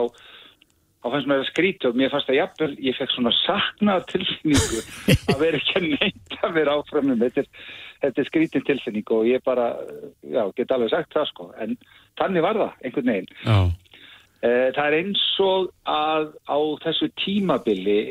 þá 0.99 1.07
fannst 1.13 1.29
mér 1.31 1.41
að 1.43 1.49
skrítið 1.51 1.89
og 1.89 1.95
mér 1.99 2.09
fannst 2.11 2.29
að 2.33 2.35
jafnvel, 2.41 2.71
ég 2.83 2.97
fekk 2.97 3.11
svona 3.13 3.31
saknað 3.39 4.07
tilfinningu 4.11 4.79
að 5.31 5.37
vera 5.39 5.59
ekki 5.61 5.77
að 5.79 5.85
neita 5.93 6.49
mér 6.55 6.71
áfram 6.73 7.13
um 7.13 7.21
þetta, 7.21 7.43
er- 7.45 7.69
þetta 8.03 8.21
er 8.23 8.27
skrítið 8.31 8.65
tilfinningu 8.67 9.15
og 9.21 9.29
ég 9.29 9.45
bara, 9.45 9.69
já, 10.27 10.41
get 10.57 10.73
alveg 10.75 10.91
sagt 10.91 11.15
það 11.15 11.29
sko, 11.31 11.47
en 11.63 11.77
þannig 12.19 12.43
var 12.43 12.59
það 12.59 12.83
einhvern 12.89 13.13
veginn. 13.13 13.31
Já. 13.45 13.59
Eh, 14.39 14.67
Það 14.75 14.85
er 14.89 14.97
eins 14.99 15.23
og 15.43 15.69
að 15.91 16.27
á 16.47 16.59
þessu 16.83 17.09
tímabili 17.23 18.01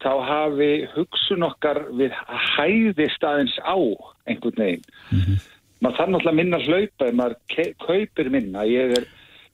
þá 0.00 0.12
hafi 0.28 0.70
hugsun 0.94 1.44
okkar 1.48 1.82
við 1.96 2.12
hæðist 2.56 3.24
aðeins 3.28 3.56
á 3.64 3.76
einhvern 4.28 4.60
veginn. 4.60 5.40
Maður 5.80 5.96
þarf 5.96 6.12
náttúrulega 6.12 6.38
minna 6.40 6.60
að 6.60 6.68
hlaupa 6.68 7.08
ef 7.08 7.18
maður 7.18 7.74
kaupir 7.86 8.30
minna. 8.32 8.64
Ég 8.68 8.94
er, 8.98 9.06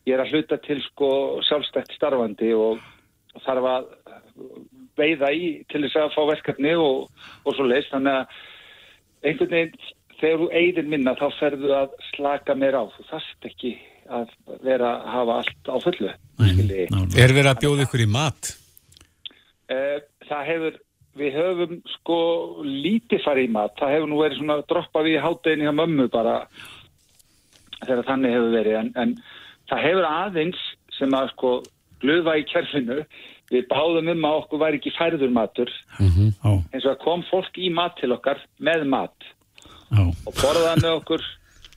ég 0.08 0.16
er 0.16 0.24
að 0.24 0.34
hluta 0.34 0.58
til 0.64 0.78
sko 0.88 1.10
sjálfstætt 1.46 1.94
starfandi 1.94 2.52
og 2.58 2.82
þarf 3.44 3.68
að 3.70 3.90
veiða 4.96 5.30
í 5.36 5.50
til 5.70 5.84
þess 5.84 6.00
að 6.00 6.14
fá 6.16 6.22
verkefni 6.32 6.74
og, 6.80 7.06
og 7.44 7.56
svo 7.56 7.68
leist. 7.68 7.92
Þannig 7.92 8.20
að 8.20 9.28
einhvern 9.30 9.54
veginn 9.54 9.92
þegar 10.20 10.40
þú 10.42 10.48
eigðir 10.60 10.88
minna 10.90 11.14
þá 11.18 11.26
ferðu 11.38 11.74
að 11.76 11.94
slaka 12.10 12.56
meira 12.58 12.82
á. 12.82 12.84
Þú 12.96 13.06
þarft 13.10 13.50
ekki 13.50 13.72
að 14.06 14.34
vera 14.64 14.92
að 14.96 15.08
hafa 15.14 15.38
allt 15.42 15.70
á 15.70 15.76
fullu. 15.84 16.12
skiljiði. 16.40 16.86
Er 17.22 17.34
verið 17.34 17.52
að 17.52 17.62
bjóða 17.64 17.86
ykkur 17.86 18.04
í 18.04 18.08
mat? 18.10 18.52
Eh, 19.72 19.98
það 20.28 20.42
hefur, 20.50 20.76
við 21.16 21.36
höfum 21.38 21.76
sko 21.94 22.16
lítið 22.64 23.22
farið 23.24 23.48
í 23.48 23.52
mat. 23.56 23.72
Það 23.80 23.94
hefur 23.96 24.10
nú 24.12 24.18
verið 24.20 24.40
svona 24.40 24.56
droppað 24.68 25.08
í 25.12 25.14
hátdeginni 25.22 25.66
hjá 25.68 25.74
mömmu 25.78 26.08
bara 26.12 26.34
þegar 27.86 28.04
þannig 28.10 28.34
hefur 28.36 28.52
verið. 28.56 28.76
En, 28.80 28.90
en 28.96 29.14
það 29.70 29.84
hefur 29.86 30.08
aðeins 30.10 30.60
sem 30.98 31.16
að 31.16 31.30
sko 31.34 31.54
glöða 32.02 32.36
í 32.40 32.44
kjærfinu. 32.50 33.00
Við 33.52 33.66
báðum 33.70 34.08
um 34.10 34.24
að 34.26 34.36
okkur 34.42 34.58
væri 34.64 34.80
ekki 34.80 34.92
færður 34.96 35.30
matur. 35.36 35.70
Já. 36.00 36.52
eins 36.74 36.86
og 36.90 36.98
kom 37.04 37.22
fólk 37.30 37.58
í 37.62 37.68
mat 37.72 37.94
til 38.00 38.10
okkar 38.14 38.40
með 38.58 38.84
mat 38.90 39.28
Já. 39.92 40.02
og 40.26 40.32
borðaði 40.40 40.82
með 40.82 40.92
okkur 41.00 41.22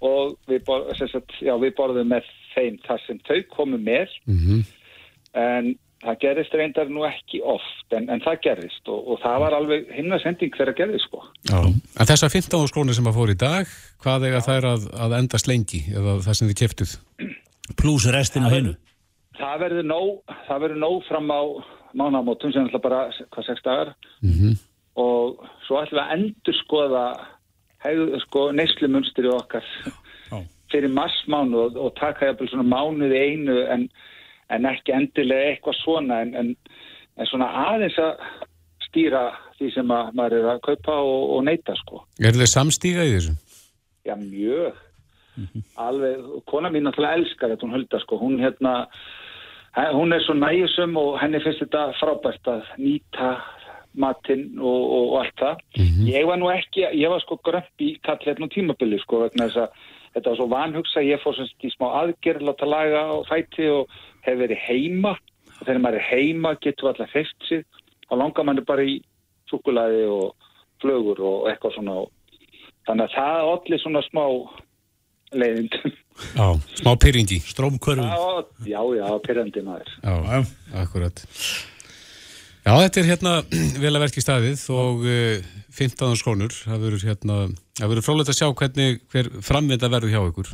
og 0.02 0.34
við, 0.50 0.64
bor, 0.66 0.88
sem 0.98 1.10
sagt, 1.12 1.34
já, 1.44 1.54
við 1.62 1.74
borðum 1.78 2.10
með 2.10 2.26
þeim 2.56 2.78
þar 2.88 3.02
sem 3.06 3.20
þau 3.28 3.40
komu 3.54 3.78
með 3.78 4.10
Mhm. 4.26 4.64
en 5.36 5.76
það 6.04 6.18
gerist 6.22 6.54
reyndar 6.56 6.88
nú 6.90 7.04
ekki 7.08 7.42
oft 7.44 7.96
en, 7.98 8.06
en 8.10 8.22
það 8.24 8.38
gerist 8.46 8.88
og, 8.88 9.00
og 9.14 9.20
það 9.24 9.40
var 9.44 9.56
alveg 9.58 9.90
himna 9.98 10.20
sending 10.24 10.54
þegar 10.56 10.72
það 10.74 10.78
gerist 10.84 11.08
sko 11.10 11.24
Já. 11.50 11.60
En 12.00 12.10
þessar 12.12 12.32
15 12.36 12.70
skrónir 12.72 12.96
sem 12.98 13.10
að 13.12 13.18
fór 13.20 13.34
í 13.34 13.38
dag, 13.40 13.74
hvað 14.04 14.28
eiga 14.30 14.42
þær 14.46 14.68
að, 14.74 14.86
að 15.06 15.18
endast 15.20 15.50
lengi 15.52 15.82
eða 15.92 16.18
það 16.28 16.38
sem 16.40 16.52
þið 16.54 16.60
keftuð? 16.64 16.94
Plus 17.82 18.08
restin 18.16 18.48
af 18.48 18.56
hennu. 18.56 18.76
það 19.40 19.60
verður 19.66 19.90
nóg 19.92 20.38
það 20.48 20.64
verður 20.66 20.82
nóg 20.86 21.04
fram 21.10 21.30
á 21.36 21.42
mánamótum 22.00 22.52
sem 22.54 22.68
ætla 22.70 22.80
bara, 22.84 23.02
hvað, 23.34 23.46
sex 23.50 23.64
dagar 23.66 23.94
Mhm. 24.22 24.56
og 25.00 25.44
svo 25.68 25.80
ætlum 25.82 26.00
við 26.00 26.06
að 26.06 26.14
endur 26.18 26.58
skoða 26.64 27.04
hegðu, 27.84 28.20
sko, 28.26 28.52
neyslumunstri 28.52 29.30
okkar 29.32 29.64
fyrir 30.70 30.92
marsmánu 30.94 31.58
og, 31.66 31.78
og 31.82 31.94
taka 31.98 32.28
jafnvel 32.30 32.50
svona 32.52 32.68
mánuði 32.70 33.18
einu 33.26 33.56
en, 33.74 33.88
en 34.56 34.70
ekki 34.70 34.96
endilega 34.96 35.54
eitthvað 35.54 35.78
svona 35.84 36.22
en, 36.26 36.34
en, 36.40 36.54
en 37.18 37.30
svona 37.30 37.50
aðeins 37.68 38.00
að 38.02 38.26
stýra 38.90 39.24
því 39.60 39.72
sem 39.76 39.94
að 39.94 40.12
maður 40.18 40.38
er 40.40 40.52
að 40.56 40.62
kaupa 40.66 40.98
og, 41.06 41.24
og 41.36 41.46
neyta 41.46 41.76
sko. 41.84 42.04
Er 42.22 42.38
þið 42.38 42.52
samstíga 42.54 43.06
í 43.06 43.16
þessu? 43.18 43.36
Já, 44.08 44.16
mjög. 44.20 44.86
Alveg, 45.80 46.26
kona 46.50 46.72
mín 46.74 46.88
náttúrulega 46.88 47.20
elskar 47.22 47.54
þetta, 47.54 47.68
hún 47.68 47.78
hulda 47.78 48.02
sko, 48.04 48.18
hún 48.20 48.40
hérna, 48.42 48.74
hún 49.96 50.16
er 50.16 50.24
svo 50.26 50.36
næjusum 50.36 50.98
og 51.00 51.14
henni 51.22 51.40
finnst 51.44 51.64
þetta 51.64 51.86
frábært 52.00 52.50
að 52.52 52.66
nýta 52.82 53.38
matinn 54.00 54.60
og, 54.60 54.82
og, 54.82 55.06
og 55.06 55.16
allt 55.22 55.40
það. 55.40 55.64
Ég 56.10 56.28
var 56.30 56.42
nú 56.42 56.50
ekki, 56.54 56.84
ég 56.98 57.14
var 57.14 57.24
sko 57.24 57.40
grömp 57.46 57.86
í 57.86 57.94
kall 58.06 58.20
hérna 58.26 58.50
á 58.50 58.54
tímabili 58.54 59.00
sko, 59.04 59.24
vegna 59.26 59.48
þess 59.48 59.64
að 59.64 59.88
þetta 60.16 60.32
var 60.32 60.40
svo 60.40 60.50
vanhugsa, 60.52 61.06
ég 61.06 61.24
fór 61.24 61.38
semst 61.38 61.66
í 61.66 61.72
smá 61.74 61.88
aðgerð, 62.04 62.46
láta 62.50 62.70
laga 62.70 63.06
á 63.14 63.18
fæti 63.30 63.70
og 63.72 64.00
hef 64.30 64.40
verið 64.44 64.64
heima 64.68 65.16
og 65.60 65.62
þegar 65.66 65.84
maður 65.84 66.00
er 66.00 66.08
heima 66.10 66.56
getur 66.64 66.92
alltaf 66.92 67.12
fyrst 67.14 67.50
sig 67.50 67.66
og 68.10 68.22
langar 68.22 68.48
manni 68.48 68.64
bara 68.66 68.86
í 68.86 69.00
súkulaði 69.50 70.06
og 70.10 70.50
flögur 70.82 71.22
og 71.26 71.50
eitthvað 71.52 71.76
svona 71.76 72.00
og 72.04 72.12
þannig 72.88 73.06
að 73.06 73.16
það 73.18 73.54
allir 73.54 73.84
svona 73.84 74.04
smá 74.08 74.24
leiðindum. 75.30 75.98
Já, 76.34 76.48
smá 76.82 76.92
pyrringi. 77.00 77.40
Strómkörfum. 77.46 78.08
Já, 78.66 78.82
já, 78.98 79.08
pyrrandi 79.26 79.62
maður. 79.66 79.92
Já, 80.02 80.40
akkurat. 80.82 81.22
Já, 82.66 82.74
þetta 82.76 83.02
er 83.02 83.10
hérna 83.10 83.36
vel 83.84 83.94
að 83.94 84.04
verki 84.06 84.24
staðið 84.24 84.64
og 84.76 85.06
uh, 85.06 85.52
15 85.78 86.18
skrónur. 86.20 86.56
Það 86.66 86.84
verður 86.86 87.06
hérna, 87.12 87.38
það 87.80 87.94
verður 87.94 88.08
frólægt 88.08 88.34
að 88.34 88.40
sjá 88.42 88.50
hvernig 88.62 89.00
hver 89.14 89.32
framvinda 89.46 89.92
verður 89.92 90.16
hjá 90.16 90.22
ykkur. 90.32 90.52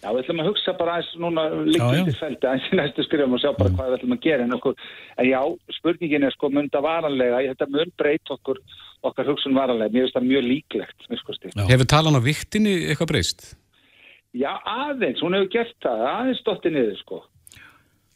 Já, 0.00 0.08
við 0.16 0.22
ætlum 0.22 0.38
að 0.40 0.46
hugsa 0.48 0.72
bara 0.78 0.92
aðeins 0.96 1.16
núna 1.20 1.42
líkjandi 1.68 2.12
já. 2.14 2.18
feldi, 2.22 2.46
aðeins 2.48 2.68
í 2.72 2.76
næstu 2.78 3.04
skrifum 3.04 3.34
og 3.36 3.40
sjá 3.42 3.50
bara 3.58 3.72
hvað 3.74 3.90
við 3.90 3.96
ætlum 3.98 4.14
að 4.16 4.22
gera 4.24 4.44
en, 4.46 4.54
okkur, 4.56 4.76
en 5.20 5.26
já, 5.28 5.40
spurningin 5.76 6.24
er 6.24 6.32
sko 6.32 6.48
mynda 6.54 6.80
varanlega, 6.84 7.40
þetta 7.50 7.68
mun 7.74 7.92
breyta 8.00 8.36
okkur 8.38 8.62
okkar 9.10 9.28
hugsun 9.28 9.56
varanlega, 9.56 9.92
mér 9.92 10.06
finnst 10.06 10.16
það 10.16 10.28
mjög 10.30 10.46
líklegt. 10.46 11.08
Hefur 11.68 11.88
talan 11.92 12.16
á 12.16 12.22
viktinni 12.24 12.72
eitthvað 12.88 13.10
breyst? 13.12 13.44
Já, 14.36 14.52
aðeins, 14.64 15.20
hún 15.24 15.36
hefur 15.36 15.50
gert 15.52 15.76
það, 15.84 16.04
aðeins 16.14 16.42
dotti 16.48 16.72
niður 16.72 16.96
sko. 17.00 17.20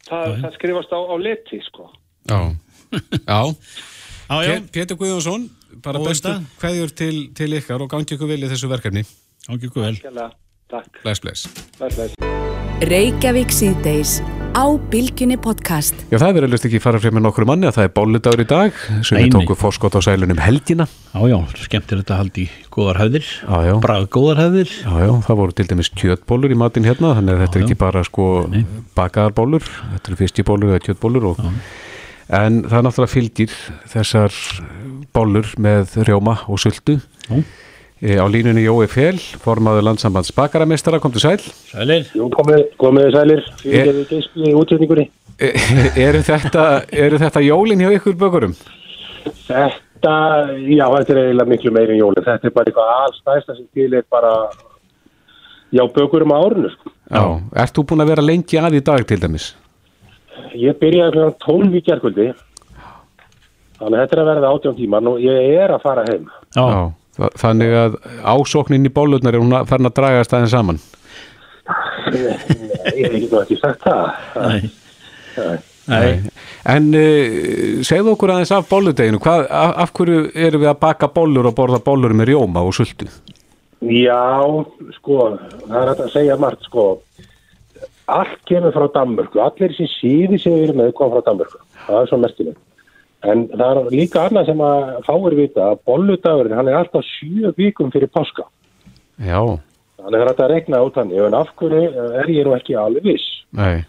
Það, 0.09 0.35
það 0.45 0.57
skrifast 0.59 0.93
á, 0.93 0.99
á 1.05 1.15
leti 1.21 1.61
sko. 1.69 1.91
Já. 2.31 2.39
Já. 3.29 3.41
Já, 4.25 4.37
já. 4.41 4.55
Pé- 4.57 4.71
Pétur 4.73 4.97
Guðjónsson, 5.01 5.43
bara 5.85 6.01
bestu 6.01 6.31
dag. 6.31 6.45
kveðjur 6.63 6.93
til, 6.97 7.17
til 7.37 7.51
ykkar 7.59 7.83
og 7.85 7.91
gangi 7.93 8.17
ykkur 8.17 8.31
vel 8.31 8.41
í 8.41 8.49
þessu 8.49 8.71
verkefni. 8.73 9.03
Gangi 9.49 9.69
ykkur 9.69 9.85
vel. 9.85 9.99
Takk. 10.75 11.03
Bless, 11.05 11.21
bless. 11.23 11.47
Bless, 11.79 11.95
bless. 11.95 12.15
Reykjavík 12.83 13.53
síðdeis 13.55 14.17
á 14.59 14.67
Bylgjunni 14.91 15.37
podcast. 15.39 15.95
Já, 16.11 16.17
það 16.19 16.27
er 16.27 16.37
verið 16.49 16.67
ekki 16.67 16.81
fara 16.83 16.99
frem 16.99 17.15
með 17.15 17.25
nokkru 17.29 17.47
manni 17.47 17.69
að 17.69 17.77
það 17.77 17.87
er 17.87 17.93
bólludagur 17.95 18.43
í 18.43 18.47
dag 18.51 18.81
sem 19.07 19.15
Nei, 19.15 19.21
við 19.21 19.29
nei. 19.29 19.35
tóku 19.37 19.57
fórskot 19.61 19.95
á 19.95 20.01
sælunum 20.03 20.43
helgina. 20.43 20.89
Já, 21.15 21.21
já, 21.31 21.37
skemmt 21.63 21.95
er 21.95 22.03
þetta 22.03 22.19
haldi 22.19 22.49
góðar 22.75 23.01
hefðir. 23.05 23.31
Já, 23.47 23.57
já. 23.69 23.75
Brað 23.87 24.09
góðar 24.19 24.43
hefðir. 24.43 24.75
Já, 24.83 24.93
já, 25.05 25.11
það 25.29 25.41
voru 25.45 25.57
til 25.61 25.69
dæmis 25.71 25.93
kjötbólur 25.95 26.55
í 26.57 26.59
matinn 26.59 26.89
hérna, 26.91 27.15
þannig 27.21 27.37
að 27.37 27.43
þetta 27.45 27.61
er 27.61 27.67
ekki 27.69 27.81
bara 27.85 28.05
sko 28.11 28.29
bakaðarbólur, 28.99 29.69
þetta 29.95 30.11
eru 30.11 30.23
fiskibólur 30.25 30.75
eða 30.75 30.85
kjötbólur 30.89 31.29
og 31.31 31.45
en 32.35 32.65
það 32.67 32.81
er 32.81 32.89
náttúrulega 32.89 33.15
fylgir 33.15 33.55
þessar 33.95 34.41
bólur 35.15 35.55
með 35.55 36.01
rjóma 36.11 36.41
og 36.51 36.59
sultu. 36.67 36.99
Já. 37.31 37.45
Á 38.03 38.27
línunni 38.29 38.65
Jói 38.67 38.87
Fél, 38.91 39.17
formaður 39.41 39.85
landsambands 39.87 40.33
bakaramestara, 40.35 40.99
kom 41.01 41.13
til 41.15 41.23
sæl. 41.23 41.39
Sælir. 41.71 42.09
Jú, 42.19 42.27
komið, 42.35 42.65
komið 42.81 43.13
sælir, 43.15 43.39
Er- 43.39 43.55
fyrir 43.65 43.87
gefið 43.87 44.09
geispi 44.11 44.49
í 44.51 44.55
útsetningunni. 44.59 45.07
E, 45.39 45.51
eru, 46.07 46.21
þetta, 46.27 46.65
eru 46.93 47.19
þetta 47.23 47.43
jólin 47.47 47.81
hjá 47.81 47.93
ykkur 47.97 48.17
bökurum? 48.21 48.53
Þetta, 49.47 50.15
já, 50.69 50.85
þetta 50.99 51.15
er 51.15 51.21
eiginlega 51.23 51.49
miklu 51.55 51.73
meiri 51.75 51.95
en 51.97 52.01
jólinn. 52.03 52.27
Þetta 52.27 52.51
er 52.51 52.55
bara 52.59 52.71
eitthvað 52.71 52.91
allstæðsta 52.99 53.57
sem 53.57 53.69
til 53.79 53.95
er 53.97 54.05
bara, 54.13 54.33
já, 55.73 55.85
bökurum 55.97 56.35
á 56.35 56.39
árinu, 56.45 56.73
sko. 56.75 56.93
Já. 57.09 57.23
Ert 57.65 57.79
þú 57.79 57.87
búin 57.93 58.05
að 58.05 58.11
vera 58.13 58.27
lengi 58.27 58.61
að 58.61 58.77
í 58.81 58.83
dag 58.85 59.07
til 59.09 59.21
dæmis? 59.23 59.53
Ég 60.59 60.77
byrjaði 60.83 61.15
fyrir 61.15 61.33
12 61.47 61.79
í 61.79 61.83
gerkvöldi, 61.89 62.29
þannig 63.81 63.97
að 63.97 64.03
þetta 64.05 64.15
er 64.19 64.23
að 64.23 64.29
verða 64.33 64.53
18 64.59 64.77
tíman 64.83 65.09
og 65.15 65.19
ég 65.25 65.49
er 65.65 65.73
að 65.75 65.83
fara 65.87 66.05
heim. 66.11 66.29
Já. 66.55 66.69
Þa- 67.15 67.33
Þannig 67.45 67.75
að 67.79 67.99
ásóknin 68.35 68.89
í 68.89 68.93
bólurnar 68.95 69.37
er 69.37 69.43
hún 69.45 69.55
að 69.55 69.69
farin 69.71 69.91
að 69.91 69.97
draga 70.01 70.25
staðin 70.27 70.51
saman. 70.53 70.81
Nei, 72.13 72.97
ég 72.99 73.15
hef 73.15 73.37
ekki 73.45 73.59
sagt 73.61 73.85
það. 73.87 74.11
Nei. 74.43 74.71
Nei. 75.39 75.55
Nei. 75.85 76.11
En 76.75 76.87
uh, 76.97 77.81
segðu 77.85 78.15
okkur 78.15 78.33
aðeins 78.35 78.53
af 78.57 78.69
bolludeginu, 78.71 79.19
hvað, 79.21 79.47
af, 79.53 79.73
af 79.85 79.93
hverju 79.99 80.21
erum 80.47 80.63
við 80.65 80.71
að 80.71 80.79
baka 80.81 81.09
bollur 81.13 81.49
og 81.51 81.57
borða 81.59 81.81
bollur 81.85 82.15
með 82.17 82.31
rjóma 82.33 82.63
og 82.65 82.73
sultu? 82.77 83.09
Já, 83.85 84.21
sko, 84.97 85.19
það 85.67 85.81
er 85.83 85.91
að 85.93 86.05
segja 86.15 86.39
margt, 86.41 86.65
sko. 86.71 86.87
Allt 88.09 88.39
kemur 88.49 88.73
frá 88.73 88.87
Danmörku, 88.95 89.41
allir 89.45 89.73
þessi 89.77 89.91
síði 89.99 90.39
sem 90.41 90.55
við 90.57 90.67
erum 90.71 90.81
með 90.83 90.95
kom 90.97 91.13
frá 91.13 91.21
Danmörku. 91.29 91.61
Það 91.87 92.01
er 92.01 92.09
svo 92.11 92.19
merkilegt. 92.25 92.61
En 93.25 93.47
það 93.53 93.79
er 93.81 93.95
líka 93.95 94.27
annað 94.29 94.51
sem 94.51 94.61
að 94.67 94.91
fáir 95.07 95.37
vita 95.39 95.71
að 95.71 95.81
bolludagurinn, 95.89 96.57
hann 96.59 96.69
er 96.69 96.81
alltaf 96.81 97.07
sjö 97.09 97.55
vikum 97.57 97.93
fyrir 97.95 98.11
páska. 98.13 98.45
Já, 99.25 99.41
Þannig 100.05 100.21
er 100.21 100.29
þetta 100.29 100.45
að 100.45 100.51
regna 100.53 100.83
út 100.85 100.97
hann, 101.01 101.13
en 101.17 101.35
af 101.39 101.53
hverju 101.57 102.07
er 102.21 102.29
ég 102.29 102.45
nú 102.45 102.53
ekki 102.57 102.75
alveg 102.77 103.07
viss. 103.09 103.29
nei, 103.57 103.85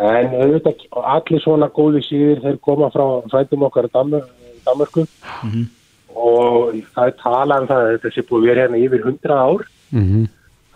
En 0.00 0.32
auðvitað, 0.32 0.86
allir 0.96 1.42
svona 1.42 1.68
góði 1.68 2.00
síðir, 2.06 2.40
þeir 2.40 2.58
koma 2.64 2.88
frá 2.94 3.04
frændum 3.28 3.66
okkar 3.66 3.88
í 3.88 3.92
Danmör, 3.92 4.28
Danmörku. 4.64 5.04
Og 6.16 6.78
það 6.94 7.10
er 7.10 7.16
talað 7.20 7.64
um 7.64 7.68
það 7.68 7.80
að 7.82 7.90
þetta 7.96 8.12
sé 8.14 8.24
búið 8.30 8.46
vera 8.48 8.62
hérna 8.64 8.80
yfir 8.80 9.04
100 9.04 9.34
ár 9.36 9.66
mm 9.90 10.28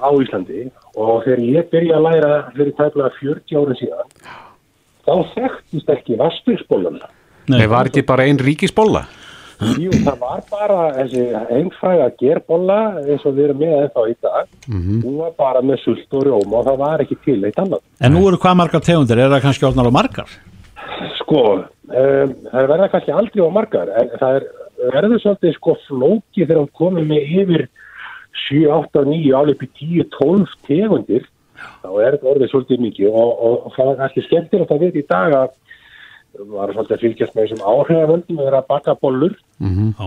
á 0.04 0.10
Íslandi. 0.20 0.68
Og 0.98 1.24
þegar 1.24 1.42
ég 1.48 1.68
byrja 1.72 1.98
að 1.98 2.06
læra 2.08 2.32
fyrir 2.54 2.74
tæplega 2.78 3.10
40 3.20 3.58
árum 3.58 3.78
síðan 3.78 4.10
þá 5.04 5.14
þekktist 5.34 5.92
ekki 5.94 6.18
vassbyggsbóluna. 6.20 7.10
Nei, 7.52 7.66
var 7.68 7.90
ekki 7.90 8.04
bara 8.06 8.24
ein 8.28 8.40
ríkisbóla? 8.40 9.04
Jú, 9.78 9.92
það 10.02 10.16
var 10.20 10.40
bara 10.50 10.78
þessi 10.96 11.24
einfræga 11.54 12.08
gerbóla 12.18 12.78
eins 13.04 13.22
og 13.24 13.36
við 13.36 13.48
erum 13.48 13.60
með 13.62 13.74
ennþá 13.78 14.04
í 14.10 14.16
dag. 14.24 14.48
Hún 14.66 15.14
var 15.20 15.36
bara 15.38 15.62
með 15.64 15.80
sult 15.84 16.16
og 16.18 16.26
rjóma 16.26 16.58
og 16.60 16.66
það 16.68 16.80
var 16.82 17.04
ekki 17.04 17.18
til 17.24 17.38
eitt 17.46 17.60
annað. 17.62 17.84
En 18.00 18.14
nú 18.16 18.24
eru 18.28 18.40
hvað 18.42 18.58
margar 18.60 18.84
tegundir, 18.84 19.20
er 19.20 19.30
það 19.32 19.46
kannski 19.46 19.68
orðnar 19.68 19.88
á 19.88 19.96
margar? 19.98 20.34
Sko, 21.20 21.44
um, 21.62 22.34
það 22.50 22.68
verða 22.72 22.90
kannski 22.92 23.14
aldrei 23.14 23.46
á 23.46 23.56
margar, 23.58 23.92
en 24.00 24.12
það 24.20 24.40
er, 24.40 24.48
verður 24.96 25.22
svolítið 25.22 25.56
sko 25.58 25.76
flóki 25.86 26.44
þegar 26.44 26.62
hún 26.64 26.72
komið 26.80 27.08
með 27.12 27.32
yfir 27.42 27.66
7, 28.48 28.64
8, 28.74 29.04
9, 29.06 29.32
alveg 29.38 29.54
upp 29.54 29.64
í 29.64 29.72
10, 30.02 30.08
12 30.18 30.56
tegundir, 30.66 31.28
þá 31.54 31.90
er 32.02 32.16
þetta 32.16 32.32
orðið 32.34 32.50
svolítið 32.50 32.82
mikið 32.88 33.12
og, 33.12 33.30
og, 33.30 33.54
og 33.68 33.76
það 33.76 33.92
er 33.92 34.00
kannski 34.02 34.24
skemmtilegt 34.26 34.74
að 34.74 34.84
vita 34.84 35.00
í 35.00 35.06
dag 35.14 35.36
að 35.38 35.52
var 36.38 36.74
svolítið 36.74 36.96
að 36.96 37.02
fylgjast 37.04 37.34
með 37.34 37.46
þessum 37.46 37.64
áhrifavöldum 37.72 38.38
að 38.40 38.48
vera 38.50 38.60
að 38.62 38.70
baka 38.72 38.94
bollur 39.00 39.34
Já. 39.60 40.06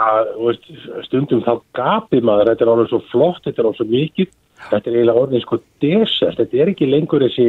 að 0.00 0.32
þú 0.32 0.50
veist, 0.50 0.68
stundum 1.06 1.42
þá 1.46 1.54
gapir 1.78 2.26
maður, 2.26 2.52
þetta 2.52 2.66
er 2.66 2.72
orðið 2.74 2.92
svo 2.92 3.00
flott, 3.12 3.42
þetta 3.44 3.62
er 3.62 3.70
orðið 3.70 3.80
svo 3.80 3.88
mikið, 3.94 4.30
þetta 4.70 4.90
er 4.90 4.98
eiginlega 4.98 5.24
orðið 5.24 5.44
sko 5.44 5.60
desert, 5.84 6.38
þetta 6.40 6.62
er 6.62 6.72
ekki 6.72 6.90
lengur 6.90 7.26
þessi 7.26 7.48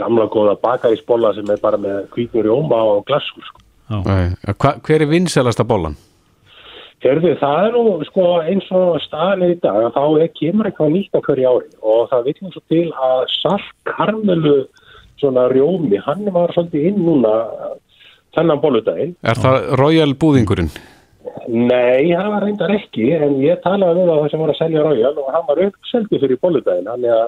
gamla 0.00 0.28
góða 0.32 0.56
bakarísbolla 0.62 1.34
sem 1.36 1.50
er 1.52 1.60
bara 1.60 1.80
með 1.80 2.06
kvíkur 2.14 2.48
rjóma 2.48 2.80
og 2.94 3.04
glaskur 3.08 3.44
sko. 3.44 3.60
Nei, 3.92 4.32
hva, 4.56 4.78
hver 4.80 5.04
er 5.04 5.10
vinselasta 5.10 5.66
bólan? 5.68 5.98
Herðu, 7.02 7.32
það 7.40 7.64
er 7.66 7.72
nú 7.74 8.04
sko 8.06 8.24
eins 8.46 8.68
og 8.70 9.00
staðan 9.02 9.42
er 9.42 9.56
í 9.56 9.58
dag 9.58 9.88
að 9.88 9.96
þá 9.96 10.04
er 10.22 10.28
kemur 10.38 10.68
eitthvað 10.68 10.92
nýtt 10.94 11.16
á 11.18 11.20
hverju 11.26 11.50
ári 11.50 11.70
og 11.82 12.04
það 12.12 12.28
vil 12.28 12.34
nú 12.38 12.52
svo 12.52 12.62
til 12.70 12.84
að 12.94 13.22
saltkarmelu 13.40 14.54
svona 15.22 15.46
rjómi, 15.52 16.00
hann 16.04 16.26
var 16.34 16.52
svolítið 16.54 16.90
inn 16.90 17.00
núna 17.06 17.32
þennan 18.36 18.60
bóludaginn. 18.62 19.14
Er 19.22 19.38
það 19.38 19.70
Royal 19.80 20.12
búðingurinn? 20.18 20.70
Nei, 21.48 22.12
það 22.12 22.28
var 22.34 22.44
reyndar 22.46 22.74
ekki, 22.74 23.08
en 23.16 23.40
ég 23.42 23.60
talaði 23.64 24.02
við 24.02 24.12
á 24.12 24.16
það 24.18 24.28
sem 24.32 24.42
var 24.42 24.52
að 24.52 24.60
selja 24.60 24.84
Royal 24.84 25.16
og 25.16 25.32
hann 25.34 25.48
var 25.48 25.64
uppseldu 25.68 26.20
fyrir 26.22 26.40
bóludaginn, 26.42 26.88
þannig 26.90 27.16
að 27.16 27.26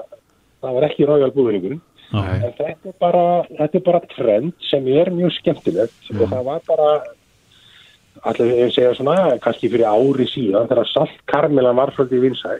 það 0.63 0.77
var 0.77 0.87
ekki 0.89 1.09
Royal 1.09 1.33
búðingurinn. 1.35 1.83
En 2.15 2.43
þetta 2.45 2.69
er, 2.69 2.95
bara, 3.01 3.25
þetta 3.49 3.79
er 3.79 3.83
bara 3.85 4.01
trend 4.13 4.53
sem 4.69 4.87
er 4.93 5.09
mjög 5.11 5.33
skemmtilegt 5.39 6.11
og 6.13 6.27
það 6.31 6.43
var 6.47 6.61
bara, 6.69 6.89
allir 8.29 8.71
segja 8.71 8.93
svona, 8.95 9.17
kannski 9.43 9.71
fyrir 9.73 9.89
ári 9.89 10.27
síðan 10.29 10.69
þegar 10.69 10.91
saltkarmelan 10.93 11.79
var 11.81 11.91
svolítið 11.95 12.27
vinsæl. 12.29 12.59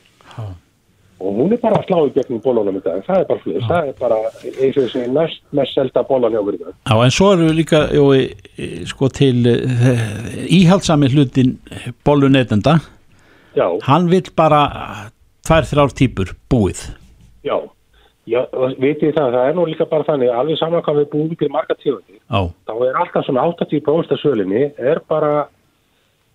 Og 1.15 1.31
hún 1.31 1.53
er 1.55 1.59
bara 1.61 1.77
að 1.79 1.85
slá 1.87 1.99
í 2.03 2.11
gegnum 2.11 2.41
bólunum 2.43 2.75
í 2.75 2.81
dag, 2.83 2.97
það 3.05 3.21
er 3.21 3.27
bara 3.29 3.43
fyrir, 3.45 3.61
það 3.69 3.85
er 3.87 3.93
bara 4.01 4.17
eins 4.51 4.75
og 4.75 4.81
þessi 4.81 5.03
næst 5.15 5.43
mest 5.55 5.77
selda 5.77 6.01
bólan 6.03 6.33
hjá 6.35 6.41
dag. 6.43 6.73
Já, 6.75 6.95
en 7.05 7.13
svo 7.15 7.29
eru 7.31 7.53
líka 7.55 7.79
jó, 7.95 8.09
sko 8.89 9.07
til 9.15 9.47
uh, 9.47 9.93
íhaldsami 10.57 11.07
hlutin 11.13 11.53
bollu 12.03 12.27
neytenda 12.27 12.81
Já. 13.55 13.69
hann 13.87 14.09
vill 14.11 14.27
bara 14.35 14.65
tvær, 15.47 15.63
þrjár 15.69 15.95
típur 15.95 16.33
búið. 16.51 16.83
Já, 17.47 17.55
já 18.27 18.41
vitið 18.75 19.15
það, 19.15 19.37
það 19.37 19.47
er 19.47 19.55
nú 19.55 19.65
líka 19.69 19.87
bara 19.87 20.07
þannig, 20.09 20.33
alveg 20.35 20.59
saman 20.59 20.83
hvað 20.83 20.99
við 20.99 21.11
búum 21.13 21.37
til 21.39 21.51
marga 21.53 21.77
tíðandi, 21.79 22.19
Já, 22.19 22.41
þá 22.67 22.73
er 22.89 22.99
alltaf 22.99 23.29
svona 23.29 23.47
80% 23.53 24.11
af 24.17 24.19
sölinni 24.19 24.65
er 24.75 24.99
bara 25.07 25.47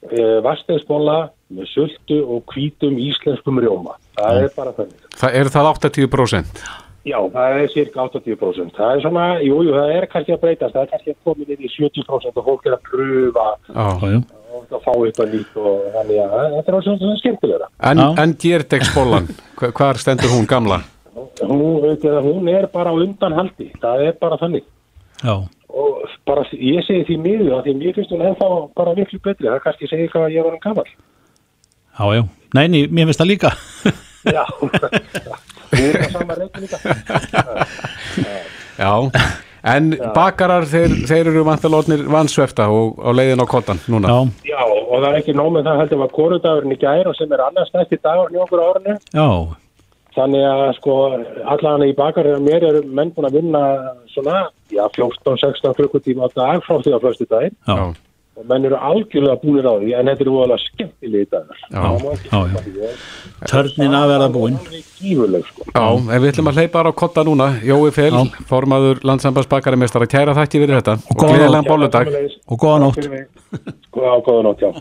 e, 0.08 0.40
vastegsbóla 0.46 1.18
með 1.56 1.66
sultu 1.72 2.18
og 2.24 2.44
hvítum 2.54 2.98
íslenskum 3.00 3.58
rjóma. 3.62 3.96
Það 4.18 4.38
er 4.44 4.52
bara 4.56 4.72
þannig. 4.78 5.08
Það, 5.20 5.34
er 5.40 5.50
það 5.54 5.68
80%? 5.72 6.62
Já, 7.08 7.16
það 7.32 7.54
er 7.62 7.70
cirka 7.72 8.04
80%. 8.10 8.74
Það 8.76 8.90
er 8.94 9.00
svona, 9.06 9.24
jú, 9.40 9.62
jú, 9.64 9.72
það 9.72 9.92
er 9.96 10.06
kannski 10.12 10.34
að 10.36 10.42
breytast, 10.42 10.74
það 10.76 10.82
er 10.84 10.90
kannski 10.92 11.14
að 11.14 11.20
koma 11.24 11.46
inn 11.46 11.64
í 11.64 11.70
70% 11.72 12.40
og 12.42 12.48
fólk 12.50 12.66
er 12.68 12.76
að 12.76 12.82
pröfa 12.90 13.46
Já. 13.70 14.20
og 14.50 14.74
að 14.76 14.82
fá 14.84 14.90
eitthvað 14.92 15.32
nýtt 15.34 15.56
og 15.62 15.86
þannig 15.94 16.18
að 16.24 16.34
þetta 16.56 16.72
er 16.72 16.76
alveg 16.78 16.98
svona 17.00 17.20
skemmtilegra. 17.22 17.70
En, 17.90 18.02
en 18.24 18.34
Gjerdegsbólan, 18.44 19.30
hva- 19.60 19.72
hvar 19.80 20.00
stendur 20.02 20.34
hún 20.34 20.46
gamla? 20.50 20.82
Hún, 21.40 21.80
veitir 21.86 22.12
að 22.18 22.26
hún 22.28 22.48
er 22.52 22.66
bara 22.72 22.92
á 22.92 22.94
undanhaldi, 23.00 23.70
það 23.80 24.04
er 24.10 24.12
bara 24.20 24.36
þannig. 24.40 24.64
já, 25.24 25.34
og 25.70 26.04
bara 26.26 26.42
ég 26.52 26.84
segi 26.86 27.04
því 27.08 27.16
miður 27.22 27.52
að 27.58 27.66
því 27.66 27.74
mér 27.80 27.94
finnst 27.96 28.10
hún 28.14 28.22
ennþá 28.26 28.46
bara 28.76 28.94
miklu 28.96 29.20
betri 29.22 29.46
það 29.48 29.60
kannski 29.64 29.88
segir 29.90 30.08
hvað 30.12 30.24
að 30.28 30.34
ég 30.36 30.44
var 30.46 30.54
hann 30.56 30.62
gammal 30.64 30.88
já, 31.98 32.04
já. 32.16 32.22
Nei, 32.54 32.66
nei, 32.68 32.86
mér 32.90 33.10
finnst 33.10 33.22
það 33.22 33.30
líka. 33.30 33.52
Já. 34.36 34.42
Við 35.70 35.84
erum 35.86 36.02
á 36.02 36.10
sama 36.12 36.34
reynd 36.36 36.58
líka. 36.60 36.80
Já, 38.76 38.90
en 39.72 39.86
bakarar 40.16 40.66
þeir, 40.68 40.96
þeir 41.08 41.30
eru 41.30 41.44
vantalóðnir 41.46 42.02
vansvefta 42.10 42.66
og 42.74 43.00
á 43.00 43.10
leiðin 43.16 43.40
á 43.40 43.46
kottan 43.48 43.80
núna. 43.88 44.10
Já, 44.10 44.52
já 44.52 44.60
og 44.66 44.92
það 44.98 45.08
er 45.12 45.18
ekki 45.22 45.36
nóg 45.38 45.54
með 45.54 45.70
það 45.70 45.80
heldur 45.84 46.02
var 46.02 46.12
korudagurinn 46.18 46.74
í 46.74 46.78
gær 46.82 47.08
og 47.08 47.16
sem 47.16 47.32
er 47.32 47.44
annars 47.46 47.72
næsti 47.72 48.00
dagur 48.02 48.34
í 48.34 48.42
okkur 48.44 48.64
árinu. 48.66 48.98
Já, 49.14 49.28
þannig 50.16 50.46
að 50.50 50.62
sko 50.80 50.96
allan 51.54 51.86
í 51.86 51.94
bakarinn 51.96 52.46
mér 52.46 52.66
eru 52.70 52.82
menn 52.88 53.12
búin 53.14 53.28
að 53.28 53.38
vinna 53.38 53.62
svona 54.10 54.42
já 54.72 54.82
14-16 54.96 55.76
klukkutíma 55.78 56.26
á 56.26 56.28
dag 56.34 56.64
frá 56.66 56.80
því 56.80 56.96
á 56.96 57.02
fyrstu 57.02 57.28
daginn 57.30 57.54
já, 57.54 57.94
og 58.38 58.46
menn 58.48 58.64
eru 58.68 58.76
algjörlega 58.78 59.40
búinir 59.42 59.66
á 59.66 59.74
því 59.80 59.90
en 59.98 60.10
þetta 60.10 60.24
eru 60.24 60.36
alveg 60.44 60.62
skemmtilegi 60.64 61.26
dagar 61.32 61.58
Já. 61.70 61.82
Já, 62.30 62.40
já. 62.54 62.92
törnin 63.50 63.96
að 63.98 64.06
verða 64.12 64.28
búinn 64.36 64.58
sko 64.60 65.66
Já, 65.74 65.86
en 65.98 66.22
við 66.22 66.28
ætlum 66.30 66.50
að 66.52 66.60
hleypa 66.60 66.84
á 66.86 66.92
kotta 66.92 67.24
núna. 67.26 67.48
Jói 67.64 67.90
Fel, 67.94 68.14
formaður 68.48 69.02
landsambandsbakarimestara, 69.10 70.06
kæra 70.10 70.36
þætti 70.38 70.62
fyrir 70.62 70.78
þetta 70.80 70.96
og 71.00 71.16
góða 71.16 71.34
gleðilegan 71.34 71.64
nótt. 71.64 71.70
bóludag. 71.72 72.06
og 72.46 72.58
góða 72.64 72.78
nótt 72.84 72.98
Góða, 73.90 74.16
góða 74.24 74.42
nótt, 74.48 74.64
já 74.64 74.72